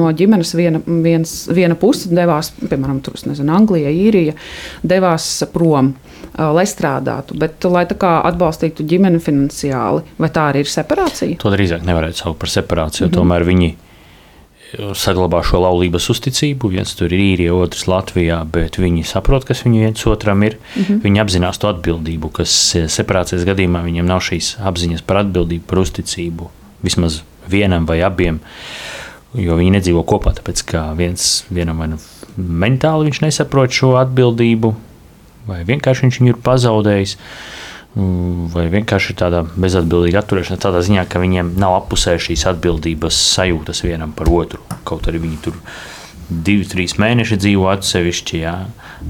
no 0.02 0.10
ģimenes 0.18 0.56
viena, 0.58 0.82
viens, 0.82 1.36
viena 1.54 1.78
puse 1.78 2.10
devās, 2.10 2.50
piemēram, 2.64 3.04
tur, 3.06 3.20
nezinu, 3.30 3.54
Anglija, 3.54 3.94
Īrija, 3.94 4.34
devās 4.82 5.30
prom. 5.54 5.94
Lai 6.32 6.64
strādātu, 6.70 7.36
bet 7.38 7.66
lai 7.70 7.84
tā 7.90 7.98
kā 8.00 8.16
atbalstītu 8.30 8.86
ģimeni 8.88 9.20
finansiāli, 9.22 10.16
vai 10.22 10.30
tā 10.34 10.48
arī 10.50 10.64
ir 10.64 10.70
separācija? 10.72 11.38
To 11.44 11.52
drīzāk 11.54 11.84
nevarētu 11.86 12.24
saukt 12.24 12.40
par 12.42 12.50
separāciju, 12.50 13.08
mm 13.08 13.12
-hmm. 13.12 13.18
tomēr 13.20 13.46
viņi 13.46 13.74
saglabā 14.98 15.42
šo 15.46 15.62
laulības 15.64 16.08
uzticību. 16.14 16.72
Viens 16.74 16.94
tur 16.98 17.12
ir 17.12 17.22
īrija, 17.24 17.56
otrs 17.56 17.88
Latvijā, 17.92 18.40
bet 18.48 18.80
viņi 18.82 19.04
saprot, 19.08 19.46
kas 19.48 19.64
viņu 19.66 19.84
viens 19.86 20.06
otram 20.08 20.44
ir. 20.48 20.58
Mm 20.76 20.84
-hmm. 20.84 21.02
Viņi 21.04 21.22
apzinās 21.22 21.60
to 21.60 21.70
atbildību, 21.72 22.32
kas 22.32 22.76
separācijas 22.88 23.46
gadījumā 23.46 23.84
viņiem 23.84 24.06
nav 24.06 24.22
šīs 24.22 24.58
apziņas 24.60 25.02
par 25.02 25.24
atbildību, 25.26 25.64
par 25.68 25.80
uzticību 25.80 26.50
vismaz 26.84 27.22
vienam 27.48 27.86
vai 27.86 28.02
abiem. 28.02 28.40
Jo 29.34 29.56
viņi 29.56 29.72
nedzīvo 29.72 30.04
kopā, 30.04 30.34
tāpēc 30.36 30.66
ka 30.66 30.94
viens 30.94 31.46
vienam 31.50 31.78
vai 31.78 31.88
nu 31.88 31.98
mentāli 32.38 33.06
viņš 33.10 33.22
nesaprot 33.22 33.72
šo 33.72 33.96
atbildību, 33.96 34.76
vai 35.48 35.64
vienkārši 35.64 36.02
viņš 36.02 36.20
viņu 36.20 36.30
ir 36.30 36.42
pazaudējis. 36.44 37.16
Mm, 37.16 37.71
vai 37.96 38.68
vienkārši 38.72 39.16
tādā 39.20 39.42
bezatbildīga 39.60 40.22
atturēšana, 40.22 40.62
tādā 40.64 40.80
ziņā, 40.86 41.06
ka 41.12 41.20
viņiem 41.20 41.56
nav 41.60 41.82
apusē 41.82 42.16
šīs 42.22 42.46
atbildības 42.54 43.18
sajūtas 43.34 43.84
vienam 43.84 44.14
par 44.16 44.32
otru. 44.32 44.62
Kaut 44.88 45.10
arī 45.12 45.20
viņi 45.26 45.40
tur 45.44 45.58
divi, 46.32 46.64
trīs 46.72 46.96
mēneši 47.02 47.40
dzīvo 47.44 47.68
atsevišķi, 47.74 48.44
jā, 48.46 48.56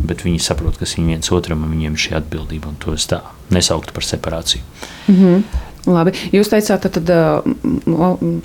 bet 0.09 0.25
viņi 0.25 0.41
saprot, 0.41 0.79
kas 0.81 0.95
viņiem 0.97 1.13
viens 1.13 1.33
otram 1.35 1.61
un 1.61 1.75
viņiem 1.75 1.97
ir 1.97 2.05
šī 2.07 2.15
atbildība, 2.23 2.71
un 2.71 2.79
to 2.81 2.95
es 2.97 3.05
tā 3.11 3.21
nesauktu 3.53 3.93
par 3.93 4.07
separāciju. 4.07 4.63
Mm 5.07 5.15
-hmm. 5.15 5.43
Labi. 5.85 6.11
Jūs 6.31 6.49
teicāt, 6.49 6.81
ka 6.81 7.43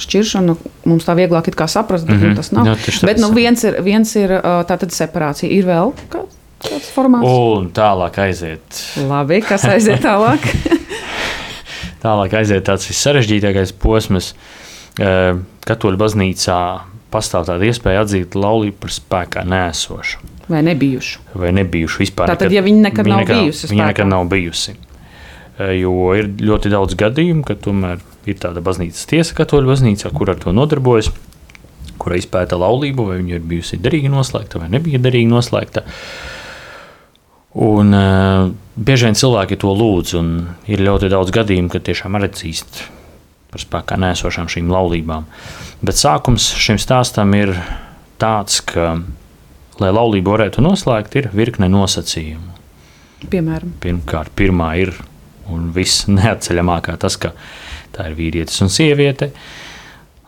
šķiršana 0.00 0.56
mums 0.84 1.04
tā 1.04 1.16
vieglāk 1.16 1.68
saprast, 1.68 2.06
bet 2.06 2.16
mm 2.16 2.22
-hmm. 2.22 2.36
tas 2.36 2.52
nav. 2.52 2.66
Jā, 2.66 3.06
bet 3.06 3.18
nu, 3.18 3.32
viens 3.32 3.64
ir, 3.64 3.82
viens 3.82 4.16
ir 4.16 4.30
tā 4.40 4.78
tad 4.78 4.90
separācija. 4.90 5.50
Ir 5.50 5.64
vēl 5.64 5.92
kāds? 6.08 6.36
Un 7.28 7.68
tālāk 7.76 8.16
aiziet. 8.24 8.78
Labi, 9.06 9.42
kas 9.44 9.66
aiziet 9.68 10.00
tālāk? 10.04 10.46
tālāk 12.04 12.36
aiziet 12.40 12.64
tāds 12.68 12.88
vissarežģītākais 12.88 13.74
posms. 13.82 14.32
Katoļu 14.96 16.00
baznīcā 16.00 16.60
pastāv 17.12 17.46
tāda 17.50 17.68
iespēja 17.68 18.06
atzīt 18.06 18.38
laulību 18.38 18.80
par 18.80 18.94
spēkā 18.94 19.44
nēsošu. 19.48 20.32
Vai 20.48 20.62
nebijušu? 20.64 21.22
Vai 21.36 21.52
nebijušu 21.56 22.04
vispār. 22.04 22.30
Tātad, 22.30 22.48
nekad, 22.48 22.56
ja 22.56 22.64
viņi 22.64 22.82
nekad 22.86 23.06
viņa 23.06 23.16
nav 23.16 23.24
nekad, 23.24 23.40
bijusi, 23.42 23.70
viņa 23.72 23.88
nekad 23.90 24.10
nav 24.12 24.28
bijusi. 24.30 24.76
Jo 25.76 26.12
ir 26.16 26.30
ļoti 26.40 26.72
daudz 26.72 26.96
gadījumu, 27.00 27.42
ka 27.48 27.56
tomēr 27.60 28.00
ir 28.28 28.38
tāda 28.40 28.62
baznīcas 28.64 29.08
tiesa, 29.08 29.36
katoļu 29.36 29.72
baznīcā, 29.72 30.12
kur 30.14 30.32
ar 30.32 30.40
to 30.40 30.52
nodarbojas, 30.56 31.10
kura 32.00 32.18
izpēta 32.20 32.58
laulību, 32.60 33.08
vai 33.10 33.20
viņa 33.22 33.38
ir 33.38 33.44
bijusi 33.50 33.80
derīgi 33.80 34.12
noslēgta 34.12 34.60
vai 34.62 34.70
nebija 34.76 35.00
derīgi 35.02 35.30
noslēgta. 35.32 35.82
Uh, 35.82 36.35
Un, 37.56 37.92
uh, 37.96 38.50
bieži 38.76 39.08
vien 39.08 39.16
cilvēki 39.16 39.56
to 39.62 39.70
lūdz, 39.72 40.12
un 40.18 40.32
ir 40.68 40.82
ļoti 40.84 41.08
daudz 41.08 41.32
gadījumu, 41.32 41.70
kad 41.72 41.86
tiešām 41.86 42.18
atzīst 42.20 42.82
par 43.48 43.62
spēkā 43.62 43.96
nēsošām 44.02 44.50
šīm 44.52 44.68
laulībām. 44.68 45.24
Bet 45.80 45.96
sākums 45.96 46.50
šim 46.60 46.76
stāstam 46.80 47.32
ir 47.38 47.54
tāds, 48.20 48.60
ka, 48.60 48.98
lai 49.80 49.92
laulību 49.94 50.34
varētu 50.34 50.64
noslēgt, 50.64 51.16
ir 51.16 51.30
virkne 51.32 51.70
nosacījumu. 51.72 52.52
Piemēram, 53.32 53.72
Pirmkārt, 53.80 54.34
pirmā 54.36 54.74
ir 54.82 54.92
un 55.48 55.70
viss 55.72 56.04
neatceļamākā 56.10 56.98
tas, 57.00 57.16
ka 57.16 57.32
tā 57.96 58.10
ir 58.10 58.18
vīrietis 58.18 58.60
un 58.66 58.72
sieviete, 58.72 59.30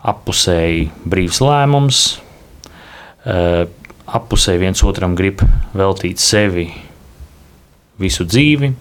apusēji 0.08 0.88
brīvs 1.04 1.44
lēmums, 1.44 2.02
uh, 3.28 3.66
apusēji 4.08 4.64
viens 4.64 4.84
otram 4.88 5.12
grib 5.18 5.44
veltīt 5.76 6.24
sevi 6.24 6.70
visu 7.98 8.26
dzīvi, 8.28 8.72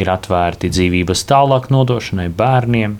ir 0.00 0.10
atvērti 0.10 0.70
dzīvības 0.72 1.24
tālāk 1.28 1.70
nodošanai 1.72 2.28
bērniem. 2.34 2.96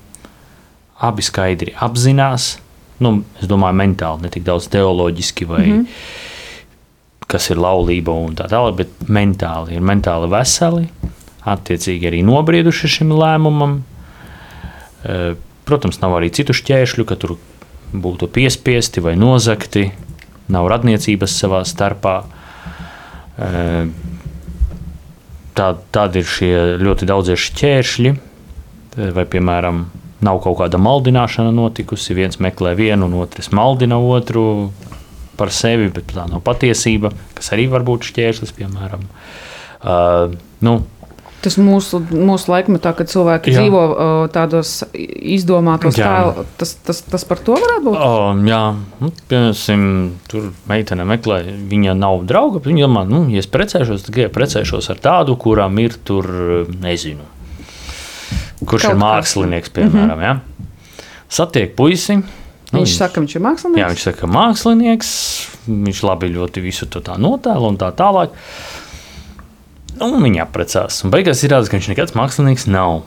Abi 1.05 1.25
skaidri 1.27 1.75
apzinās, 1.83 2.55
nu, 3.03 3.17
es 3.41 3.49
domāju, 3.51 3.77
mentāli, 3.81 4.25
ne 4.25 4.31
tik 4.33 4.45
daudz 4.47 4.69
teoloģiski 4.73 5.49
vai 5.49 5.65
mm 5.67 5.81
-hmm. 5.81 7.27
kas 7.27 7.51
ir 7.51 7.59
laulība 7.59 8.13
un 8.13 8.37
tā 8.37 8.47
tālāk, 8.49 8.77
bet 8.77 9.09
mentāli 9.09 9.75
ir 9.75 9.81
mentāli 9.81 10.31
veseli, 10.31 10.89
attiecīgi 11.45 12.09
arī 12.09 12.23
nobrieduši 12.25 12.89
šim 12.89 13.13
lēmumam. 13.13 13.83
E, 15.05 15.35
protams, 15.65 16.01
nav 16.01 16.13
arī 16.13 16.31
citu 16.31 16.53
šķēršļu, 16.53 17.05
ka 17.05 17.17
tur 17.17 17.37
būtu 17.93 18.29
piespiesti 18.29 19.01
vai 19.01 19.17
nozagti, 19.17 19.93
nav 20.49 20.69
radniecības 20.69 21.39
savā 21.41 21.65
starpā. 21.65 22.23
Tā, 25.55 25.69
tādi 25.95 26.23
ir 26.23 26.27
šie 26.27 26.55
ļoti 26.83 27.07
daudzie 27.07 27.37
šķēršļi, 27.39 28.15
vai, 29.15 29.25
piemēram, 29.31 29.85
nav 30.25 30.41
kaut 30.43 30.59
kāda 30.63 30.81
maldināšana 30.83 31.53
notikusi. 31.55 32.15
viens 32.15 32.41
meklē 32.43 32.75
vienu, 32.79 33.07
un 33.07 33.21
otrs 33.23 33.53
maldina 33.55 33.99
otru 33.99 34.73
par 35.39 35.51
sevi, 35.55 35.91
bet 35.95 36.11
tā 36.15 36.27
nav 36.31 36.43
patiesība, 36.47 37.13
kas 37.35 37.53
arī 37.55 37.69
var 37.71 37.87
būt 37.87 38.11
šķērslis, 38.11 38.55
piemēram. 38.59 39.07
Uh, 39.85 40.35
nu, 40.65 40.79
Tas 41.45 41.59
mūsu, 41.61 41.99
mūsu 42.09 42.49
laikmetā, 42.49 42.95
kad 42.97 43.11
cilvēki 43.11 43.53
jā. 43.53 43.61
dzīvo 43.61 43.81
tādos 44.33 44.71
izdomātos 44.95 45.99
tēlos, 45.99 46.47
tas, 46.57 46.71
tas, 46.87 47.03
tas 47.05 47.27
par 47.29 47.43
to 47.45 47.59
varētu 47.59 47.85
būt. 47.85 47.99
Uh, 47.99 48.41
jā, 48.49 48.61
nu, 49.03 49.11
piemēram, 49.29 49.91
tur 50.31 50.47
meitene 50.71 51.05
meklē, 51.09 51.43
viņa 51.69 51.97
nav 52.01 52.25
drauga, 52.31 52.63
viņa 52.65 52.87
domā, 52.87 53.05
nu, 53.11 53.27
ja 53.33 53.43
es 53.45 53.51
precēšos, 53.53 54.07
tad 54.07 54.17
tikai 54.17 54.31
precēšos 54.33 54.89
ar 54.95 55.03
tādu, 55.05 55.37
kuram 55.41 55.77
ir 55.83 55.99
tur, 56.01 56.31
nezinu, 56.81 57.29
kurš 58.65 58.89
Kaut 58.89 58.95
ir 58.95 59.03
mākslinieks, 59.03 59.69
mhm. 59.69 59.77
piemēram. 59.77 60.17
Mm 60.17 60.25
-hmm. 60.25 60.25
ja? 60.25 61.05
Satiek 61.29 61.77
puisi. 61.77 62.17
Nu, 62.75 62.81
viņš, 62.81 62.89
viņš 62.89 62.97
saka, 62.99 63.21
viņš 63.21 63.35
ir 63.37 63.43
mākslinieks. 63.45 63.81
Jā, 63.81 63.89
viņš 63.93 64.07
saka, 64.09 64.27
mākslinieks. 64.31 65.11
Viņš 65.65 66.01
labi 66.05 66.29
ļoti 66.35 66.63
visu 66.65 66.87
to 66.91 67.01
tā 67.05 67.17
notēlo 67.21 67.71
un 67.71 67.79
tā 67.81 67.91
tālāk. 67.97 68.35
Un 70.03 70.19
viņi 70.23 70.43
apprecās. 70.43 71.03
Un 71.05 71.13
beigās 71.15 71.45
izrādās, 71.45 71.71
ka 71.71 71.79
viņš 71.79 71.91
nekāds 71.93 72.17
mākslinieks 72.19 72.67
nav. 72.71 73.03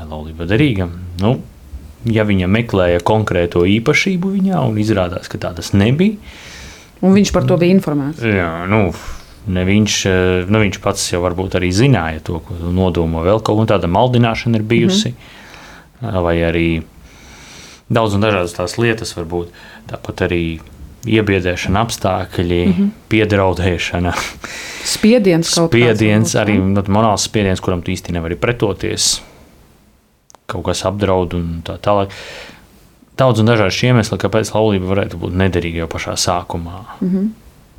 Laulība 0.00 0.46
derīga. 0.48 0.88
Nu, 1.20 1.36
ja 2.08 2.24
viņa 2.26 2.48
meklēja 2.50 3.02
konkrēto 3.06 3.62
īpašību 3.68 4.34
viņā, 4.36 4.62
un 4.70 4.78
izrādās, 4.80 5.28
ka 5.30 5.40
tādas 5.42 5.72
nebija. 5.76 6.16
Un 7.00 7.14
viņš 7.16 7.32
par 7.32 7.46
to 7.48 7.56
bija 7.60 7.74
informēts. 7.76 8.22
Jā, 8.24 8.50
nu, 8.68 8.90
ne 9.48 9.64
viņš, 9.66 9.98
nu, 10.50 10.62
viņš 10.64 10.80
pats 10.84 11.06
jau 11.12 11.22
varbūt 11.24 11.56
arī 11.60 11.70
zināja 11.72 12.22
to, 12.26 12.40
ko 12.44 12.58
nodomā 12.74 13.24
vēl 13.26 13.42
kaut 13.44 13.62
kāda 13.70 13.88
maldināšana 13.90 14.60
ir 14.60 14.66
bijusi. 14.66 15.14
Mm 15.14 15.16
-hmm. 15.16 16.22
Vai 16.24 16.36
arī 16.40 16.82
daudz 17.88 18.14
un 18.14 18.22
dažādas 18.24 18.56
tās 18.56 18.78
lietas, 18.78 19.16
varbūt 19.16 19.48
tāpat 19.90 20.22
arī 20.28 20.60
iebiedēšana, 21.08 21.80
apstākļi, 21.86 22.60
mm 22.66 22.72
-hmm. 22.72 22.92
piedraudēšana. 23.08 24.14
Spiediens 24.84 25.54
kaut 25.54 25.72
kāds. 25.72 25.96
Spiediens, 25.96 26.34
arī 26.36 26.58
nu, 26.60 26.82
morāls 26.92 27.24
spiediens, 27.28 27.60
kuram 27.60 27.82
tu 27.82 27.92
īsti 27.92 28.12
nevari 28.16 28.36
pretoties. 28.36 29.20
Kaut 30.50 30.64
kas 30.66 30.84
apdraud 30.84 31.34
un 31.34 31.60
tā 31.64 31.78
tālāk. 31.78 32.10
Daudz 33.16 33.40
un 33.40 33.46
dažādi 33.46 33.86
iemesli, 33.86 34.18
kāpēc 34.18 34.52
laulība 34.54 34.90
varētu 34.94 35.20
būt 35.20 35.36
nederīga 35.36 35.84
jau 35.84 35.88
pašā 35.88 36.16
sākumā. 36.16 36.80
Mm 37.00 37.08
-hmm. 37.08 37.28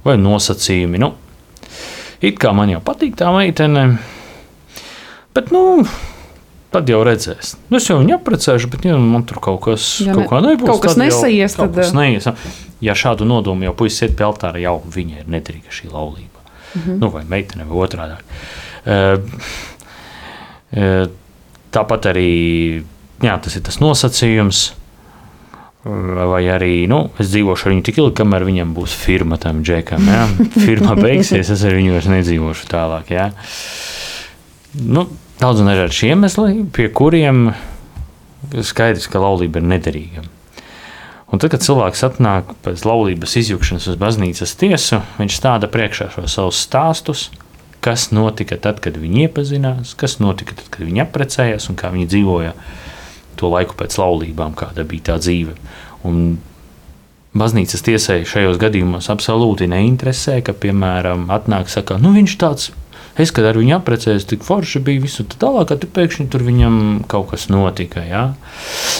Vai 0.03 0.17
nosacījumi. 0.17 0.97
Nu, 0.97 1.13
it 2.21 2.39
kā 2.39 2.53
man 2.53 2.69
jau 2.69 2.81
patīk 2.81 3.15
tā 3.15 3.33
meitene, 3.37 3.97
bet 5.33 5.51
nu, 5.51 5.85
Tad 6.71 6.87
jau 6.87 7.01
redzēs. 7.03 7.57
Nu, 7.67 7.77
es 7.81 7.89
jau 7.89 7.97
viņu 7.99 8.13
apprecēšu, 8.15 8.69
bet 8.71 8.85
ja 8.87 8.95
man 8.95 9.25
tur 9.27 9.41
kaut 9.43 9.59
kas, 9.65 9.99
ja 9.99 10.13
kaut 10.15 10.31
ne, 10.39 10.53
nebūs, 10.53 10.69
kaut 10.69 10.85
kas 10.85 10.95
nesaies. 10.95 11.55
Tad... 11.57 11.73
Kaut 11.73 11.75
kas 11.75 11.91
neies. 11.91 12.27
Ja 12.81 12.95
šādu 12.97 13.27
nodomu 13.29 13.67
jau 13.67 13.75
puisis 13.77 14.07
iet 14.07 14.15
pie 14.17 14.25
altāra, 14.25 14.61
jau 14.61 14.79
viņa 14.81 15.21
ir 15.21 15.31
nederīga 15.31 15.73
šī 15.73 15.91
laulība. 15.91 16.41
Mm 16.73 16.81
-hmm. 16.81 16.99
nu, 17.01 17.09
vai 17.09 17.23
meitene, 17.29 17.65
vai 17.69 17.77
otrādi. 17.77 18.17
Uh, 18.85 19.21
uh, 20.73 21.09
tāpat 21.71 22.05
arī 22.11 22.83
jā, 23.21 23.39
tas 23.41 23.55
ir 23.55 23.65
tas 23.65 23.81
nosacījums. 23.81 24.71
Vai 25.81 26.43
arī 26.45 26.85
nu, 26.85 27.07
es 27.17 27.31
dzīvošu 27.31 27.65
ar 27.65 27.73
viņu 27.73 27.83
tik 27.87 27.97
ilgi, 27.97 28.13
kamēr 28.19 28.43
viņam 28.45 28.73
būs 28.75 28.93
firma 28.93 29.39
tam 29.41 29.63
džekam. 29.65 30.05
Ja? 30.05 30.27
Firma 30.67 30.93
beigsies, 30.93 31.49
es 31.49 31.63
ar 31.65 31.73
viņu 31.73 31.95
vairs 31.95 32.09
nedzīvošu 32.11 32.67
tālāk. 32.69 33.09
Ja? 33.09 33.31
Nu, 34.77 35.07
daudz 35.41 35.63
un 35.63 35.71
dažādi 35.71 36.11
iemesli, 36.11 36.67
pie 36.69 36.85
kuriem 36.93 37.49
skaidrs, 38.61 39.09
ka 39.09 39.23
laulība 39.23 39.57
ir 39.57 39.65
nederīga. 39.73 40.27
Un 41.31 41.39
tad, 41.39 41.53
kad 41.53 41.63
cilvēks 41.63 42.03
atnāk 42.03 42.49
pēc 42.65 42.83
laulības 42.83 43.37
izjukšanas 43.39 43.87
uz 43.93 43.99
baznīcas 43.99 44.51
tiesu, 44.59 44.99
viņš 45.15 45.37
stāda 45.39 45.69
priekšā 45.71 46.09
šo 46.11 46.25
savus 46.27 46.59
stāstus, 46.59 47.29
kas 47.81 48.09
notika 48.11 48.57
tad, 48.61 48.81
kad 48.83 48.99
viņi 48.99 49.25
iepazinās, 49.25 49.95
kas 49.97 50.19
notika 50.19 50.57
tad, 50.59 50.67
kad 50.73 50.83
viņi 50.85 51.05
apprecējās 51.05 51.69
un 51.71 51.79
kā 51.79 51.93
viņi 51.93 52.09
dzīvoja 52.11 52.51
to 53.39 53.49
laiku 53.49 53.77
pēc 53.79 53.95
laulībām, 54.01 54.53
kāda 54.59 54.83
bija 54.87 55.13
tā 55.13 55.17
dzīve. 55.23 55.55
Un 56.05 56.35
baznīcas 57.37 57.85
tiesai 57.87 58.21
šajos 58.27 58.59
gadījumos 58.61 59.07
absolūti 59.13 59.69
neinteresē, 59.71 60.41
ka, 60.45 60.53
piemēram, 60.53 61.29
atnāk 61.31 61.71
saka, 61.71 61.95
nu 62.01 62.11
viņš 62.17 62.37
tāds 62.41 62.69
Es, 63.19 63.31
kad 63.35 63.43
ar 63.43 63.57
viņu 63.59 63.75
apprecējos, 63.75 64.25
tik 64.29 64.45
forši 64.47 64.79
bija 64.85 65.01
visu 65.03 65.25
tālāk, 65.27 65.73
ka 65.73 65.89
pēkšņi 65.97 66.29
tur 66.31 66.45
viņam 66.47 66.75
kaut 67.11 67.33
kas 67.33 67.49
notika. 67.51 68.03
Ja? 68.07 68.23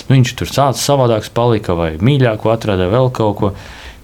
Nu, 0.09 0.17
viņš 0.17 0.33
tur 0.41 0.51
sācis 0.51 0.83
savādāks, 0.83 1.31
palika 1.31 1.77
vai 1.79 1.93
mīļāku 1.95 2.51
atrada 2.51 2.89
vēl 2.91 3.11
kaut 3.15 3.37
ko. 3.39 3.53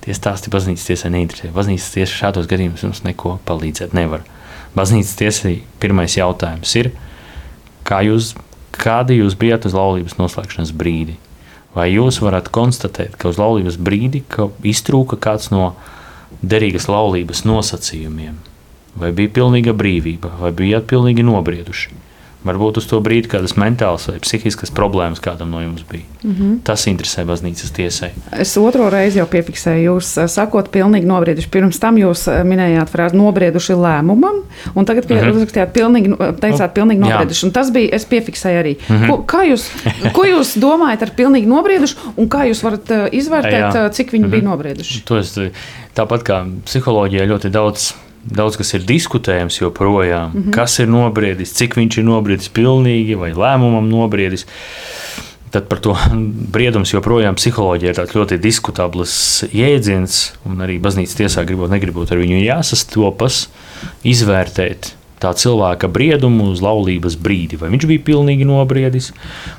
Tie 0.08 0.16
stāsti 0.16 0.48
baznīcas 0.48 0.88
tiesai 0.88 1.12
neinteresē. 1.12 1.50
Baznīcas 1.52 1.90
tiesa 1.92 2.14
šādos 2.16 2.48
gadījumos 2.48 2.86
mums 2.88 3.04
neko 3.04 3.34
palīdzēt 3.44 3.92
nevar. 3.98 4.24
Baznīcas 4.78 5.18
tiesai 5.20 5.58
pirmais 5.84 6.16
jautājums 6.16 6.72
ir, 6.80 6.94
kā 7.84 8.00
jūs, 8.08 8.32
kādi 8.72 9.20
jūs 9.20 9.36
bijat 9.36 9.68
uz 9.68 9.76
laulības 9.76 10.16
noslēgšanas 10.16 10.72
brīdi? 10.72 11.18
Vai 11.76 11.90
jūs 11.92 12.22
varat 12.24 12.48
konstatēt, 12.56 13.20
ka 13.20 13.28
uz 13.34 13.42
laulības 13.42 13.76
brīdi 13.76 14.24
ka 14.32 14.48
iztrūka 14.64 15.20
kāds 15.20 15.52
no 15.52 15.74
derīgas 16.40 16.88
laulības 16.88 17.44
nosacījumiem? 17.44 18.40
Vai 18.98 19.12
bija 19.14 19.30
pilnīga 19.30 19.76
brīvība, 19.78 20.32
vai 20.42 20.52
bijāt 20.58 20.90
pilnīgi 20.90 21.26
nobrieduši? 21.26 22.04
Varbūt 22.48 22.78
uz 22.80 22.86
to 22.88 23.00
brīdi 23.04 23.28
kādas 23.32 23.56
mentālas 23.58 24.06
vai 24.08 24.20
psihiskas 24.22 24.70
problēmas 24.72 25.20
kādam 25.24 25.50
no 25.52 25.60
jums 25.60 25.82
bija. 25.90 26.06
Mm 26.22 26.36
-hmm. 26.36 26.54
Tas 26.64 26.86
interesē 26.88 27.26
baznīcas 27.26 27.74
tiesai. 27.74 28.10
Es 28.32 28.58
otro 28.58 28.90
reizi 28.90 29.20
jau 29.20 29.26
piefiksēju, 29.28 29.92
jūs 29.92 30.12
eh, 30.22 30.28
sakot, 30.28 30.70
pilnīgi 30.72 31.06
nobrieduši. 31.06 31.50
Pirms 31.50 31.80
tam 31.80 31.98
jūs 31.98 32.28
eh, 32.32 32.44
minējāt 32.44 32.94
frāzi 32.94 33.18
nobrieduši 33.18 33.74
lēmumam, 33.74 34.42
un 34.76 34.86
tagad 34.86 35.10
mm 35.10 35.18
-hmm. 35.18 35.36
uzrakstījāt, 35.36 35.74
pilnīgi, 35.74 36.16
teicāt, 36.40 36.74
pilnīgi 36.74 37.00
nobrieduši. 37.00 37.46
Un 37.46 37.52
tas 37.52 37.72
bija, 37.72 37.96
es 37.96 38.06
piefiksēju 38.06 38.60
arī. 38.60 38.76
Mm 38.90 38.96
-hmm. 38.96 39.08
ko, 39.10 39.24
kā 39.28 39.44
jūs, 39.52 39.70
ko 40.14 40.24
jūs 40.24 40.58
domājat 40.60 41.02
ar 41.02 41.12
pilnīgi 41.18 41.48
nobrieduši, 41.48 41.96
un 42.16 42.30
kā 42.30 42.48
jūs 42.48 42.64
varat 42.64 42.92
eh, 42.92 43.08
izvērtēt, 43.12 43.74
Jā. 43.76 43.90
cik 43.90 44.12
viņi 44.12 44.26
mm 44.26 44.28
-hmm. 44.28 44.32
bija 44.32 44.50
nobrieduši? 44.50 45.06
To 45.06 45.18
es, 45.18 45.40
tāpat 45.96 46.24
kā 46.24 46.46
psiholoģijā 46.66 47.26
ļoti 47.26 47.50
daudz 47.50 47.94
daudz 48.28 48.58
kas 48.60 48.74
ir 48.76 48.86
diskutējams 48.88 49.62
joprojām. 49.62 50.32
Mm 50.34 50.42
-hmm. 50.44 50.56
Kas 50.56 50.80
ir 50.80 50.90
nobriedis, 50.92 51.54
cik 51.54 51.78
viņš 51.78 52.00
ir 52.00 52.08
nobriedis 52.08 52.50
pilnīgi 52.50 53.16
vai 53.16 53.32
lēmumam 53.34 53.90
nobriedis. 53.90 54.46
Tad 55.52 55.68
par 55.68 55.80
to 55.80 55.96
briedumu 56.56 56.86
joprojām 56.86 57.36
psiholoģija 57.36 57.92
ir 57.92 58.16
ļoti 58.16 58.38
diskutabls 58.38 59.44
jēdziens, 59.54 60.34
un 60.46 60.62
arī 60.62 60.80
baznīcas 60.80 61.16
tiesā 61.16 61.46
gribot, 61.46 61.72
negribot 61.72 62.12
ar 62.12 62.18
viņu 62.18 62.44
jāsastopas, 62.44 63.48
izvērtēt 64.04 64.94
tā 65.20 65.34
cilvēka 65.34 65.88
briedumu 65.88 66.52
uz 66.52 66.62
laulības 66.62 67.18
brīdi. 67.18 67.58
Vai 67.58 67.72
viņš 67.74 67.88
bija 67.90 68.06
pilnīgi 68.12 68.46
nobriedis, 68.46 69.14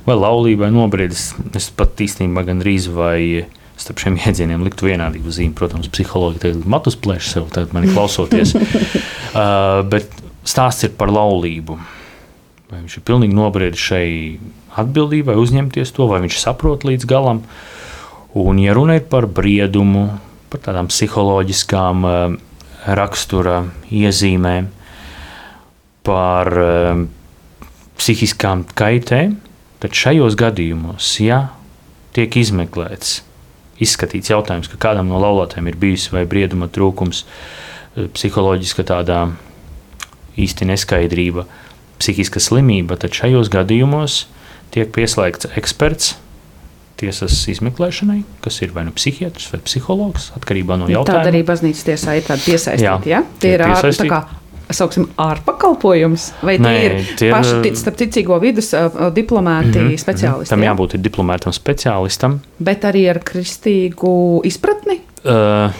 vai 0.07 0.14
laulībai 0.14 0.71
nobriedis. 0.71 1.33
Es 1.55 1.71
pat 1.75 1.99
īstenībā 1.99 2.45
gandrīz 2.47 2.87
vai 2.95 3.47
starp 3.79 4.03
šiem 4.03 4.18
jēdzieniem 4.18 4.64
liktu 4.66 4.89
vienādību 4.89 5.33
zīmi. 5.33 5.55
Protams, 5.59 5.91
psihologi 5.93 6.43
tagad 6.43 6.66
matus 6.68 6.99
plēš 6.99 7.33
sev, 7.35 7.49
tad 7.55 7.74
mani 7.76 7.91
klausoties. 7.93 8.55
uh, 8.59 9.81
bet 9.89 10.11
stāsts 10.49 10.89
ir 10.89 10.95
par 10.99 11.12
laulību. 11.14 11.79
Vai 12.68 12.83
viņš 12.83 12.99
ir 12.99 13.05
pilnīgi 13.09 13.37
nobriedis 13.37 13.85
šai 13.91 14.09
atbildībai, 14.79 15.39
uzņemties 15.41 15.95
to, 15.97 16.09
vai 16.11 16.20
viņš 16.24 16.41
saprot 16.43 16.85
līdz 16.89 17.09
galam. 17.09 17.43
Un, 18.39 18.59
ja 18.61 18.74
runa 18.76 18.99
ir 18.99 19.07
par 19.11 19.26
briedumu, 19.31 20.09
par 20.53 20.62
tādām 20.66 20.91
psiholoģiskām 20.91 22.05
uh, 22.09 22.35
rakstura 22.99 23.62
iezīmēm, 23.95 24.68
par 26.09 26.53
uh, 26.59 27.07
psihiskām 27.99 28.66
kaitēm, 28.79 29.39
tad 29.79 29.95
šajos 29.95 30.37
gadījumos, 30.39 31.14
ja 31.22 31.47
tiek 32.16 32.37
izmeklēts 32.41 33.20
izskatīts 33.83 34.33
jautājums, 34.33 34.70
ka 34.70 34.81
kādam 34.89 35.11
no 35.11 35.20
laulātājiem 35.22 35.70
ir 35.70 35.79
bijis 35.81 36.09
vai 36.14 36.24
brieduma 36.29 36.68
trūkums, 36.68 37.24
eh, 37.24 38.09
psiholoģiska 38.14 38.87
tādā 38.89 39.24
īsti 40.39 40.68
neskaidrība, 40.70 41.47
psihiska 41.99 42.41
slimība, 42.43 42.99
tad 42.99 43.16
šajos 43.16 43.51
gadījumos 43.51 44.24
tiek 44.74 44.91
pieslēgts 44.95 45.51
eksperts 45.59 46.16
tiesas 46.99 47.37
izmeklēšanai, 47.51 48.22
kas 48.43 48.59
ir 48.64 48.74
vai 48.74 48.85
nu 48.89 48.95
psihiatrs 48.97 49.53
vai 49.53 49.61
psihologs, 49.62 50.33
atkarībā 50.39 50.79
no 50.81 50.89
jautājuma. 50.91 51.22
Tāda 51.22 51.33
arī 51.33 51.45
baznīcas 51.47 51.87
tiesā 51.87 52.18
ir 52.18 52.26
tāda 52.26 52.43
piesaistīta. 52.43 53.07
Ja? 53.07 53.22
Tie 53.39 53.55
ir 53.55 53.62
ārā 53.66 54.22
sauksim, 54.75 55.09
ārpakalpojums, 55.21 56.29
vai 56.45 56.57
Nē, 56.61 56.71
tie 56.71 56.87
ir 56.87 57.11
tie 57.19 57.29
paši 57.33 57.59
tic, 57.64 57.83
ticīgo 58.03 58.39
vidus 58.43 58.71
diplomēti 59.16 59.79
mm 59.79 59.89
-hmm, 59.89 60.01
speciālisti? 60.03 60.53
Tam 60.53 60.64
jābūt 60.64 60.97
ja? 60.97 61.03
diplomētam 61.03 61.55
speciālistam. 61.57 62.41
Bet 62.59 62.85
arī 62.85 63.09
ar 63.11 63.23
kristīgu 63.25 64.43
izpratni? 64.45 65.01
Uh, 65.25 65.73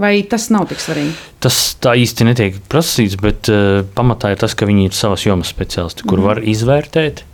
Vai 0.00 0.22
tas 0.22 0.48
nav 0.48 0.64
tik 0.64 0.80
svarīgi? 0.80 1.12
Tas 1.44 1.76
tā 1.76 1.92
īsti 1.92 2.24
netiek 2.24 2.54
prasīts, 2.72 3.18
bet 3.20 3.50
uh, 3.52 3.84
pamatā 3.94 4.30
ir 4.32 4.38
tas, 4.40 4.54
ka 4.54 4.64
viņi 4.64 4.86
ir 4.88 4.92
savas 4.96 5.26
jomas 5.26 5.52
speciālisti, 5.52 6.06
kur 6.08 6.18
mm 6.18 6.24
var 6.24 6.40
izvērtēt. 6.40 7.24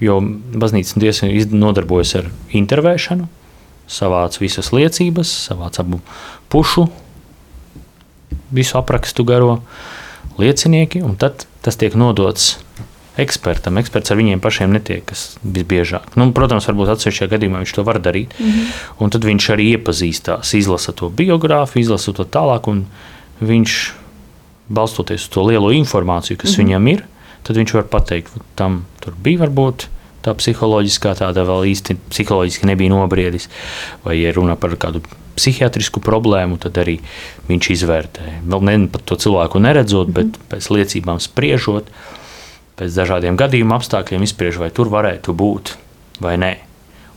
Jo 0.00 0.20
baznīcas 0.52 0.96
tiesa 1.00 1.26
nodarbojas 1.52 2.14
ar 2.16 2.30
intervēšanu, 2.52 3.28
savāc 3.88 4.40
visas 4.40 4.72
liecības, 4.72 5.28
savāc 5.48 5.80
abu 5.80 6.00
pušu 6.48 6.88
visu 8.52 8.78
aprakstu 8.78 9.24
garo. 9.24 9.52
Uh, 9.52 9.60
liecinieki, 10.38 11.02
un 11.02 11.16
tad 11.16 11.46
tas 11.64 11.76
tiek 11.76 11.94
nodots 11.98 12.56
ekspertam. 13.20 13.78
Eksperts 13.80 14.12
ar 14.12 14.18
viņiem 14.20 14.42
pašiem 14.44 14.72
netiekas 14.76 15.24
visbiežāk. 15.42 16.14
Nu, 16.20 16.28
protams, 16.36 16.68
varbūt 16.68 16.92
atsevišķajā 16.94 17.32
gadījumā 17.32 17.62
viņš 17.62 17.74
to 17.78 17.84
var 17.86 18.00
darīt. 18.02 18.34
Mm 18.38 18.50
-hmm. 18.50 18.72
Un 19.00 19.10
tad 19.10 19.24
viņš 19.24 19.50
arī 19.54 19.70
iepazīstās, 19.76 20.54
izlasa 20.54 20.92
to 20.92 21.08
biogrāfiju, 21.08 21.80
izlasa 21.82 22.12
to 22.12 22.24
tālāk, 22.24 22.68
un 22.68 22.86
viņš 23.40 23.92
balstoties 24.68 25.22
uz 25.22 25.28
to 25.28 25.42
lielo 25.46 25.70
informāciju, 25.72 26.36
kas 26.36 26.50
mm 26.50 26.54
-hmm. 26.54 26.66
viņam 26.66 26.88
ir, 26.88 27.04
tad 27.42 27.56
viņš 27.56 27.74
var 27.74 27.84
pateikt, 27.84 28.32
tam 28.54 28.84
tur 29.00 29.14
bija 29.22 29.38
varbūt. 29.38 29.88
Tā 30.22 30.34
psiholoģiskā 30.34 31.14
tāda 31.14 31.44
vēl 31.46 31.70
īsti 31.70 31.96
psiholoģiski 32.10 32.66
nebija 32.66 32.90
nobriedis, 32.90 33.48
vai 34.04 34.20
ja 34.20 34.32
runa 34.32 34.56
par 34.56 34.70
kādu 34.70 35.00
psihiatrisku 35.36 36.00
problēmu, 36.04 36.58
tad 36.60 36.78
arī 36.80 36.98
viņš 37.48 37.70
izvērtē. 37.76 38.36
Vēl 38.48 38.64
ne 38.68 38.76
pat 38.92 39.04
to 39.08 39.18
cilvēku 39.20 39.60
neredzot, 39.62 40.12
bet 40.12 40.32
mhm. 40.32 40.48
pēc 40.52 40.70
liecībām 40.72 41.20
spriežot, 41.22 41.90
pēc 42.76 42.96
dažādiem 42.96 43.38
gadījumu 43.40 43.76
apstākļiem 43.76 44.26
izspriež, 44.26 44.60
vai 44.60 44.70
tur 44.74 44.90
varētu 44.92 45.36
būt 45.36 45.76
vai 46.24 46.36
nē. 46.40 46.54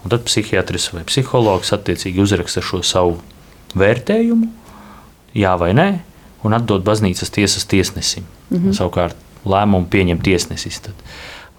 Un 0.03 0.13
tad 0.13 0.23
psihiatrs 0.27 0.91
vai 0.95 1.03
psihologs 1.07 1.73
attiecīgi 1.75 2.21
uzraksta 2.23 2.63
šo 2.63 2.79
savu 2.87 3.17
vērtējumu, 3.79 4.47
jā 5.35 5.55
vai 5.59 5.73
nē, 5.75 5.89
un 6.47 6.55
atdod 6.55 6.85
baznīcas 6.87 7.33
tiesas 7.35 7.67
tiesnesim. 7.67 8.23
Mm 8.49 8.57
-hmm. 8.57 8.73
Savukārt 8.73 9.15
lēmumu 9.45 9.87
pieņem 9.91 10.21
tiesnesis. 10.23 10.79
Tad 10.79 10.95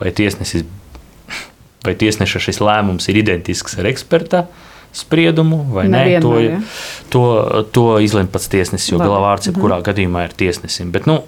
vai 0.01 0.13
tiesnesis 0.13 0.65
vai 1.85 1.95
tiesneša 1.95 2.41
šis 2.45 2.61
lēmums 2.61 3.09
ir 3.09 3.21
identisks 3.23 3.79
ar 3.81 3.89
eksperta 3.91 4.45
spriedumu, 4.93 5.62
vai 5.70 5.86
nē, 5.91 6.05
to, 6.22 6.32
ja. 6.43 6.59
to, 7.12 7.24
to 7.74 7.84
izlemj 8.03 8.30
pats 8.32 8.51
tiesnesis. 8.51 8.91
Jo 8.91 8.99
galā 9.03 9.20
vārds 9.22 9.51
jebkurā 9.51 9.78
-hmm. 9.78 9.86
gadījumā 9.86 10.24
ir 10.26 10.34
tiesnesim. 10.36 10.91
Bet, 10.91 11.07
nu, 11.07 11.22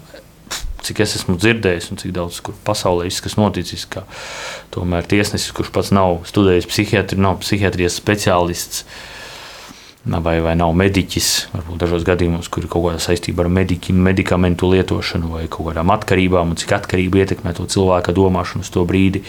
cik 0.82 1.00
es 1.04 1.16
esmu 1.20 1.36
dzirdējis, 1.38 1.90
un 1.92 2.02
cik 2.02 2.12
daudz 2.16 2.40
pasaulē 2.66 3.06
viss, 3.06 3.22
kas 3.22 3.38
noticis, 3.38 3.86
ka 3.86 4.04
tomēr 4.74 5.06
tiesnesis, 5.06 5.52
kurš 5.54 5.70
pats 5.70 5.90
nav 5.94 6.22
studējis 6.26 6.66
psihiatri, 6.66 7.18
nav 7.18 7.38
psihiatrijas 7.44 7.98
speciālists. 8.02 8.84
Vai, 10.02 10.40
vai 10.42 10.56
nav 10.58 10.72
mediķis, 10.74 11.26
varbūt 11.52 11.78
dažos 11.78 12.02
gadījumos, 12.02 12.48
kur 12.50 12.64
ir 12.64 12.68
kaut 12.68 12.88
kāda 12.88 12.98
saistība 12.98 13.44
ar 13.44 13.48
mediķi, 13.48 13.92
medikamentu 13.94 14.66
lietošanu 14.72 15.28
vai 15.30 15.44
kaut 15.46 15.68
kādām 15.68 15.92
atkarībām, 15.94 16.50
un 16.50 16.58
cik 16.58 16.72
atkarība 16.74 17.22
ietekmē 17.22 17.52
to 17.54 17.68
cilvēka 17.70 18.10
domāšanu 18.10 18.66
uz 18.66 18.70
to 18.74 18.82
brīdi, 18.82 19.22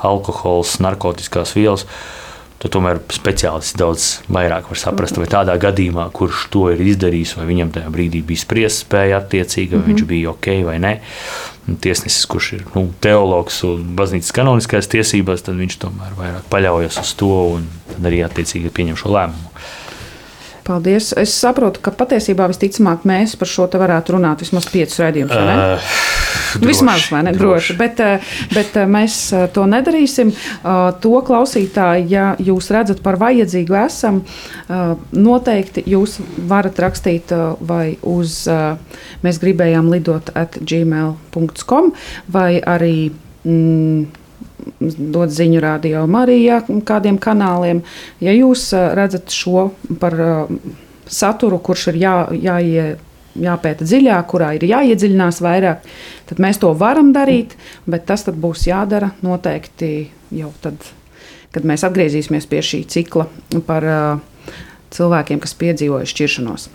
alkohols, 0.00 0.78
narkotikas 0.80 1.52
vielas. 1.52 1.84
Uh, 1.84 2.27
tad 2.58 2.72
tomēr 2.74 3.00
speciālists 3.14 3.76
daudz 3.78 4.06
vairāk 4.34 4.70
var 4.70 4.80
saprast, 4.80 5.18
vai 5.20 5.28
tādā 5.30 5.54
gadījumā, 5.62 6.08
kurš 6.14 6.48
to 6.54 6.66
ir 6.72 6.82
izdarījis, 6.82 7.36
vai 7.38 7.46
viņam 7.52 7.72
tajā 7.76 7.92
brīdī 7.94 8.22
bija 8.26 8.42
spriest 8.42 8.84
spēja 8.84 9.20
attiecīgi, 9.22 9.76
vai 9.76 9.78
mm 9.78 9.84
-hmm. 9.84 9.94
viņš 9.94 10.08
bija 10.10 10.30
ok 10.30 10.48
vai 10.66 10.78
nē. 10.82 10.94
Tiesnesis, 11.68 12.26
kurš 12.26 12.52
ir 12.52 12.62
nu, 12.74 12.88
teologs 13.00 13.62
un 13.64 13.82
baznīcas 13.96 14.32
kanoniskās 14.32 14.88
tiesībās, 14.88 15.42
tad 15.44 15.54
viņš 15.60 15.76
tomēr 15.78 16.14
vairāk 16.16 16.48
paļaujas 16.50 16.98
uz 17.00 17.14
to 17.14 17.34
un 17.58 17.68
arī 18.02 18.24
attiecīgi 18.24 18.72
pieņem 18.72 18.96
šo 18.96 19.12
lēmumu. 19.12 19.52
Paldies. 20.68 21.14
Es 21.16 21.32
saprotu, 21.32 21.80
ka 21.80 21.92
patiesībā 21.96 22.44
visticamāk 22.50 23.06
mēs 23.08 23.32
par 23.40 23.48
šo 23.48 23.64
te 23.72 23.80
varētu 23.80 24.18
runāt 24.18 24.42
vismaz 24.44 24.66
piecus 24.68 24.98
raidījumus. 25.00 25.32
Uh, 25.32 25.94
droši, 26.58 26.66
vismaz, 26.66 27.06
vai 27.14 27.22
ne? 27.24 27.32
Droši. 27.32 27.72
droši. 27.72 27.76
Bet, 27.78 28.02
bet 28.52 28.76
mēs 28.90 29.16
to 29.56 29.64
nedarīsim. 29.70 30.34
To 31.04 31.22
klausītāji, 31.24 32.04
ja 32.12 32.26
jūs 32.50 32.68
redzat 32.74 33.00
par 33.04 33.16
vajadzīgu 33.22 33.78
esam, 33.80 34.20
noteikti 35.16 35.86
jūs 35.88 36.18
varat 36.50 36.84
rakstīt 36.84 37.32
vai 37.64 37.96
uz 38.04 38.42
mēs 39.24 39.40
gribējām 39.40 39.88
lidot 39.94 40.34
at 40.36 40.60
gmail.com 40.60 41.92
vai 42.36 42.50
arī. 42.60 42.96
Mm, 43.48 44.27
dot 44.78 45.32
ziņu 45.34 45.60
radio 45.62 46.04
Marijā, 46.10 46.62
kādiem 46.86 47.18
kanāliem. 47.22 47.82
Ja 48.24 48.34
jūs 48.34 48.70
redzat 48.98 49.34
šo 49.34 49.70
par 50.00 50.16
saturu, 51.08 51.58
kurš 51.64 51.88
ir 51.92 52.00
jā, 52.02 52.14
jāie, 52.36 52.86
jāpēta 53.38 53.86
dziļāk, 53.88 54.28
kurā 54.30 54.52
ir 54.56 54.66
jāiedziļinās 54.68 55.40
vairāk, 55.44 55.86
tad 56.28 56.42
mēs 56.42 56.60
to 56.62 56.72
varam 56.78 57.12
darīt, 57.16 57.56
bet 57.86 58.06
tas 58.08 58.26
būs 58.28 58.66
jādara 58.68 59.12
noteikti 59.24 60.08
jau 60.34 60.52
tad, 60.62 60.76
kad 61.54 61.68
mēs 61.68 61.86
atgriezīsimies 61.88 62.48
pie 62.50 62.62
šī 62.64 62.82
cikla 62.90 63.28
par 63.66 63.88
cilvēkiem, 64.94 65.40
kas 65.40 65.56
piedzīvoja 65.58 66.08
šķiršanos. 66.08 66.68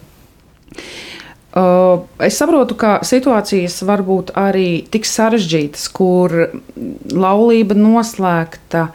Uh, 1.53 2.07
es 2.25 2.39
saprotu, 2.41 2.73
ka 2.73 2.95
situācijas 3.05 3.83
var 3.85 4.01
būt 4.01 4.31
arī 4.39 4.87
tik 4.89 5.05
sarežģītas, 5.05 5.83
kur 5.93 6.33
laulība 7.13 7.77
noslēgta 7.77 8.87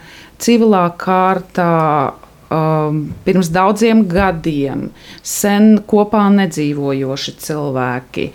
civilā 0.43 0.89
kārtā 0.99 1.75
um, 2.51 3.01
pirms 3.25 3.51
daudziem 3.55 4.03
gadiem, 4.11 4.89
sen 5.23 5.77
kopā 5.89 6.25
nedzīvojoši 6.35 7.35
cilvēki. 7.45 8.27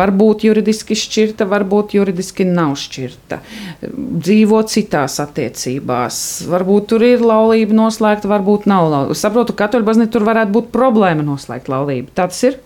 Varbūt 0.00 0.46
juridiski 0.48 0.96
šķirta, 0.98 1.46
varbūt 1.50 1.94
juridiski 1.98 2.46
nav 2.48 2.76
šķirta. 2.80 3.40
Dzīvo 3.86 4.62
citās 4.70 5.20
attiecībās. 5.22 6.22
Varbūt 6.50 6.90
tur 6.94 7.06
ir 7.06 7.22
laulība 7.24 7.76
noslēgta, 7.84 8.30
varbūt 8.30 8.66
nav 8.70 8.88
laulība. 8.90 9.20
Saprotu, 9.22 9.54
ka 9.54 9.68
katoļu 9.68 9.88
baznīca 9.92 10.16
tur 10.16 10.26
varētu 10.28 10.56
būt 10.56 10.74
problēma 10.74 11.26
noslēgt 11.26 11.70
laulību. 11.72 12.10
Tā 12.16 12.26
tas 12.32 12.42
ir. 12.50 12.58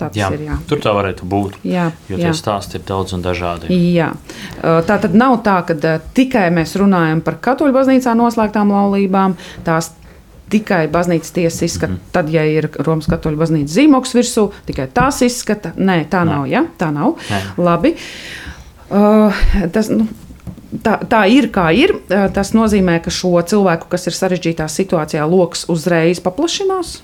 Tā 0.00 0.08
jā, 0.16 0.30
ir, 0.32 0.46
jā. 0.48 0.56
Tur 0.70 0.80
tā 0.80 0.94
varētu 0.96 1.28
būt. 1.28 1.60
Jā, 1.68 1.90
jo 2.08 2.18
tie 2.20 2.32
stāsti 2.36 2.78
ir 2.78 2.84
daudz 2.88 3.12
un 3.16 3.24
dažādi. 3.24 3.68
Jā. 3.94 4.12
Tā 4.60 4.96
tad 5.04 5.16
nav 5.18 5.40
tā, 5.46 5.60
ka 5.68 5.96
tikai 6.16 6.48
mēs 6.54 6.76
runājam 6.80 7.20
par 7.24 7.36
katoļu 7.44 7.76
baznīcā 7.76 8.14
noslēgtām 8.16 8.72
laulībām. 8.72 9.36
Tās 9.66 9.92
tikai 10.50 10.86
baznīcas 10.90 11.34
tiesa 11.36 11.64
izskata, 11.64 11.92
mm 11.92 11.96
-hmm. 11.96 12.12
tad, 12.12 12.30
ja 12.30 12.44
ir 12.44 12.68
Romas 12.86 13.06
katoļu 13.06 13.38
baznīcas 13.38 13.76
zīmoks 13.76 14.14
virsū, 14.16 14.50
tikai 14.66 14.88
tās 14.94 15.22
izskata. 15.22 15.72
Nē, 15.76 16.04
tā 16.10 16.24
nav. 16.24 16.42
nav 16.42 16.48
ja? 16.50 16.64
Tā 16.78 16.90
nav. 16.92 17.14
Nē. 17.30 17.40
Labi. 17.58 17.94
Uh, 18.90 19.34
tas, 19.72 19.88
nu, 19.88 20.06
tā, 20.84 20.96
tā 21.10 21.22
ir 21.30 21.50
kā 21.54 21.68
ir. 21.76 21.94
Tas 22.34 22.52
nozīmē, 22.56 22.98
ka 23.04 23.12
šo 23.14 23.34
cilvēku, 23.42 23.88
kas 23.92 24.06
ir 24.10 24.16
sarežģītā 24.16 24.66
situācijā, 24.70 25.26
lokus 25.28 25.66
uzreiz 25.72 26.22
paplašinās. 26.24 26.98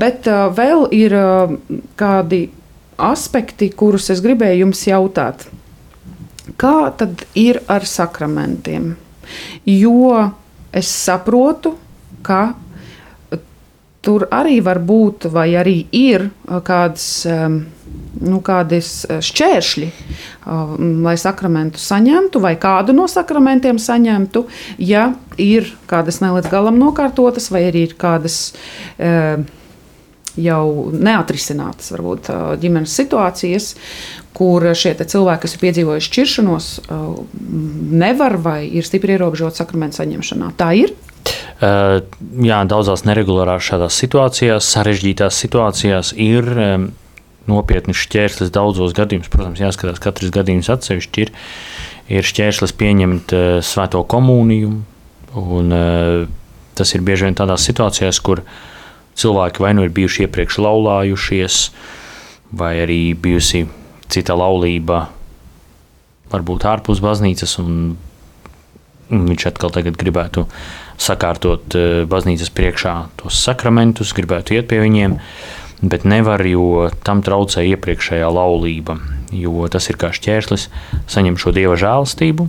Bet 0.00 0.30
vēl 0.56 0.86
ir 0.96 1.16
kādi 2.00 2.42
aspekti, 2.96 3.70
kurus 3.76 4.10
es 4.14 4.22
gribēju 4.24 4.64
jums 4.64 4.86
jautāt. 4.88 5.48
Kā 6.56 6.92
tad 6.96 7.26
ir 7.36 7.60
ar 7.68 7.84
sakramentiem? 7.84 8.94
Jo 9.66 10.30
es 10.76 10.88
saprotu, 10.88 11.74
ka 12.24 12.54
tur 14.06 14.28
arī 14.30 14.60
var 14.62 14.78
būt, 14.78 15.26
vai 15.34 15.50
arī 15.58 15.80
ir 15.90 16.30
kādas 16.46 17.26
nu, 18.20 18.40
kādas 18.44 19.04
eh, 19.08 19.20
šķēršļi, 19.24 19.88
uh, 20.46 20.74
lai 21.04 21.16
sakramentu 21.20 21.80
saņemtu, 21.82 22.40
vai 22.42 22.54
kādu 22.60 22.94
no 22.96 23.06
sakramentiem 23.10 23.80
saņemtu, 23.82 24.46
ja 24.82 25.10
ir 25.42 25.70
kādas 25.90 26.22
nelīdz 26.24 26.50
galam 26.52 26.80
nokārtotas, 26.80 27.50
vai 27.52 27.66
arī 27.70 27.86
ir 27.90 27.96
kādas 28.00 28.38
uh, 28.52 29.42
jau 30.36 30.64
neatrisinātas 30.92 31.92
varbūt, 31.94 32.30
uh, 32.32 32.54
ģimenes 32.60 32.96
situācijas, 32.96 33.74
kur 34.36 34.68
šie 34.76 34.92
cilvēki, 35.00 35.42
kas 35.46 35.56
ir 35.56 35.60
piedzīvojuši 35.62 36.08
šķiršanos, 36.10 36.66
nevar 37.96 38.36
vai 38.44 38.66
ir 38.68 38.84
stipri 38.84 39.14
ierobežoti 39.14 39.62
sakramentu 39.62 40.02
saņemšanā. 40.02 40.50
Tā 40.60 40.74
ir. 40.76 40.92
Uh, 41.56 42.02
jā, 42.44 42.58
daudzās 42.68 43.06
neregulārās 43.08 43.64
šādās 43.64 43.96
situācijās, 44.02 44.68
sarežģītās 44.76 45.38
situācijās 45.40 46.12
ir 46.20 46.50
nopietnas 47.48 48.00
šķērslis 48.02 48.52
daudzos 48.54 48.94
gadījumos. 48.96 49.30
Protams, 49.32 49.62
jāskatās, 49.62 50.02
katrs 50.02 50.34
gadījums 50.34 50.70
atsevišķi 50.74 51.24
ir. 51.24 51.32
Ir 52.12 52.26
šķērslis 52.26 52.76
pieņemt 52.78 53.34
uh, 53.34 53.46
svēto 53.66 54.04
komuniju, 54.06 54.74
un 55.40 55.74
uh, 55.74 56.28
tas 56.78 56.94
ir 56.94 57.04
bieži 57.06 57.26
vien 57.26 57.38
tādās 57.38 57.64
situācijās, 57.66 58.20
kur 58.22 58.44
cilvēki 59.16 59.64
vai 59.64 59.72
nu 59.74 59.86
ir 59.86 59.94
bijuši 59.96 60.26
iepriekš 60.26 60.60
laulājušies, 60.62 61.60
vai 62.56 62.76
arī 62.84 63.00
bijusi 63.18 63.64
cita 64.12 64.36
laulība, 64.38 65.06
varbūt 66.30 66.66
ārpus 66.68 67.00
baznīcas, 67.02 67.56
un, 67.62 67.96
un 69.10 69.28
viņš 69.30 69.48
atkal 69.50 69.72
gribētu 69.86 70.46
sakārtot 71.02 71.76
uh, 71.76 72.02
baznīcas 72.08 72.52
priekšā 72.56 72.96
tos 73.20 73.38
sakramentus, 73.46 74.14
gribētu 74.16 74.56
iet 74.56 74.68
pie 74.70 74.82
viņiem. 74.84 75.18
Bet 75.84 76.06
nevar, 76.08 76.40
jo 76.48 76.88
tam 77.04 77.20
traucē 77.20 77.60
iepriekšējā 77.74 78.28
laulība. 78.32 78.96
Jo 79.36 79.66
tas 79.68 79.90
ir 79.90 79.98
kā 80.00 80.08
šķērslis, 80.14 80.70
saņemt 81.12 81.42
šo 81.42 81.52
dieva 81.52 81.74
žēlastību, 81.76 82.46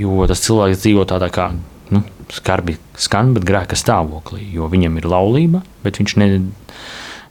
jo 0.00 0.26
tas 0.26 0.42
cilvēks 0.42 0.80
dzīvo 0.82 1.04
tādā 1.06 1.28
kā 1.30 1.50
nu, 1.94 2.02
skarbi 2.32 2.76
skan, 2.98 3.34
bet 3.36 3.46
grēka 3.46 3.78
stāvoklī. 3.78 4.46
Jo 4.54 4.70
viņam 4.70 4.98
ir 4.98 5.08
laulība, 5.10 5.62
bet 5.84 6.00
viņš 6.00 6.16
ne, 6.22 6.28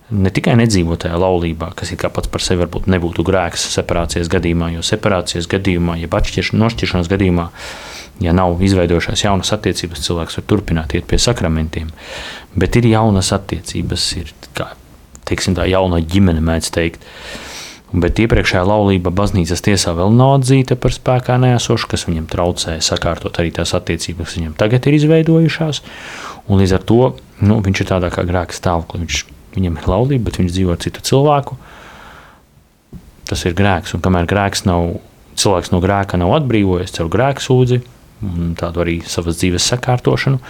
ne 0.10 0.34
tikai 0.34 0.56
nedzīvo 0.60 0.98
tajā 1.00 1.20
laulībā, 1.20 1.72
kas 1.80 1.94
ir 1.94 2.02
pats 2.02 2.32
par 2.32 2.44
sevi 2.46 2.64
varbūt 2.64 2.90
nebūtu 2.92 3.26
grēks 3.28 3.70
separācijas 3.76 4.32
gadījumā, 4.32 4.72
jo 4.76 4.86
separācijas 4.86 5.50
gadījumā, 5.52 6.00
jeb 6.04 6.16
atšķiršanās, 6.20 6.64
nošķiršanās 6.64 7.12
gadījumā, 7.12 7.50
ja 8.20 8.34
nav 8.36 8.60
izveidojušās 8.64 9.24
jaunas 9.24 9.54
attiecības, 9.56 10.04
cilvēks 10.04 10.40
var 10.40 10.48
turpināt 10.50 10.96
iet 10.98 11.08
pie 11.08 11.20
sakramentiem. 11.22 11.92
Bet 12.60 12.76
ir 12.80 12.90
jaunas 12.92 13.32
attiecības, 13.36 14.08
ir 14.20 14.34
kā 14.58 14.74
teiksim, 15.30 15.56
tā 15.58 15.68
jauna 15.70 16.02
ģimene 16.04 16.44
mēdz 16.44 16.72
teikt. 16.76 17.06
Bet 17.90 18.20
iepriekšējā 18.22 18.62
laulība 18.70 19.10
baznīcas 19.16 19.64
tiesā 19.66 19.96
vēl 19.98 20.12
nav 20.14 20.36
atzīta 20.40 20.78
par 20.78 20.94
spēkā 20.94 21.40
nēsošu, 21.42 21.88
kas 21.90 22.06
viņam 22.06 22.28
traucē 22.30 22.76
sakārtot 22.86 23.40
arī 23.42 23.50
tās 23.56 23.74
attiecības, 23.78 24.28
kas 24.28 24.38
viņam 24.38 24.54
tagad 24.60 24.86
ir 24.86 24.98
izveidojušās. 25.00 25.82
Un 26.50 26.62
līdz 26.62 26.76
ar 26.78 26.86
to 26.92 27.00
nu, 27.42 27.58
viņš 27.66 27.82
ir 27.82 27.90
tādā 27.90 28.12
kā 28.14 28.26
grēka 28.30 28.54
stāvoklī. 28.54 29.08
Viņš, 29.08 29.24
viņam 29.56 29.80
ir 29.80 29.90
laulība, 29.90 30.28
bet 30.28 30.38
viņš 30.42 30.54
dzīvo 30.54 30.76
ar 30.76 30.84
citu 30.86 31.06
cilvēku. 31.10 31.58
Tas 33.30 33.46
ir 33.50 33.58
grēks. 33.58 33.96
Un 33.98 34.06
kamēr 34.06 34.30
grēks 34.30 34.68
nav, 34.70 35.00
cilvēks 35.42 35.74
no 35.74 35.82
grēka 35.82 36.22
nav 36.22 36.36
atbrīvojies 36.38 36.94
caur 37.00 37.10
grēku 37.10 37.46
sūdzi 37.48 37.82
un 38.26 38.56
tādu 38.60 38.84
arī 38.84 39.00
savas 39.08 39.40
dzīves 39.40 39.68
sakārtošanu, 39.72 40.42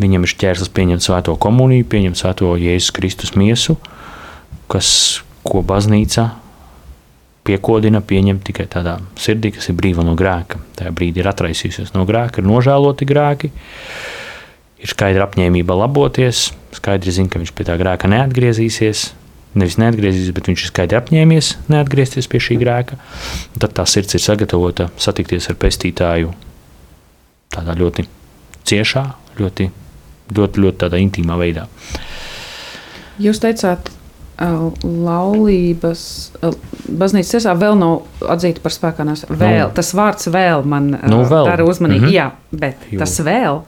viņam 0.00 0.26
ir 0.26 0.32
šķērslis 0.34 0.74
pieņemt 0.76 1.04
svēto 1.04 1.34
komuniju, 1.40 1.88
pieņemt 1.90 2.20
svēto 2.20 2.54
Jēzus 2.60 2.94
Kristus 2.96 3.34
miesu 3.38 3.78
kas, 4.70 5.20
ko 5.46 5.64
baznīca 5.66 6.28
piekodina, 7.46 8.02
pieņem 8.04 8.42
tikai 8.44 8.66
tādā 8.70 8.98
sirdī, 9.18 9.54
kas 9.56 9.70
ir 9.70 9.78
brīva 9.78 10.04
no 10.06 10.14
grēka. 10.18 10.60
Tajā 10.78 10.92
brīdī 10.94 11.22
ir 11.22 11.30
atraisījusies 11.30 11.94
no 11.96 12.04
grēka, 12.08 12.42
ir 12.42 12.48
nožēloti 12.48 13.08
grēki, 13.08 13.50
ir 14.80 14.92
skaidra 14.92 15.26
apņēmība 15.26 15.78
laboties, 15.82 16.50
skaidri 16.76 17.14
zina, 17.16 17.32
ka 17.32 17.40
viņš 17.42 17.54
pie 17.56 17.66
tā 17.68 17.78
grēka 17.80 18.10
neatgriezīsies. 18.12 19.08
Nevis 19.58 19.80
neatgriezīsies, 19.82 20.30
bet 20.36 20.46
viņš 20.46 20.62
ir 20.62 20.70
skaidri 20.70 20.98
apņēmies 21.00 21.48
neatgriezties 21.72 22.30
pie 22.30 22.38
šī 22.44 22.60
grēka. 22.60 23.00
Tad 23.56 23.74
tā 23.80 23.88
sirds 23.90 24.14
ir 24.14 24.22
sagatavota 24.22 24.92
satikties 25.00 25.50
ar 25.50 25.58
pestītāju 25.58 26.30
tādā 27.50 27.76
ļoti 27.78 28.06
ciešā, 28.68 29.04
ļoti, 29.40 29.70
ļoti, 30.36 30.64
ļoti 30.64 30.82
tādā 30.84 31.00
intīmā 31.02 31.38
veidā. 31.40 31.66
Jūs 33.20 33.40
teicāt, 33.42 33.90
laulības 34.40 36.02
baznīcas 36.88 37.34
tiesā 37.34 37.52
vēl 37.60 37.76
nav 37.76 38.30
atzīta 38.32 38.62
par 38.64 38.72
spēkā. 38.72 39.04
Vēl, 39.28 39.66
nu, 39.66 39.72
tas 39.76 39.90
vārds 39.96 40.30
vēl 40.32 40.64
man 40.64 40.94
nu, 40.94 41.24
vēl. 41.28 41.50
dara 41.50 41.66
uzmanīgi. 41.68 42.00
Mm 42.00 42.06
-hmm. 42.06 42.14
Jā, 42.14 42.30
bet 42.50 42.76
jo. 42.90 42.98
tas 42.98 43.18
vēl, 43.20 43.60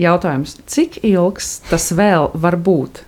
jautājums, 0.00 0.56
cik 0.66 1.04
ilgs 1.04 1.60
tas 1.70 1.92
vēl 1.92 2.30
var 2.34 2.56
būt? 2.56 3.02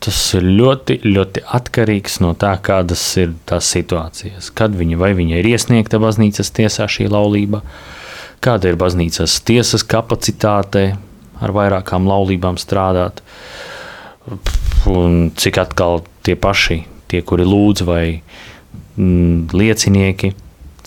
Tas 0.00 0.34
ir 0.34 0.42
ļoti, 0.42 1.00
ļoti 1.04 1.42
atkarīgs 1.44 2.20
no 2.20 2.32
tā, 2.34 2.54
kādas 2.62 3.02
ir 3.20 3.34
tās 3.44 3.68
situācijas. 3.68 4.50
Kad 4.54 4.76
viņa 4.76 4.96
vai 4.96 5.12
viņa 5.14 5.40
ir 5.40 5.46
iesniegta 5.46 5.98
baznīcas 6.00 6.50
tiesā 6.56 6.88
šī 6.88 7.08
laulība, 7.08 7.60
kāda 8.44 8.72
ir 8.72 8.78
baznīcas 8.80 9.40
tiesas 9.46 9.84
kapacitāte 9.86 10.84
ar 11.40 11.54
vairākām 11.56 12.08
laulībām 12.08 12.58
strādāt. 12.60 13.22
Un 14.90 15.30
cik 15.36 15.58
atkal 15.60 16.04
tie 16.24 16.36
paši, 16.36 16.82
tie, 17.10 17.22
kuri 17.26 17.46
lūdz 17.48 17.84
vai 17.88 18.04
mm, 18.96 19.50
liecinieki, 19.56 20.32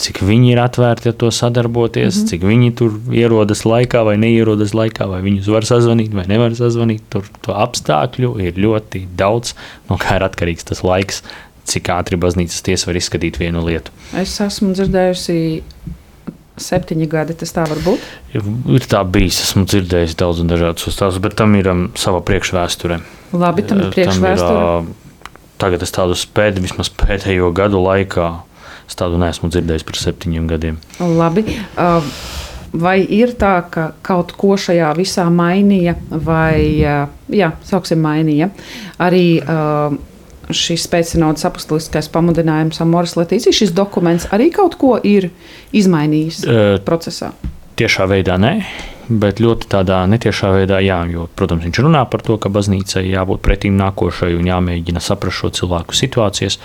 cik 0.03 0.21
viņi 0.25 0.53
ir 0.53 0.61
atvērti 0.63 1.11
ar 1.11 1.17
to 1.21 1.29
sadarboties, 1.31 2.15
mm 2.15 2.21
-hmm. 2.21 2.29
cik 2.29 2.43
viņi 2.49 2.73
tur 2.79 2.99
ierodas 3.13 3.63
laikā 3.65 4.03
vai 4.05 4.17
neierodas 4.17 4.73
laikā, 4.73 5.07
vai 5.09 5.21
viņus 5.21 5.49
var 5.53 5.65
sazvanīt 5.69 6.13
vai 6.13 6.25
nevar 6.27 6.55
sazvanīt. 6.57 7.01
Tur 7.09 7.27
to 7.41 7.53
apstākļu 7.53 8.37
ir 8.41 8.53
ļoti 8.57 9.07
daudz, 9.17 9.53
no 9.89 9.97
kā 9.97 10.15
ir 10.17 10.25
atkarīgs 10.29 10.65
tas 10.69 10.83
laiks, 10.83 11.23
cik 11.65 11.89
ātri 11.89 12.17
baznīcas 12.17 12.61
tiesa 12.61 12.89
var 12.89 12.97
izskatīt 12.99 13.39
vienu 13.39 13.65
lietu. 13.65 13.91
Es 14.17 14.39
esmu 14.41 14.73
dzirdējusi 14.73 15.61
septiņi 16.61 17.07
gadi. 17.09 17.35
Tas 17.39 17.53
tā 17.55 17.65
var 17.69 17.81
būt? 17.85 18.03
Ir, 18.35 18.45
ir 18.77 18.87
tā 18.89 19.01
bijis. 19.07 19.41
Esmu 19.47 19.65
dzirdējis 19.69 20.17
daudz 20.19 20.43
un 20.43 20.51
dažādus 20.51 20.89
stāstus, 20.93 21.21
bet 21.23 21.37
tam 21.39 21.55
ir 21.59 21.69
um, 21.71 21.87
sava 21.99 22.21
priekšvēsture. 22.25 22.99
Labi, 23.33 23.65
tam 23.69 23.83
ir 23.85 23.91
priekšvēsture. 23.95 24.61
Tam 24.61 24.87
ir, 24.87 24.93
uh, 24.93 25.43
tagad 25.61 25.85
es 25.85 25.93
tādu 25.95 26.17
spēju, 26.19 26.63
vismaz 26.63 26.91
pēdējo 26.93 27.51
gadu 27.55 27.81
laikā, 27.83 28.29
es 28.87 28.99
tādu 28.99 29.19
neesmu 29.21 29.49
dzirdējis 29.53 29.87
par 29.87 29.99
septiņiem 30.01 30.47
gadiem. 30.51 30.79
Labi. 31.01 31.45
Uh, 31.73 32.13
vai 32.73 32.97
ir 33.01 33.35
tā, 33.39 33.55
ka 33.71 33.91
kaut 34.05 34.33
ko 34.37 34.57
šajā 34.59 34.93
visā 34.97 35.27
mainīja, 35.33 35.95
vai, 36.09 36.81
jā, 37.29 37.51
sauksim, 37.69 38.01
mainīja 38.03 38.49
arī 39.01 39.41
šis 40.57 40.87
spēcināts 40.87 41.45
apustuliskais 41.49 42.09
pamudinājums 42.13 42.81
Amoras 42.83 43.17
Latīcijas, 43.19 43.57
šis 43.59 43.75
dokuments 43.75 44.29
arī 44.35 44.51
kaut 44.53 44.77
ko 44.81 44.95
ir 45.03 45.29
izmainījis 45.75 46.43
uh, 46.45 46.63
procesā? 46.85 47.33
Tiešā 47.79 48.05
veidā 48.09 48.37
nē. 48.37 48.57
Bet 49.03 49.41
ļoti 49.43 49.67
tādā 49.67 49.97
netiešā 50.07 50.53
veidā, 50.53 50.77
jā, 50.79 51.01
jo, 51.11 51.25
protams, 51.35 51.65
viņš 51.67 51.79
runā 51.83 52.05
par 52.07 52.21
to, 52.23 52.37
ka 52.39 52.47
baznīcai 52.53 53.01
jābūt 53.03 53.41
pretīm 53.43 53.75
nākošai 53.75 54.29
un 54.37 54.47
jāmēģina 54.47 55.01
saprast 55.03 55.41
šo 55.41 55.49
cilvēku 55.57 55.97
situācijas. 55.97 56.55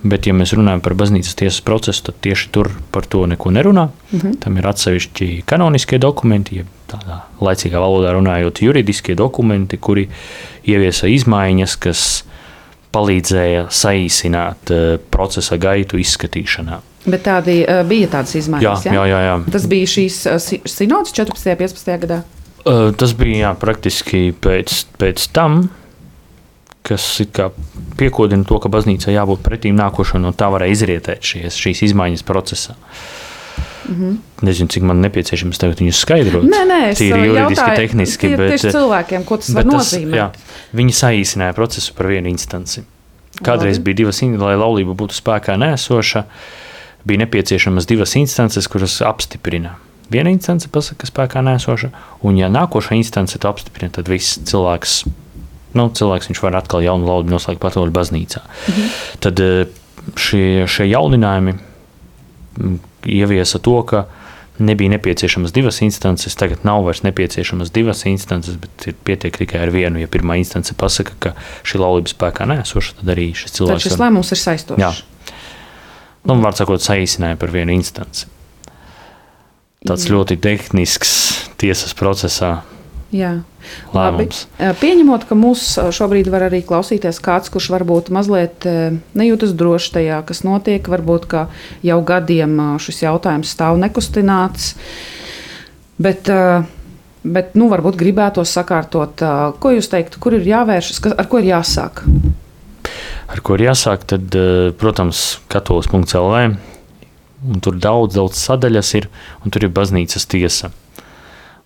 Bet, 0.00 0.24
ja 0.24 0.32
mēs 0.32 0.54
runājam 0.56 0.80
par 0.84 0.96
baznīcas 0.96 1.36
tiesas 1.36 1.60
procesu, 1.66 2.06
tad 2.08 2.16
tieši 2.24 2.48
tur 2.56 2.70
par 2.94 3.04
to 3.04 3.26
neko 3.28 3.52
nerunā. 3.52 3.90
Mm 4.12 4.20
-hmm. 4.20 4.38
Tam 4.40 4.56
ir 4.56 4.66
atsevišķi 4.66 5.42
kanoniskie 5.44 5.98
dokumenti, 5.98 6.56
jeb 6.56 6.66
tādā 6.88 7.20
laicīgā 7.40 7.76
valodā 7.76 8.14
runājot, 8.16 8.62
juridiskie 8.62 9.14
dokumenti, 9.14 9.76
kuri 9.76 10.08
ieviesa 10.64 11.06
izmaiņas, 11.06 11.76
kas 11.76 12.24
palīdzēja 12.94 13.68
saīsināt 13.74 14.72
uh, 14.74 14.84
procesa 15.12 15.58
gaitu 15.60 16.00
izskatīšanā. 16.00 16.80
Bet 17.04 17.26
tādi 17.26 17.60
uh, 17.66 17.82
bija 17.88 18.08
tādas 18.16 18.32
izmaiņas. 18.40 18.86
Jā, 18.88 18.94
jā, 18.96 19.04
jā, 19.10 19.20
jā. 19.26 19.36
Tas 19.52 19.68
bija 19.68 19.90
šīs 19.96 20.20
uh, 20.30 20.38
sinods 20.40 21.12
14. 21.16 21.50
un 21.52 21.60
15. 21.60 21.96
gadā. 22.06 22.20
Uh, 22.64 22.88
tas 22.96 23.12
bija 23.18 23.42
jā, 23.42 23.50
praktiski 23.60 24.30
pēc, 24.32 24.78
pēc 24.96 25.26
tam, 25.36 25.66
kas 26.84 27.04
piekodina 27.98 28.46
to, 28.48 28.56
ka 28.60 28.70
baznīca 28.72 29.12
jābūt 29.12 29.44
pretīm 29.44 29.76
nākošai, 29.76 30.22
no 30.24 30.32
tā 30.36 30.48
varēja 30.52 30.78
izrietēt 30.78 31.28
šies, 31.28 31.60
šīs 31.60 31.84
izmaiņas 31.90 32.24
procesā. 32.28 32.76
Mm 33.88 33.94
-hmm. 33.94 34.46
Nezinu, 34.46 34.68
cik 34.68 34.82
man 34.82 35.00
nepieciešams 35.00 35.58
tagad 35.58 35.80
viņus 35.80 36.00
skaidrot. 36.00 36.44
Nē, 36.44 36.62
nē, 36.68 36.80
es 36.90 36.98
tīri 36.98 37.26
juridiski, 37.26 37.60
jautāju, 37.60 37.76
tehniski. 37.76 38.36
Bet, 38.36 38.50
tieši 38.50 38.72
cilvēkiem, 38.72 39.24
ko 39.24 39.36
tas 39.36 39.54
var 39.54 39.64
tas, 39.64 39.72
nozīmēt. 39.74 40.16
Jā, 40.16 40.30
viņi 40.74 40.92
saīsināja 40.92 41.52
procesu 41.52 41.94
par 41.94 42.06
vienu 42.06 42.28
instanci. 42.28 42.84
Kādreiz 43.42 43.78
Labi. 43.78 43.84
bija 43.84 43.96
divas, 43.96 44.22
lai 44.22 44.56
laulība 44.56 44.94
būtu 44.94 45.16
spēkā 45.16 45.56
nēsoša. 45.58 46.24
Bija 47.04 47.18
nepieciešamas 47.18 47.86
divas 47.86 48.16
instances, 48.16 48.68
kuras 48.68 49.02
apstiprina. 49.02 49.74
Viena 50.10 50.30
instance 50.30 50.68
pasaka, 50.68 51.02
ka 51.02 51.08
spēkā 51.08 51.42
nēsoša, 51.42 51.90
un, 52.22 52.36
ja 52.36 52.48
nākošā 52.48 52.96
instance 52.96 53.38
to 53.38 53.48
apstiprina, 53.48 53.90
tad 53.92 54.08
viss 54.08 54.38
cilvēks, 54.38 55.04
nu, 55.74 55.88
cilvēks 55.90 56.42
var 56.42 56.56
atkal 56.60 56.84
jaunu 56.84 57.08
laudu 57.08 57.32
noslēgt 57.32 57.60
katoļu 57.60 57.90
baznīcā. 57.90 58.40
Mhm. 58.68 58.90
Tad 59.20 59.40
šie, 60.20 60.66
šie 60.68 60.88
jauninājumi 60.90 61.56
ieviesa 63.04 63.60
to, 63.62 63.78
ka 63.88 64.04
nebija 64.58 64.92
nepieciešamas 64.94 65.52
divas 65.52 65.80
instances, 65.82 66.36
tagad 66.38 66.62
nav 66.66 66.84
vairs 66.86 67.02
nepieciešamas 67.02 67.72
divas 67.74 68.04
instances, 68.06 68.58
bet 68.60 68.86
ir 68.86 68.98
pietiek 69.06 69.34
tikai 69.36 69.64
ar 69.64 69.72
vienu. 69.74 69.98
Ja 70.02 70.10
pirmā 70.10 70.38
instance 70.38 70.76
pasaka, 70.78 71.16
ka 71.18 71.34
šī 71.66 71.82
laulība 71.82 72.12
spēkā 72.12 72.46
nēsoša, 72.50 73.00
tad 73.00 73.14
arī 73.16 73.32
šis 73.34 73.58
cilvēks. 73.58 73.82
Tad 73.82 73.90
šis 73.90 74.00
lēmums 74.02 74.30
ir 74.30 74.42
saistošs. 74.44 74.84
Jā, 74.84 74.92
nu, 76.28 76.38
var 76.44 76.56
sakot, 76.58 76.82
saīsināja 76.84 77.40
par 77.40 77.52
vienu 77.54 77.74
instanci. 77.74 78.30
Tāds 79.84 80.06
Jā. 80.06 80.14
ļoti 80.14 80.38
tehnisks 80.40 81.10
tiesas 81.60 81.92
procesā. 81.98 82.62
Jā, 83.14 83.30
labi. 83.94 84.26
Pieņemot, 84.80 85.26
ka 85.28 85.36
mūs 85.38 85.62
šobrīd 85.94 86.26
var 86.32 86.48
arī 86.48 86.64
klausīties 86.66 87.20
kāds, 87.22 87.52
kurš 87.54 87.70
varbūt 87.76 88.10
mazliet 88.14 88.66
nejūtas 89.14 89.54
droši 89.54 89.92
tajā, 89.98 90.20
kas 90.26 90.42
notiek, 90.46 90.90
varbūt 90.90 91.28
jau 91.86 92.00
gadiem 92.02 92.58
šis 92.82 93.04
jautājums 93.04 93.54
stāv 93.54 93.78
nekustināts. 93.78 94.72
Bet, 96.02 96.26
bet 97.22 97.54
nu, 97.54 97.70
varbūt 97.70 98.00
gribētos 98.00 98.50
sakārtot, 98.58 99.22
ko 99.62 99.76
jūs 99.76 99.92
teiktu, 99.92 100.18
kur 100.18 100.34
ir 100.34 100.50
jāvēršas, 100.50 101.04
ar 101.14 101.30
ko 101.30 101.38
ir 101.38 101.52
jāsāk? 101.54 102.02
ar 103.30 103.42
ko 103.44 103.56
ir 103.56 103.66
jāsāk, 103.68 104.06
tad, 104.10 104.36
protams, 104.80 105.24
katolis.lv. 105.52 106.42
Tur 107.64 107.76
daudz, 107.76 108.16
daudz 108.16 108.40
sadaļas 108.40 108.94
ir, 109.00 109.08
un 109.44 109.52
tur 109.52 109.66
ir 109.66 109.72
baznīcas 109.74 110.24
tiesa. 110.30 110.70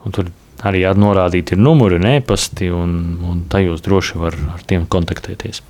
Un 0.06 0.14
tur 0.14 0.30
arī 0.66 0.84
norādīti 0.98 1.54
ir 1.54 1.62
numuri 1.62 1.98
un 1.98 2.06
e-pasti, 2.16 2.70
un, 2.74 2.94
un 3.24 3.42
tajos 3.50 3.82
droši 3.84 4.18
var 4.18 4.38
ar 4.54 4.64
tiem 4.66 4.86
kontaktēties. 4.90 5.62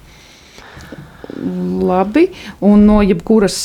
Labi, 1.88 2.24
un 2.66 2.86
no 2.88 2.98
jebkuras 3.04 3.58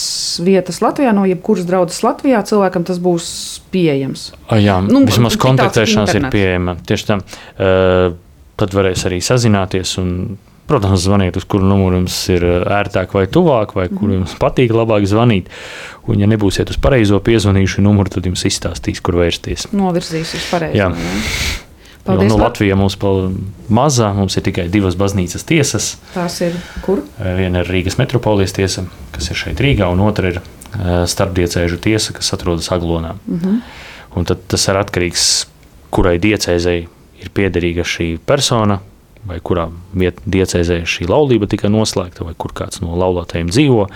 vietas 0.43 0.82
Latvijā, 0.84 1.13
no 1.15 1.24
jebkuras 1.26 1.65
draudzes 1.65 2.03
Latvijā, 2.05 2.43
cilvēkam 2.45 2.86
tas 2.86 2.99
būs 3.01 3.28
pieejams. 3.74 4.28
A, 4.51 4.59
jā, 4.61 4.78
nu, 4.86 5.05
vismaz 5.07 5.39
kontaktēšanās 5.41 6.13
ir 6.19 6.28
pieejama. 6.34 6.76
Tieši 6.86 7.09
tā. 7.09 7.17
Uh, 7.55 8.19
tad 8.59 8.76
varēs 8.76 9.07
arī 9.09 9.19
sazināties 9.24 9.95
un 10.01 10.11
Protams, 10.68 11.01
zvaniet, 11.03 11.36
uz 11.38 11.43
kuru 11.43 11.66
numuru 11.68 11.99
jums 11.99 12.16
ir 12.32 12.45
eh, 12.47 12.61
ērtāk 12.78 13.11
vai 13.18 13.26
tuvāk, 13.28 13.76
vai 13.76 13.89
kur 13.91 14.07
mhm. 14.07 14.22
jums 14.22 14.38
patīk 14.39 14.72
labāk 14.76 15.07
zvanīt. 15.09 15.51
Un, 16.07 16.20
ja 16.20 16.28
nebūsiet 16.28 16.72
uz 16.72 16.80
pareizo 16.84 17.20
piezvanījušu 17.24 17.84
numuru, 17.84 18.11
tad 18.11 18.28
jums 18.28 18.45
izstāstīs, 18.47 19.03
kur 19.03 19.20
vērsties. 19.20 19.70
Novirzīs 19.76 20.34
uz 20.39 20.47
pareizo. 20.51 20.80
Jā. 20.80 20.89
Paldies, 22.03 22.28
jo, 22.28 22.36
nu, 22.36 22.43
Latvijā 22.43 22.76
mums 22.76 22.97
ir 22.99 23.36
maza, 23.72 24.09
mums 24.16 24.36
ir 24.36 24.43
tikai 24.43 24.66
divas 24.72 24.97
baznīcas 24.99 25.45
tiesas. 25.47 25.93
Tās 26.11 26.41
ir 26.43 26.55
kur? 26.84 27.03
Eh, 27.20 27.36
viena 27.39 27.64
ir 27.64 27.72
Rīgas 27.72 27.99
metropolijas 27.99 28.55
tiesa, 28.55 28.84
kas 29.16 29.32
ir 29.32 29.39
šeit 29.39 29.64
Rīgā, 29.64 29.88
un 29.91 30.03
otra 30.03 30.34
ir 30.34 30.41
eh, 30.41 31.03
starpdiecēžu 31.07 31.80
tiesa, 31.84 32.16
kas 32.16 32.34
atrodas 32.36 32.72
Aglonā. 32.76 33.16
Uh 33.28 33.36
mhm. 33.36 33.47
-huh. 33.47 33.82
Un 34.14 34.26
tad 34.30 34.43
tas 34.47 34.68
ir 34.68 34.78
atkarīgs, 34.78 35.47
kurai 35.89 36.20
diecēzei 36.22 36.88
ir 37.22 37.30
piederīga 37.34 37.82
šī 37.82 38.20
persona, 38.22 38.80
vai 39.28 39.39
kurā 39.43 39.69
diecēzē 39.93 40.82
šī 40.89 41.07
laulība 41.09 41.47
tika 41.51 41.71
noslēgta, 41.71 42.28
vai 42.28 42.36
kur 42.38 42.53
kāds 42.55 42.84
no 42.84 42.97
laulātajiem 42.99 43.51
dzīvo. 43.53 43.88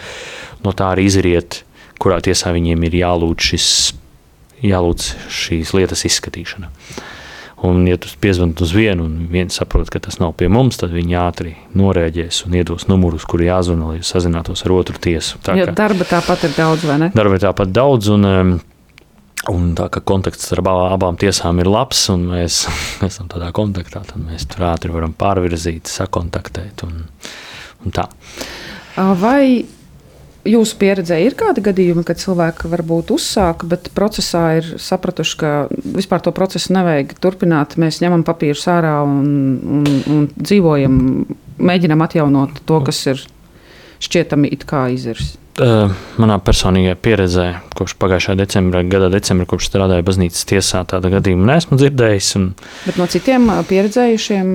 No 0.64 0.74
tā 0.76 0.94
arī 0.96 1.08
izriet, 1.10 1.62
kurā 2.02 2.22
tiesā 2.24 2.54
viņiem 2.56 2.88
ir 2.88 3.00
jālūdz, 3.02 3.52
šis, 3.52 3.70
jālūdz 4.66 5.12
šīs 5.34 5.76
lietas 5.78 6.06
izskatīšana. 6.10 6.72
Un, 7.66 7.82
ja 7.90 7.98
tu 7.98 8.10
piezvani 8.22 8.54
uz 8.62 8.72
vienu, 8.76 9.08
un 9.10 9.30
viens 9.34 9.56
saprot, 9.58 9.90
ka 9.90 9.98
tas 10.06 10.20
nav 10.22 10.36
pie 10.38 10.46
mums, 10.46 10.78
tad 10.78 10.92
viņi 10.94 11.16
ātri 11.18 11.56
norēģēs 11.78 12.44
un 12.46 12.58
iedos 12.60 12.86
numurus, 12.86 13.26
kur 13.26 13.42
jāzvana, 13.42 13.96
lai 13.96 14.06
sazinātos 14.06 14.62
ar 14.68 14.76
otru 14.76 15.02
tiesu. 15.02 15.40
Tā, 15.42 15.56
ja 15.58 15.66
darba 15.74 16.06
tāpat 16.06 16.46
ir 16.46 16.54
daudz, 16.54 16.86
vai 16.86 17.00
ne? 17.02 17.10
Darba 17.18 17.40
tāpat 17.42 17.74
daudz, 17.74 18.12
un 18.14 18.30
um, 18.30 18.52
Un 19.54 19.72
tā 19.78 19.88
kā 19.94 20.02
kontakts 20.04 20.50
ar 20.56 20.64
abām 20.66 21.16
tiesām 21.20 21.62
ir 21.64 21.70
labs, 21.72 22.08
un 22.12 22.28
mēs 22.34 22.66
esam 23.08 23.30
tādā 23.32 23.54
kontaktā, 23.56 24.04
tad 24.08 24.20
mēs 24.20 24.48
tur 24.52 24.68
ātri 24.72 24.92
varam 24.92 25.16
pārvirzīt, 25.18 25.88
sakontaktēt. 25.92 26.84
Un, 26.88 27.08
un 27.86 27.96
tā. 27.96 28.10
Vai 28.98 29.64
jūsu 30.48 30.78
pieredzē 30.80 31.20
ir 31.24 31.36
kādi 31.38 31.62
gadījumi, 31.66 32.04
kad 32.08 32.20
cilvēki 32.22 32.70
varbūt 32.72 33.12
uzsāka, 33.16 33.68
bet 33.70 33.90
procesā 33.96 34.44
ir 34.60 34.70
sapratuši, 34.82 35.40
ka 35.40 35.54
vispār 35.98 36.24
to 36.24 36.34
procesu 36.36 36.74
nevajag 36.76 37.16
turpināt? 37.24 37.78
Mēs 37.80 38.02
ņemam 38.04 38.26
papīrus 38.28 38.68
ārā 38.72 39.00
un, 39.06 39.26
un, 39.80 39.90
un 40.14 40.30
dzīvojam, 40.36 41.02
mēģinam 41.58 42.06
atjaunot 42.06 42.64
to, 42.68 42.80
kas 42.88 43.04
ir 43.12 43.24
šķietami 44.04 44.52
it 44.54 44.66
kā 44.70 44.88
izirs. 44.94 45.36
Uh, 45.58 45.90
manā 46.22 46.36
personīgajā 46.46 46.96
pieredzē, 47.02 47.44
kopš 47.74 47.96
pagājušā 47.98 48.36
decembra, 48.38 48.84
gada 48.86 49.08
decembra, 49.10 49.48
kopš 49.50 49.72
strādāju 49.72 50.06
baznīcas 50.06 50.46
tiesā, 50.46 50.84
tādu 50.86 51.10
gadījumu 51.16 51.48
neesmu 51.50 51.80
dzirdējis. 51.80 52.28
Un, 52.38 52.44
Bet 52.84 53.00
no 53.02 53.08
citiem 53.10 53.48
pieredzējušiem 53.66 54.52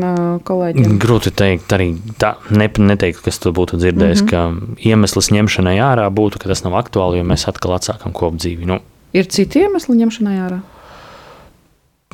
kolēģiem? 0.46 0.92
Grūti 1.03 1.32
teikt, 1.34 1.74
arī 1.74 1.88
tā, 2.22 2.36
ne, 2.55 2.68
neteikt, 2.70 3.18
kas 3.24 3.42
to 3.42 3.50
būtu 3.50 3.80
dzirdējis, 3.82 4.22
mm 4.22 4.30
-hmm. 4.30 4.76
ka 4.78 4.86
iemesls 4.92 5.32
ņemšanai 5.34 5.74
ārā 5.82 6.07
būtu, 6.07 6.38
ka 6.38 6.53
tas 6.53 6.62
nav 6.62 6.78
aktuāli, 6.78 7.18
jo 7.18 7.26
mēs 7.26 7.48
atkal 7.50 7.74
atsākam 7.74 8.14
kopdzīvi. 8.14 8.70
Nu, 8.70 8.78
ir 9.12 9.26
citi 9.26 9.64
iemesli 9.66 9.98
ņemšanai 10.05 10.36
ārā? 10.46 10.61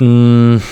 Mm, 0.01 0.65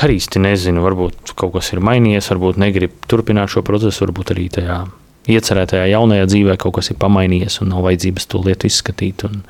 arī 0.00 0.16
īsti 0.16 0.40
nezinu, 0.40 0.80
varbūt 0.80 1.34
kaut 1.36 1.52
kas 1.58 1.74
ir 1.74 1.84
mainījies, 1.84 2.32
varbūt 2.32 2.56
negrib 2.56 2.96
turpināt 3.06 3.52
šo 3.52 3.60
procesu, 3.62 4.06
varbūt 4.06 4.32
arī 4.32 4.48
tajā 4.48 4.86
iecerētajā 5.28 5.90
jaunajā 5.92 6.28
dzīvē 6.30 6.56
kaut 6.60 6.78
kas 6.78 6.92
ir 6.92 6.98
pamainījies 7.00 7.60
un 7.64 7.72
nav 7.74 7.84
vajadzības 7.86 8.28
to 8.30 8.40
lietu 8.44 8.70
izskatīt. 8.70 9.24
Un, 9.28 9.42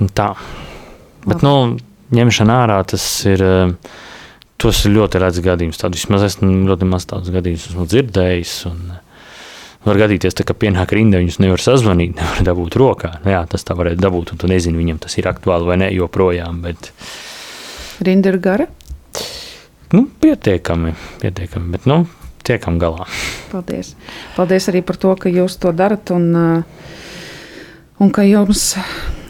un 0.00 0.10
tā. 0.12 0.32
Bet, 1.24 1.44
nu, 1.44 1.54
ņemšana 2.14 2.58
ārā 2.64 2.82
tas 2.88 3.06
ir. 3.28 3.44
Eh, 3.44 4.02
tos 4.60 4.84
ir 4.86 4.94
ļoti 4.94 5.20
redzams 5.20 5.44
gadījums. 5.44 5.80
Tādu 5.80 5.98
vismaz 5.98 6.24
esmu 6.28 6.52
ļoti 6.68 6.88
maz 6.88 7.08
tādus 7.10 7.32
gadījumus 7.34 7.66
esmu 7.70 7.88
dzirdējis. 7.90 8.54
Un, 8.70 8.78
eh, 8.94 9.00
var 9.84 10.00
gadīties, 10.00 10.36
tā, 10.36 10.46
ka 10.48 10.56
pienāk 10.56 10.94
rinda, 10.96 11.20
viņus 11.20 11.40
nevar 11.44 11.60
sazvanīt, 11.60 12.16
nevar 12.20 12.44
dabūt 12.52 12.78
rokā. 12.80 13.18
Nu, 13.24 13.32
jā, 13.34 13.44
tas 13.50 13.64
tā 13.66 13.76
varētu 13.76 14.00
dabūt, 14.00 14.32
un 14.32 14.40
tu 14.40 14.50
nezini, 14.50 14.80
viņam 14.80 15.02
tas 15.04 15.16
ir 15.20 15.28
aktuāli 15.32 15.70
vai 15.70 15.80
ne 15.84 15.92
joprojām. 15.96 16.62
Bet... 16.64 16.92
Rinda 18.04 18.32
ir 18.32 18.40
gara? 18.42 18.68
Nu, 19.94 20.08
pietiekami, 20.20 20.94
pietiekami. 21.22 21.70
Bet, 21.76 21.84
nu, 21.86 22.02
tiekam 22.44 22.78
galā. 22.82 23.08
Paldies. 23.52 23.94
Paldies 24.36 24.68
arī 24.72 24.84
par 24.86 25.00
to, 25.00 25.14
ka 25.18 25.32
jūs 25.32 25.58
to 25.60 25.72
darat 25.76 26.12
un, 26.14 26.28
uh, 26.36 26.84
un 28.02 28.12
ka 28.14 28.24
jums 28.26 28.74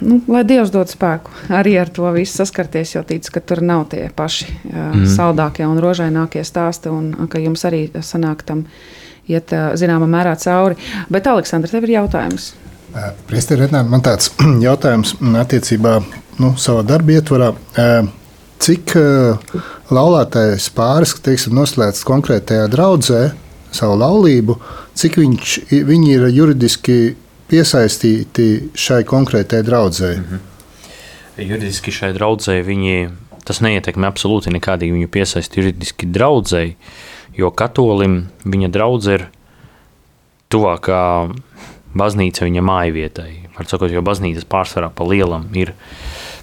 nu, 0.01 0.19
lai 0.31 0.43
Dievs 0.47 0.73
dod 0.73 0.91
spēku 0.91 1.31
arī 1.55 1.75
ar 1.79 1.91
to 1.93 2.09
visu 2.15 2.41
saskarties, 2.41 2.95
jo 2.95 3.03
ticu, 3.07 3.31
ka 3.37 3.43
tur 3.43 3.63
nav 3.65 3.87
tie 3.93 4.07
paši 4.15 4.49
mm. 4.49 5.07
saldākie 5.15 5.65
un 5.67 5.79
rožainākie 5.83 6.43
stāsti, 6.45 6.91
un 6.91 7.29
ka 7.31 7.41
jums 7.41 7.65
arī 7.67 7.87
sanāk 8.03 8.43
tam 8.47 8.65
iet 9.31 9.53
zināmā 9.79 10.07
mērā 10.09 10.35
cauri. 10.41 10.77
Bet, 11.09 11.27
Aleksandra, 11.27 11.71
tev 11.71 11.87
ir 11.87 11.95
jautājums. 11.97 12.53
Priesteri, 13.27 13.67
man 13.73 14.03
tāds 14.05 14.31
jautājums 14.67 15.15
attiecībā 15.41 15.97
nu, 16.43 16.53
savā 16.59 16.85
darba 16.87 17.17
ietvarā. 17.17 17.51
Cik 18.59 18.95
laulātais 19.93 20.69
pāris, 20.73 21.13
teiksim, 21.21 21.55
noslēdz 21.57 22.03
konkrētajā 22.07 22.69
draudzē 22.71 23.21
savu 23.75 23.97
laulību, 23.99 24.55
cik 24.95 25.19
viņš, 25.19 25.55
viņi 25.89 26.11
ir 26.15 26.27
juridiski 26.31 26.97
piesaistīti 27.51 28.47
šai 28.73 29.03
konkrētajai 29.07 29.67
draudzēji? 29.67 30.19
Mm 30.19 30.27
-hmm. 30.31 30.51
Juridiski 31.49 31.91
šai 31.91 32.13
draudzēji 32.15 32.63
viņi, 32.63 33.09
tas 33.45 33.59
neietekmē 33.61 34.07
absolūti 34.07 34.53
nekādīgi 34.55 34.95
viņu 34.95 35.11
piesaist 35.11 35.57
juridiski 35.57 36.07
draudzēji, 36.07 36.75
jo 37.35 37.51
katolim 37.51 38.27
viņa 38.45 38.71
draudze 38.71 39.13
ir 39.13 39.27
tuvākā 40.49 41.01
baznīca 41.95 42.45
viņa 42.45 42.61
mājvietai. 42.61 43.31
Var 43.57 43.67
sakot, 43.67 43.91
jo 43.91 44.01
baznīcas 44.01 44.47
pārsvarā 44.47 44.89
pa 44.95 45.03
lielam 45.03 45.47
ir 45.53 45.73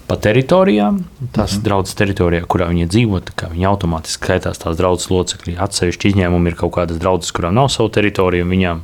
pa 0.07 0.15
teritorijām, 0.15 1.03
tās 1.31 1.53
mm 1.53 1.57
-hmm. 1.57 1.63
draudzes 1.63 1.95
teritorijā, 1.95 2.45
kurā 2.45 2.69
viņi 2.69 2.87
dzīvo, 2.87 3.21
viņi 3.51 3.69
automātiski 3.69 4.23
skaitās 4.23 4.57
tās 4.59 4.77
draudzes 4.77 5.09
locekļi. 5.09 5.57
Atsevišķi 5.57 6.13
izņēmumi 6.13 6.47
ir 6.47 6.55
kaut 6.55 6.73
kādas 6.75 6.97
draudzes, 6.97 7.31
kurām 7.31 7.53
nav 7.53 7.69
savu 7.69 7.89
teritoriju, 7.89 8.43
un 8.43 8.49
viņām 8.49 8.81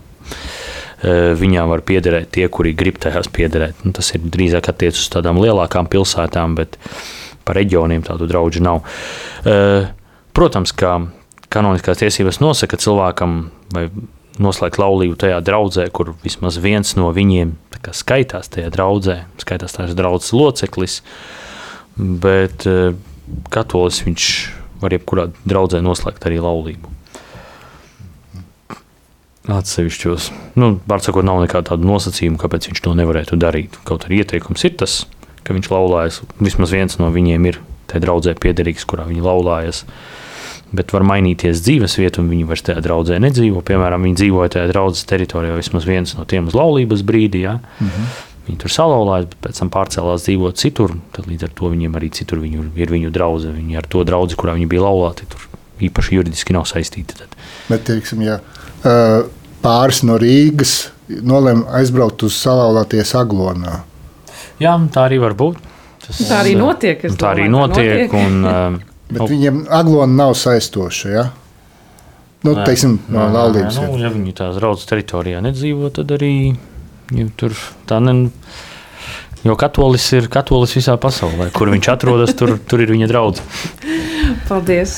Eh, 1.00 1.32
viņām 1.40 1.70
var 1.72 1.80
piederēt 1.88 2.34
tie, 2.36 2.44
kuri 2.52 2.74
grib 2.76 2.98
tajās 3.00 3.30
piederēt. 3.32 3.86
Nu, 3.88 3.94
tas 3.96 4.10
ir 4.12 4.26
drīzāk 4.26 4.68
attiecas 4.68 5.06
uz 5.06 5.12
tādām 5.14 5.40
lielākām 5.40 5.88
pilsētām, 5.88 6.58
bet 6.60 6.76
par 7.48 7.56
reģioniem 7.56 8.04
tādu 8.04 8.28
draugu 8.28 8.60
nav. 8.60 8.84
Eh, 9.48 9.88
protams, 10.36 10.76
ka 10.76 10.98
kanoniskās 11.48 12.04
tiesības 12.04 12.42
nosaka 12.44 12.76
cilvēkam 12.78 13.40
vai 13.72 13.88
noslēgt 14.40 14.80
laulību 14.82 15.18
tajā 15.20 15.40
draudzē, 15.46 15.90
kur 15.94 16.14
vismaz 16.24 16.60
viens 16.62 16.96
no 17.00 17.12
viņiem 17.16 17.56
skaitās 17.96 18.52
tajā 18.52 18.70
draudzē, 18.74 19.22
skaitās 19.40 19.78
tās 19.78 19.96
draudzes 19.98 20.34
loceklis, 20.36 21.00
bet 21.96 22.68
eh, 22.70 22.94
katolis 23.54 24.04
viņš 24.06 24.30
var 24.80 24.96
jebkurā 24.96 25.30
draudzē 25.48 25.84
noslēgt 25.84 26.28
arī 26.28 26.40
laulību 26.44 27.00
atsevišķos. 29.50 30.30
Nu, 30.60 30.76
var 30.90 31.02
sakot, 31.04 31.26
nav 31.26 31.42
nekāda 31.44 31.72
tāda 31.72 31.88
nosacījuma, 31.88 32.40
kāpēc 32.42 32.70
viņš 32.70 32.84
to 32.86 32.94
nevarētu 32.98 33.40
darīt. 33.40 33.80
Kaut 33.88 34.06
arī 34.06 34.22
ieteikums 34.24 34.66
ir 34.68 34.76
tas, 34.80 35.02
ka 35.48 35.56
viņš 35.56 35.72
laulājas. 35.74 36.22
Vismaz 36.42 36.74
viens 36.76 37.00
no 37.02 37.10
viņiem 37.14 37.48
ir 37.50 37.62
tajā 37.90 38.04
draudzē 38.06 38.36
piederīgs, 38.38 38.86
kurā 38.90 39.08
viņi 39.10 39.26
laulājas. 39.26 39.86
Bet 40.76 40.92
var 40.94 41.02
mainīties 41.08 41.64
dzīves 41.66 41.96
vieta, 41.98 42.22
un 42.22 42.30
viņi 42.30 42.46
vairs 42.50 42.62
tajā 42.68 42.82
draudzē 42.86 43.18
nedzīvo. 43.24 43.64
Piemēram, 43.66 44.04
viņi 44.06 44.20
dzīvoja 44.20 44.52
tajā 44.54 44.70
draudzes 44.70 45.08
teritorijā, 45.10 45.56
vismaz 45.58 45.88
viens 45.90 46.14
no 46.18 46.26
tiem 46.30 46.50
uz 46.52 46.58
laulības 46.58 47.02
brīdī. 47.06 47.46
Ja? 47.48 47.60
Mm 47.80 47.88
-hmm. 47.88 48.18
Viņi 48.50 48.58
tur 48.58 48.74
salauzās, 48.74 49.26
bet 49.30 49.38
pēc 49.46 49.60
tam 49.60 49.70
pārcēlās 49.70 50.26
dzīvot 50.26 50.58
citur. 50.58 50.96
Tad 51.14 51.28
līdz 51.30 51.44
ar 51.44 51.52
to 51.54 51.70
viņiem 51.70 51.96
arī 51.96 52.10
citur 52.10 52.40
viņu, 52.42 52.64
ir 52.76 52.90
viņu 52.90 53.10
draugi. 53.14 53.52
Viņi 53.54 53.78
ar 53.78 53.86
to 53.86 54.04
draugu, 54.04 54.36
kurā 54.36 54.54
viņi 54.58 54.70
bija 54.70 54.82
laulāti, 54.82 55.26
tur 55.30 55.40
īpaši 55.80 56.16
juridiski 56.16 56.54
nav 56.54 56.66
saistīti. 56.66 57.14
Tad. 57.20 57.28
Bet, 57.70 57.84
teiksim, 57.84 58.22
ja, 58.22 58.40
pāris 59.62 60.04
no 60.04 60.18
Rīgas 60.18 60.90
nolēma 61.08 61.70
aizbraukt 61.80 62.24
uz 62.24 62.38
salauzties 62.42 63.16
Aglonā. 63.16 63.84
Jā, 64.60 64.76
tā 64.94 65.08
arī 65.08 65.20
var 65.22 65.34
būt. 65.40 65.58
Tas, 66.06 66.20
tā 66.28 66.42
arī 66.44 66.56
notiek. 66.58 67.02
Tā 67.02 67.10
domāju, 67.14 67.30
arī 67.32 67.50
notiek. 67.54 68.12
notiek. 68.12 68.14
Un, 68.14 68.80
Bet 69.10 69.24
uh, 69.24 69.30
viņiem 69.30 69.64
aglona 69.74 70.26
nav 70.26 70.36
saistoša. 70.38 71.12
Ja? 71.14 71.28
Nu, 72.46 72.54
nē, 72.54 72.64
teiksim, 72.70 72.98
no 73.12 73.26
nē, 73.26 73.30
laulības. 73.36 73.80
Nē, 73.82 73.92
nu, 73.92 74.00
ja 74.00 74.12
viņi 74.14 74.36
tās 74.38 74.58
draudzes 74.60 74.88
teritorijā 74.90 75.42
nedzīvo, 75.44 75.92
tad 75.96 76.12
arī 76.16 76.34
ja 77.16 77.30
tur 77.40 77.56
tā 77.90 78.00
ne. 78.04 78.16
Jo 79.40 79.56
katolis 79.60 80.04
ir 80.18 80.28
katolis 80.32 80.74
visā 80.76 80.98
pasaulē. 81.00 81.48
Kur 81.56 81.72
viņš 81.72 81.88
atrodas, 81.94 82.34
tur, 82.36 82.58
tur 82.68 82.84
ir 82.84 82.92
viņa 82.92 83.08
draugs. 83.08 83.44
paldies, 84.50 84.96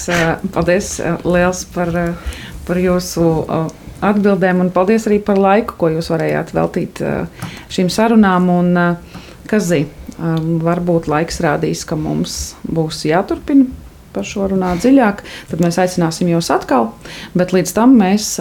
paldies 0.53 0.95
liels 1.25 1.61
par, 1.75 1.93
par 2.65 2.81
jūsu 2.81 3.27
atbildēm, 4.01 4.63
un 4.63 4.71
paldies 4.73 5.05
arī 5.09 5.19
par 5.23 5.39
laiku, 5.41 5.77
ko 5.77 5.91
jūs 5.93 6.09
varējāt 6.13 6.55
veltīt 6.57 7.01
eh, 7.05 7.45
šīm 7.73 7.91
sarunām. 7.93 8.49
Un, 8.53 8.71
eh, 8.77 9.19
eh, 9.51 9.85
varbūt 10.65 11.09
laiks 11.11 11.41
rādīs, 11.45 11.85
ka 11.85 11.97
mums 11.99 12.55
būs 12.65 13.05
jāturpina 13.09 13.80
par 14.15 14.27
šo 14.27 14.49
runāt 14.51 14.83
dziļāk, 14.85 15.21
tad 15.51 15.63
mēs 15.63 15.79
aicināsim 15.81 16.31
jūs 16.31 16.51
atkal. 16.53 16.91
Bet 17.37 17.55
līdz 17.55 17.75
tam 17.77 17.95
mēs 17.99 18.35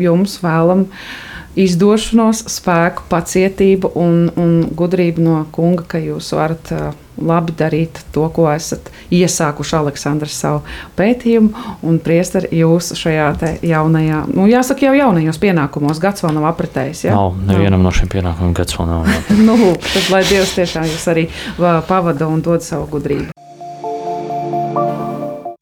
jums 0.00 0.38
vēlamies 0.44 1.26
izdošanos, 1.58 2.44
spēku, 2.50 3.04
pacietību 3.10 3.90
un, 3.98 4.28
un 4.38 4.54
gudrību 4.78 5.24
no 5.24 5.38
kunga, 5.54 5.84
ka 5.90 6.00
jūs 6.02 6.30
varat 6.36 6.72
uh, 6.74 6.90
labi 7.18 7.54
darīt 7.58 7.98
to, 8.14 8.26
ko 8.34 8.46
esat 8.52 8.90
iesākuši 9.14 9.76
Aleksandrs 9.80 10.36
savu 10.38 10.60
pētījumu, 10.98 11.64
un 11.88 11.98
priesteri 12.04 12.52
jūs 12.60 12.92
šajā 12.98 13.30
jaunajā, 13.66 14.22
nu 14.36 14.46
jāsaka 14.50 14.86
jau 14.86 14.94
jaunajos 14.98 15.40
pienākumos, 15.42 16.02
gads 16.02 16.22
vēl 16.24 16.36
nav 16.38 16.50
apritējis. 16.52 17.08
Ja? 17.08 17.16
Nav, 17.16 17.40
nevienam 17.48 17.82
no 17.82 17.94
šiem 17.94 18.12
pienākumiem 18.12 18.54
gads 18.58 18.78
vēl 18.78 18.92
nav. 18.92 19.10
nu, 19.48 19.58
tad 19.88 20.12
lai 20.14 20.22
Dievs 20.30 20.54
tiešām 20.60 20.86
jūs 20.92 21.10
arī 21.10 21.26
pavada 21.58 22.30
un 22.30 22.44
dod 22.44 22.62
savu 22.66 22.86
gudrību. 22.94 23.37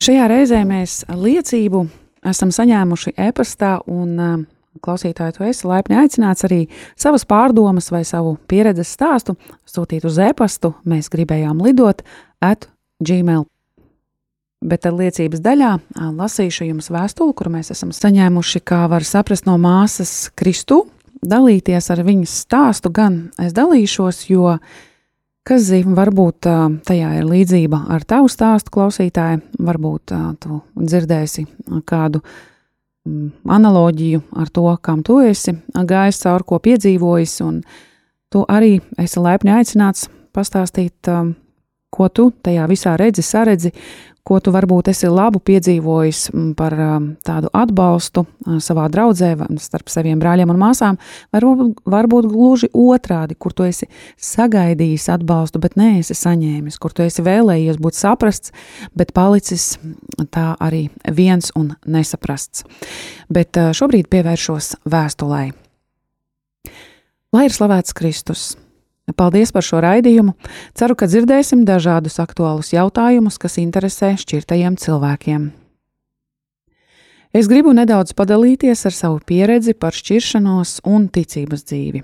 Šajā 0.07 0.27
reizē 0.31 0.61
mēs 0.63 1.01
liecību 1.11 1.81
esam 2.31 2.53
saņēmuši 2.55 3.17
e-pastā 3.25 3.73
un 3.91 4.45
klausītāji, 4.79 5.35
tu 5.35 5.47
esi 5.49 5.67
laipni 5.67 5.97
aicināts 5.99 6.47
arī 6.47 6.59
savas 6.95 7.25
pārdomas 7.27 7.91
vai 7.91 8.05
savu 8.07 8.37
pieredzes 8.47 8.93
stāstu 8.95 9.35
sūtīt 9.67 10.07
uz 10.07 10.21
e-pastu. 10.23 10.77
Mēs 10.87 11.11
gribējām 11.11 11.59
lidot 11.65 12.05
at 12.39 12.69
gmail. 13.03 13.49
Bet 14.63 14.85
tad 14.87 14.95
liecības 15.01 15.43
daļā 15.43 15.73
lasīšu 16.21 16.69
jums 16.69 16.93
vēstuli, 16.95 17.35
kuru 17.35 17.57
mēs 17.57 17.75
esam 17.75 17.91
saņēmuši, 17.91 18.63
kā 18.63 18.85
var 18.93 19.03
saprast 19.03 19.51
no 19.51 19.59
māsas 19.59 20.29
Kristu, 20.39 20.85
dalīties 21.19 21.91
ar 21.91 22.07
viņas 22.07 22.37
stāstu. 22.47 22.95
Gan 22.95 23.25
es 23.43 23.59
dalīšos, 23.59 24.29
jo, 24.31 24.55
kas 25.47 25.69
zina, 25.69 25.95
varbūt 25.97 26.49
tajā 26.87 27.13
ir 27.21 27.27
līdzība 27.29 27.85
ar 27.95 28.05
tavu 28.09 28.31
stāstu 28.33 28.73
klausītāju, 28.75 29.43
varbūt 29.63 30.15
tu 30.43 30.61
dzirdēsi 30.75 31.47
kādu 31.87 32.23
analoģiju 33.57 34.23
ar 34.43 34.51
to, 34.51 34.67
kam 34.83 35.05
tu 35.07 35.21
esi 35.23 35.55
gājis 35.71 36.23
cauri, 36.25 36.47
ko 36.49 36.59
piedzīvojis, 36.65 37.37
un 37.47 37.61
tu 38.33 38.43
arī 38.51 38.81
esi 38.99 39.23
laipni 39.23 39.55
aicināts 39.55 40.09
pastāstīt, 40.35 41.13
ko 41.97 42.09
tu 42.11 42.31
tajā 42.43 42.67
visā 42.69 42.97
redzi, 42.99 43.23
saredzi, 43.23 43.73
ko 44.27 44.39
tu 44.43 44.53
varbūt 44.55 44.91
esi 44.91 45.09
labu 45.11 45.41
piedzīvojis 45.47 46.23
mm, 46.33 46.49
par 46.59 46.75
um, 46.81 47.07
tādu 47.27 47.51
atbalstu 47.55 48.25
uh, 48.27 48.57
savā 48.63 48.89
draudzē, 48.93 49.33
starp 49.63 49.93
saviem 49.93 50.19
brāļiem 50.23 50.51
un 50.51 50.61
māsām, 50.61 50.99
varbūt, 51.35 51.85
varbūt 51.87 52.29
gluži 52.33 52.71
otrādi, 52.75 53.39
kur 53.39 53.55
tu 53.57 53.67
esi 53.69 53.89
sagaidījis 54.19 55.09
atbalstu, 55.15 55.63
bet 55.63 55.79
neesi 55.79 56.17
saņēmis, 56.19 56.81
kur 56.83 56.97
tu 56.97 57.07
esi 57.07 57.25
vēlējies 57.27 57.81
būt 57.83 57.99
saprasts, 57.99 58.55
bet 58.99 59.15
palicis 59.17 59.77
tā 60.35 60.53
arī 60.59 60.89
viens 61.07 61.55
un 61.59 61.75
nesaprasts. 61.87 62.67
Bet 63.31 63.59
uh, 63.63 63.73
šobrīd 63.77 64.11
pievēršos 64.11 64.75
vēstulē. 64.91 65.49
Lai 67.35 67.49
ir 67.49 67.55
slavēts 67.55 67.95
Kristus! 67.95 68.55
Paldies 69.15 69.53
par 69.55 69.63
šo 69.63 69.79
raidījumu. 69.85 70.35
Ceru, 70.75 70.97
ka 70.99 71.07
dzirdēsim 71.07 71.63
dažādus 71.69 72.19
aktuālus 72.19 72.73
jautājumus, 72.75 73.39
kas 73.39 73.61
interesē 73.63 74.17
šķirtajiem 74.19 74.75
cilvēkiem. 74.83 75.53
Es 77.37 77.47
gribu 77.47 77.71
nedaudz 77.77 78.17
padalīties 78.17 78.83
ar 78.89 78.95
savu 78.97 79.21
pieredzi 79.23 79.77
par 79.79 79.95
šķiršanos 79.95 80.81
un 80.91 81.07
ticības 81.13 81.63
dzīvi. 81.69 82.03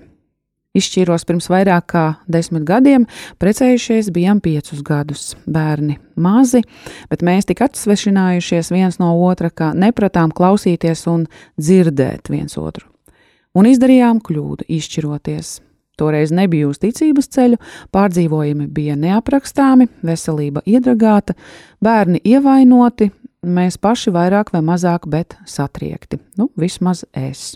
Izšķīros 0.78 1.26
pirms 1.28 1.50
vairāk 1.52 1.88
kā 1.90 2.04
desmit 2.32 2.62
gadiem, 2.68 3.08
precējušies 3.42 4.12
bijām 4.14 4.38
piecus 4.44 4.84
gadus. 4.86 5.24
Bērni 5.44 5.98
mazi, 6.16 6.62
bet 7.10 7.24
mēs 7.26 7.50
tik 7.50 7.64
atsvešinājušies 7.66 8.70
viens 8.72 9.00
no 9.02 9.10
otra, 9.26 9.50
ka 9.50 9.72
nepratām 9.74 10.32
klausīties 10.32 11.04
un 11.12 11.26
dzirdēt 11.60 12.30
viens 12.32 12.56
otru. 12.56 12.86
Un 13.58 13.68
izdarījām 13.68 14.22
kļūdu, 14.24 14.70
izšķiroties. 14.70 15.58
Toreiz 16.02 16.34
nebija 16.34 16.66
uz 16.66 16.80
ticības 16.82 17.30
ceļu, 17.30 17.58
pārdzīvojumi 17.94 18.66
bija 18.74 18.98
neaprakstāmi, 18.98 19.86
veselība 20.02 20.64
iedragāta, 20.66 21.36
bērni 21.82 22.18
ievainoti, 22.26 23.12
mēs 23.46 23.78
paši 23.78 24.10
vairāk 24.14 24.50
vai 24.54 24.64
mazāk, 24.66 25.06
bet 25.06 25.36
satriekti. 25.46 26.18
Nu, 26.38 26.50
vismaz 26.58 27.04
es. 27.14 27.52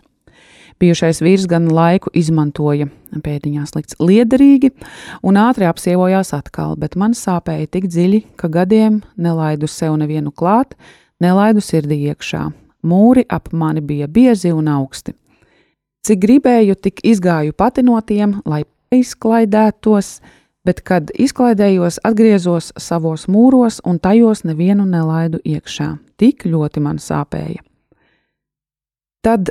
Bijušais 0.77 1.23
vīrs 1.25 1.47
gan 1.49 1.71
laiku 1.73 2.11
izmantoja 2.13 2.91
pēdiņās 3.25 3.73
likts 3.79 3.97
liederīgi 3.97 4.75
un 5.25 5.39
ātri 5.41 5.65
apsievojās 5.67 6.35
atkal, 6.37 6.77
bet 6.77 6.99
man 7.01 7.17
sāpēja 7.17 7.71
tik 7.73 7.89
dziļi, 7.89 8.23
ka 8.37 8.53
gadiem 8.53 9.01
nelaidu 9.17 9.71
sev 9.73 9.97
nevienu 9.97 10.35
klāt, 10.37 10.77
nelaidu 11.19 11.65
sirdī 11.65 12.03
iekšā. 12.13 12.51
Mūri 12.87 13.25
ap 13.33 13.51
mani 13.57 13.81
bija 13.81 14.07
biezi 14.07 14.53
un 14.53 14.69
augsti. 14.69 15.17
Cik 16.07 16.21
gribēju, 16.23 16.77
tik 16.79 17.01
izgāju 17.03 17.51
pati 17.59 17.83
no 17.83 17.99
tiem, 17.99 18.37
lai 18.47 18.61
izklaidētos, 18.95 20.21
bet, 20.67 20.83
kad 20.87 21.11
izklaidējos, 21.11 21.99
atgriezos 22.07 22.71
savos 22.79 23.27
mūros 23.27 23.81
un 23.83 23.99
tajos 23.99 24.45
nevienu 24.47 24.87
nelaidu 24.87 25.41
iekšā. 25.43 25.97
Tik 26.15 26.47
ļoti 26.47 26.83
man 26.85 27.01
sāpēja. 27.03 27.65
Tad 29.27 29.51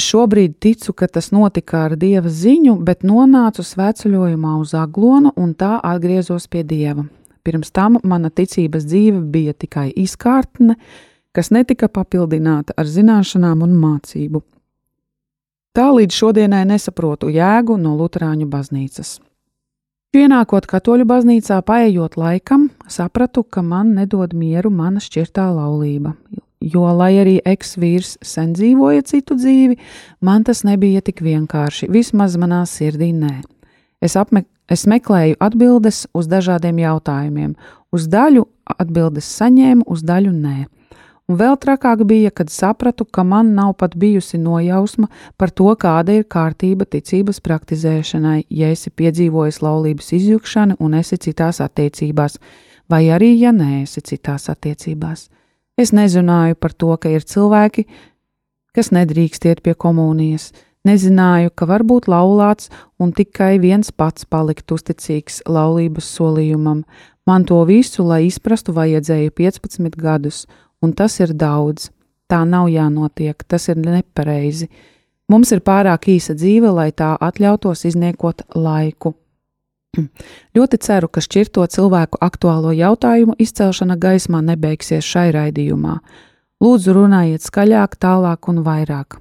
šobrīd 0.00 0.56
ticu, 0.64 0.94
ka 0.96 1.10
tas 1.12 1.28
notika 1.36 1.84
ar 1.90 1.98
dieva 2.00 2.32
ziņu, 2.32 2.78
bet 2.80 3.04
nonācu 3.04 3.60
sveceļojumā 3.60 4.56
uz 4.62 4.72
aglonu 4.80 5.34
un 5.36 5.52
tā 5.52 5.76
atgriezos 5.84 6.48
pie 6.48 6.64
dieva. 6.64 7.04
Pirms 7.44 7.68
tam 7.76 8.00
mana 8.02 8.32
ticības 8.32 8.88
dzīve 8.88 9.20
bija 9.30 9.52
tikai 9.52 9.90
izkārtne, 9.92 10.80
kas 11.36 11.52
netika 11.52 11.92
papildināta 11.92 12.72
ar 12.80 12.88
zināšanām 12.88 13.60
un 13.68 13.76
mācību. 13.76 14.40
Tā 15.76 15.90
līdz 15.92 16.16
šodienai 16.16 16.62
nesaprotu 16.64 17.28
jēgu 17.28 17.74
no 17.76 17.90
Lutāņu 17.98 18.46
baznīcas. 18.48 19.18
Pienākot 20.08 20.64
katoļu 20.70 21.04
baznīcā, 21.04 21.58
paējot 21.68 22.14
laikam, 22.16 22.70
sapratu, 22.88 23.42
ka 23.44 23.60
man 23.60 23.90
nedod 23.98 24.32
mieru 24.32 24.70
mana 24.72 25.02
šķirtā 25.04 25.44
laulība, 25.52 26.14
jo, 26.64 26.86
lai 26.96 27.10
arī 27.20 27.34
eks-vīrs 27.44 28.14
sen 28.24 28.54
dzīvoja 28.56 29.04
citu 29.04 29.36
dzīvi, 29.36 29.76
man 30.24 30.48
tas 30.48 30.64
nebija 30.64 31.04
tik 31.04 31.20
vienkārši, 31.20 31.90
vismaz 31.92 32.38
manā 32.40 32.62
sirdī 32.64 33.10
nē. 33.12 33.34
Es, 34.00 34.16
apme, 34.16 34.46
es 34.72 34.86
meklēju 34.88 35.36
atbildes 35.44 36.06
uz 36.16 36.32
dažādiem 36.32 36.80
jautājumiem, 36.86 37.52
uz 37.92 38.08
daļu 38.08 38.48
atbildes 38.80 39.28
saņēmu, 39.28 39.84
uz 39.92 40.08
daļu 40.08 40.32
nē. 40.40 40.56
Un 41.26 41.40
vēl 41.40 41.56
trakāk 41.58 42.04
bija, 42.06 42.30
kad 42.30 42.52
sapratu, 42.54 43.02
ka 43.04 43.24
man 43.26 43.48
nav 43.56 43.72
pat 43.80 43.96
bijusi 43.98 44.38
nojausma 44.38 45.08
par 45.36 45.50
to, 45.50 45.72
kāda 45.74 46.20
ir 46.20 46.26
kārtība 46.30 46.86
ticības 46.86 47.40
praktizēšanai, 47.42 48.44
ja 48.50 48.68
esi 48.70 48.92
piedzīvojis 48.94 49.58
laulības 49.64 50.12
izjukšanu 50.20 50.76
un 50.78 50.94
esi 50.94 51.18
citās 51.18 51.58
attiecībās, 51.64 52.38
vai 52.86 53.08
arī, 53.10 53.32
ja 53.40 53.50
neesi 53.50 54.04
citās 54.06 54.46
attiecībās. 54.52 55.26
Es 55.76 55.90
nezināju 55.90 56.54
par 56.62 56.72
to, 56.72 56.92
ka 56.94 57.10
ir 57.10 57.26
cilvēki, 57.26 57.84
kas 58.72 58.92
nedrīkst 58.94 59.48
iet 59.50 59.64
pie 59.66 59.74
komunijas. 59.74 60.52
Nezināju, 60.86 61.50
ka 61.58 61.66
var 61.66 61.82
būt 61.82 62.06
laulāts 62.06 62.70
un 63.02 63.10
tikai 63.10 63.56
viens 63.58 63.90
pats 63.90 64.28
palikt 64.30 64.70
uzticīgs 64.70 65.42
laulības 65.50 66.06
solījumam. 66.06 66.84
Man 67.26 67.42
to 67.42 67.58
visu, 67.66 68.04
lai 68.06 68.28
izprastu, 68.28 68.70
vajadzēja 68.76 69.34
15 69.34 69.98
gadus, 69.98 70.44
un 70.86 70.94
tas 70.96 71.18
ir 71.20 71.34
daudz. 71.34 71.90
Tā 72.30 72.42
nav 72.46 72.70
jānotiek, 72.70 73.42
tas 73.46 73.68
ir 73.70 73.78
nepareizi. 73.78 74.70
Mums 75.30 75.52
ir 75.54 75.62
pārāk 75.66 76.08
īsa 76.10 76.34
dzīve, 76.38 76.70
lai 76.74 76.90
tā 76.94 77.12
atļautos 77.22 77.84
izniekot 77.90 78.44
laiku. 78.54 79.14
Ļoti 80.56 80.80
ceru, 80.82 81.10
ka 81.10 81.22
šķirto 81.22 81.66
cilvēku 81.74 82.20
aktuālo 82.22 82.74
jautājumu 82.74 83.36
izcelšana 83.42 83.98
gaismā 83.98 84.42
nebeigsies 84.46 85.06
šai 85.06 85.28
raidījumā. 85.36 85.98
Lūdzu, 86.62 86.96
runājiet 86.96 87.44
skaļāk, 87.46 87.98
tālāk 88.00 88.50
un 88.50 88.62
vairāk. 88.66 89.20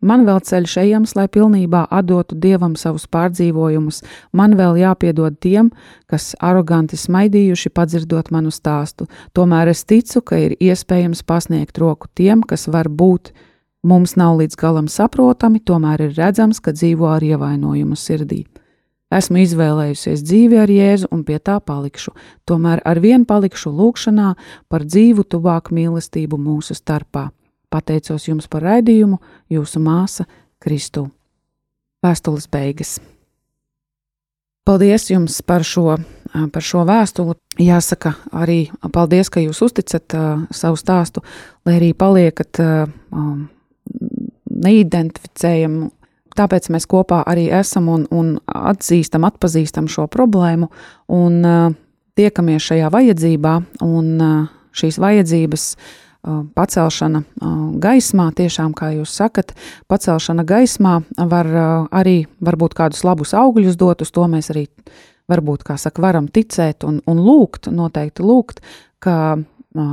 Man 0.00 0.22
vēl 0.28 0.38
ceļš 0.46 0.76
ejams, 0.84 1.14
lai 1.18 1.26
pilnībā 1.32 1.86
atdotu 1.90 2.36
dievam 2.38 2.76
savus 2.78 3.08
pārdzīvojumus, 3.10 4.02
man 4.32 4.54
vēl 4.58 4.78
jāpiedod 4.78 5.38
tiem, 5.42 5.72
kas 6.06 6.34
aroganti 6.38 6.98
smaidījuši 7.00 7.72
padzirdot 7.74 8.30
manu 8.30 8.52
stāstu. 8.54 9.08
Tomēr 9.34 9.72
es 9.72 9.82
ticu, 9.84 10.22
ka 10.22 10.38
ir 10.38 10.54
iespējams 10.60 11.24
pasniegt 11.26 11.78
roku 11.82 12.06
tiem, 12.14 12.42
kas 12.46 12.68
var 12.70 12.88
būt 12.88 13.32
mums 13.82 14.14
nav 14.18 14.38
līdz 14.38 14.58
galam 14.58 14.86
saprotami, 14.86 15.60
tomēr 15.60 16.08
ir 16.08 16.16
redzams, 16.18 16.62
ka 16.62 16.74
dzīvo 16.76 17.10
ar 17.10 17.24
ievainojumu 17.24 17.98
sirdī. 17.98 18.44
Esmu 19.08 19.40
izvēlējusies 19.40 20.20
dzīvi 20.20 20.58
ar 20.60 20.68
Jēzu 20.68 21.08
un 21.16 21.22
pie 21.24 21.38
tā 21.40 21.56
palikšu, 21.64 22.12
tomēr 22.44 22.82
ar 22.84 23.00
vienu 23.00 23.24
palikšu 23.24 23.72
lūgšanā 23.72 24.34
par 24.68 24.84
dzīvu, 24.84 25.24
tuvāku 25.24 25.72
mīlestību 25.78 26.36
mūsu 26.36 26.76
starpā. 26.76 27.30
Pateicos 27.68 28.28
jums 28.28 28.48
par 28.48 28.64
raidījumu, 28.64 29.18
jūsu 29.52 29.80
māsa 29.84 30.24
Kristu. 30.62 31.08
Vēstules 32.04 32.48
beigas. 32.50 32.96
Paldies 34.68 35.08
jums 35.10 35.40
par 35.42 35.64
šo, 35.64 35.98
par 36.52 36.64
šo 36.64 36.84
vēstuli. 36.88 37.36
Jāsaka, 37.58 38.14
arī 38.32 38.68
paldies, 38.94 39.30
ka 39.32 39.42
jūs 39.42 39.60
uzticat 39.64 40.14
uh, 40.16 40.42
savu 40.54 40.78
stāstu, 40.80 41.24
lai 41.66 41.78
arī 41.80 41.92
paliekat 41.96 42.60
uh, 42.62 42.90
neidentificējamu 44.68 45.90
Tāpēc 46.38 46.68
mēs 46.70 46.86
kopā 46.86 47.24
arī 47.26 47.48
esam 47.50 47.88
un, 47.90 48.04
un 48.14 48.36
atzīstam, 48.46 49.24
atpazīstam 49.26 49.88
šo 49.90 50.06
problēmu 50.12 50.68
un 51.10 51.38
uh, 51.42 51.72
tiekamies 52.18 52.62
šajā 52.68 52.90
vajadzībā, 52.94 53.54
un 53.82 54.12
uh, 54.22 54.36
šīs 54.78 55.00
vajadzības 55.02 55.64
uh, 55.74 55.88
pacelšana 56.56 57.22
gaismā, 57.82 58.28
tiešām, 58.36 58.74
kā 58.76 58.92
jūs 58.96 59.14
sakat, 59.20 59.54
pacelšana 59.90 60.44
gaismā 60.48 61.00
var 61.16 61.50
arī 61.94 62.22
varbūt 62.44 62.76
kādus 62.78 63.04
labus 63.06 63.34
augļus 63.36 63.78
dot, 63.80 64.04
uz 64.04 64.12
to 64.14 64.26
mēs 64.30 64.52
arī 64.54 64.66
varbūt, 65.28 65.64
kā 65.66 65.76
saka, 65.80 66.02
varam 66.02 66.28
ticēt 66.28 66.86
un, 66.88 67.02
un 67.08 67.20
lūgt, 67.24 67.70
noteikti 67.72 68.24
lūgt, 68.24 68.64
ka 69.04 69.38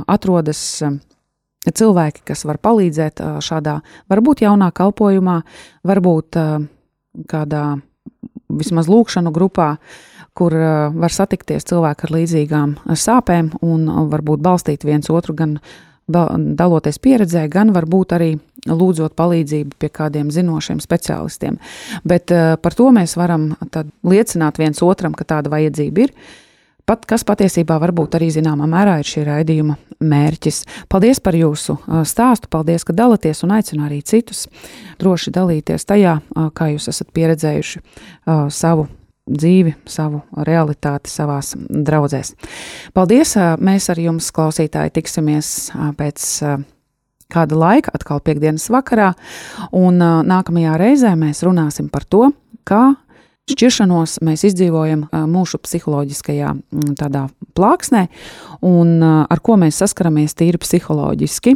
atrodas. 0.08 0.62
Cilvēki, 1.66 2.20
kas 2.30 2.44
var 2.46 2.60
palīdzēt 2.62 3.18
šādā, 3.42 3.80
varbūt 4.06 4.44
jaunā 4.44 4.68
kalpošanā, 4.70 5.40
varbūt 5.82 6.36
kādā 7.26 7.62
vismaz 8.46 8.86
lūkšanu 8.86 9.32
grupā, 9.34 9.72
kur 10.36 10.54
var 10.94 11.10
satikties 11.10 11.66
cilvēki 11.66 12.06
ar 12.06 12.14
līdzīgām 12.16 12.76
sāpēm 12.94 13.50
un 13.66 13.90
varbūt 14.12 14.44
balstīt 14.44 14.86
viens 14.86 15.10
otru 15.10 15.34
gan 15.34 15.56
daloties 16.06 16.98
pieredzē, 17.02 17.48
gan 17.50 17.72
varbūt 17.74 18.14
arī 18.16 18.30
lūdzot 18.66 19.14
palīdzību 19.18 19.78
pie 19.78 19.90
kādiem 19.90 20.30
zinošiem 20.34 20.78
speciālistiem. 20.82 21.58
Bet 22.06 22.30
par 22.62 22.74
to 22.78 22.90
mēs 22.94 23.16
varam 23.18 23.52
liecināt 24.06 24.58
viens 24.62 24.82
otram, 24.82 25.14
ka 25.14 25.26
tāda 25.26 25.50
vajadzība 25.52 26.06
ir 26.06 26.14
pat, 26.86 27.02
kas 27.10 27.26
patiesībā 27.26 27.80
varbūt 27.82 28.14
arī 28.18 28.30
zināmā 28.30 28.68
mērā 28.70 29.00
ir 29.02 29.08
šī 29.10 29.24
raidījuma 29.26 29.74
mērķis. 30.06 30.60
Paldies 30.92 31.18
par 31.24 31.34
jūsu 31.34 31.78
stāstu, 32.06 32.50
paldies, 32.52 32.84
ka 32.86 32.94
dalāties 32.94 33.42
un 33.42 33.56
aicinu 33.56 33.86
arī 33.88 34.02
citus 34.06 34.44
droši 35.00 35.34
dalīties 35.34 35.88
tajā, 35.88 36.20
kā 36.54 36.70
jūs 36.74 36.86
esat 36.92 37.10
pieredzējuši 37.16 37.82
savu 38.54 38.86
dzīvi, 39.26 39.74
savu 39.90 40.22
realitāti 40.46 41.10
savās 41.10 41.54
draudzēs. 41.58 42.34
Paldies! 42.96 43.36
Mēs 43.58 43.90
ar 43.92 44.00
jums, 44.00 44.30
klausītāji, 44.34 44.94
tiksimies 44.98 45.52
pēc 45.98 46.28
kāda 47.32 47.58
laika, 47.58 47.90
atkal 47.96 48.22
piekdienas 48.22 48.68
vakarā, 48.70 49.12
un 49.74 49.98
nākamajā 49.98 50.76
reizē 50.78 51.16
mēs 51.18 51.42
runāsim 51.46 51.90
par 51.90 52.06
to, 52.06 52.30
kā 52.66 52.94
Šķiršanos 53.46 54.16
mēs 54.26 54.42
izdzīvojam 54.48 55.04
mūsu 55.30 55.60
psiholoģiskajā 55.62 56.48
tādā 56.98 57.28
plāksnē, 57.54 58.08
un 58.66 58.96
ar 59.06 59.42
ko 59.46 59.54
mēs 59.62 59.78
saskaramies 59.78 60.34
tīri 60.34 60.58
psiholoģiski, 60.58 61.54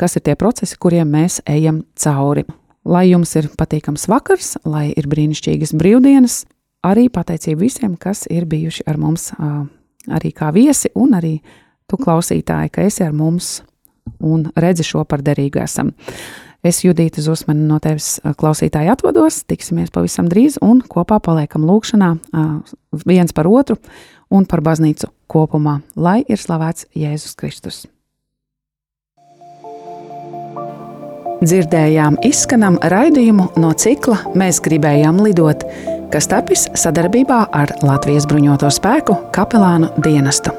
kas 0.00 0.18
ir 0.18 0.24
tie 0.26 0.34
procesi, 0.34 0.74
kuriem 0.74 1.12
mēs 1.14 1.38
ejam 1.46 1.84
cauri. 1.94 2.42
Lai 2.82 3.04
jums 3.12 3.36
ir 3.38 3.46
patīkams 3.54 4.08
vakars, 4.10 4.56
lai 4.66 4.88
ir 4.90 5.06
brīnišķīgas 5.06 5.70
brīvdienas, 5.78 6.40
arī 6.86 7.08
pateicību 7.12 7.60
visiem, 7.60 7.96
kas 8.00 8.26
ir 8.30 8.46
bijuši 8.50 8.86
ar 8.90 8.98
mums 9.00 9.30
arī 10.10 10.32
kā 10.36 10.50
viesi, 10.54 10.90
un 10.94 11.16
arī 11.18 11.38
tu 11.90 11.98
klausītāji, 12.00 12.72
ka 12.72 12.86
esi 12.86 13.04
ar 13.04 13.12
mums 13.16 13.60
un 14.24 14.48
redzi 14.56 14.86
šo 14.86 15.04
par 15.04 15.22
derīgu 15.24 15.60
esam. 15.62 15.92
Es 16.64 16.82
Judīta 16.84 17.22
Zusmane 17.24 17.64
no 17.64 17.78
tevis 17.80 18.18
klausītāji 18.20 18.90
atvados, 18.92 19.44
tiksimies 19.48 19.92
pavisam 19.92 20.28
drīz 20.28 20.58
un 20.64 20.82
kopā 20.84 21.20
paliekam 21.24 21.64
lūkšanā 21.68 22.10
viens 23.06 23.32
par 23.36 23.48
otru 23.48 23.78
un 24.30 24.44
par 24.44 24.60
baznīcu 24.64 25.08
kopumā, 25.30 25.80
lai 25.96 26.20
ir 26.28 26.40
slavēts 26.40 26.90
Jēzus 26.96 27.36
Kristus. 27.40 27.86
Dzirdējām 31.40 32.18
izskanam 32.26 32.76
raidījumu 32.92 33.46
no 33.62 33.70
cikla 33.72 34.18
Mēs 34.36 34.60
gribējām 34.60 35.22
lidot, 35.24 35.64
kas 36.12 36.28
tapis 36.28 36.66
sadarbībā 36.76 37.46
ar 37.56 37.72
Latvijas 37.80 38.28
bruņoto 38.28 38.68
spēku 38.76 39.16
kapelānu 39.32 39.88
dienestu. 40.04 40.52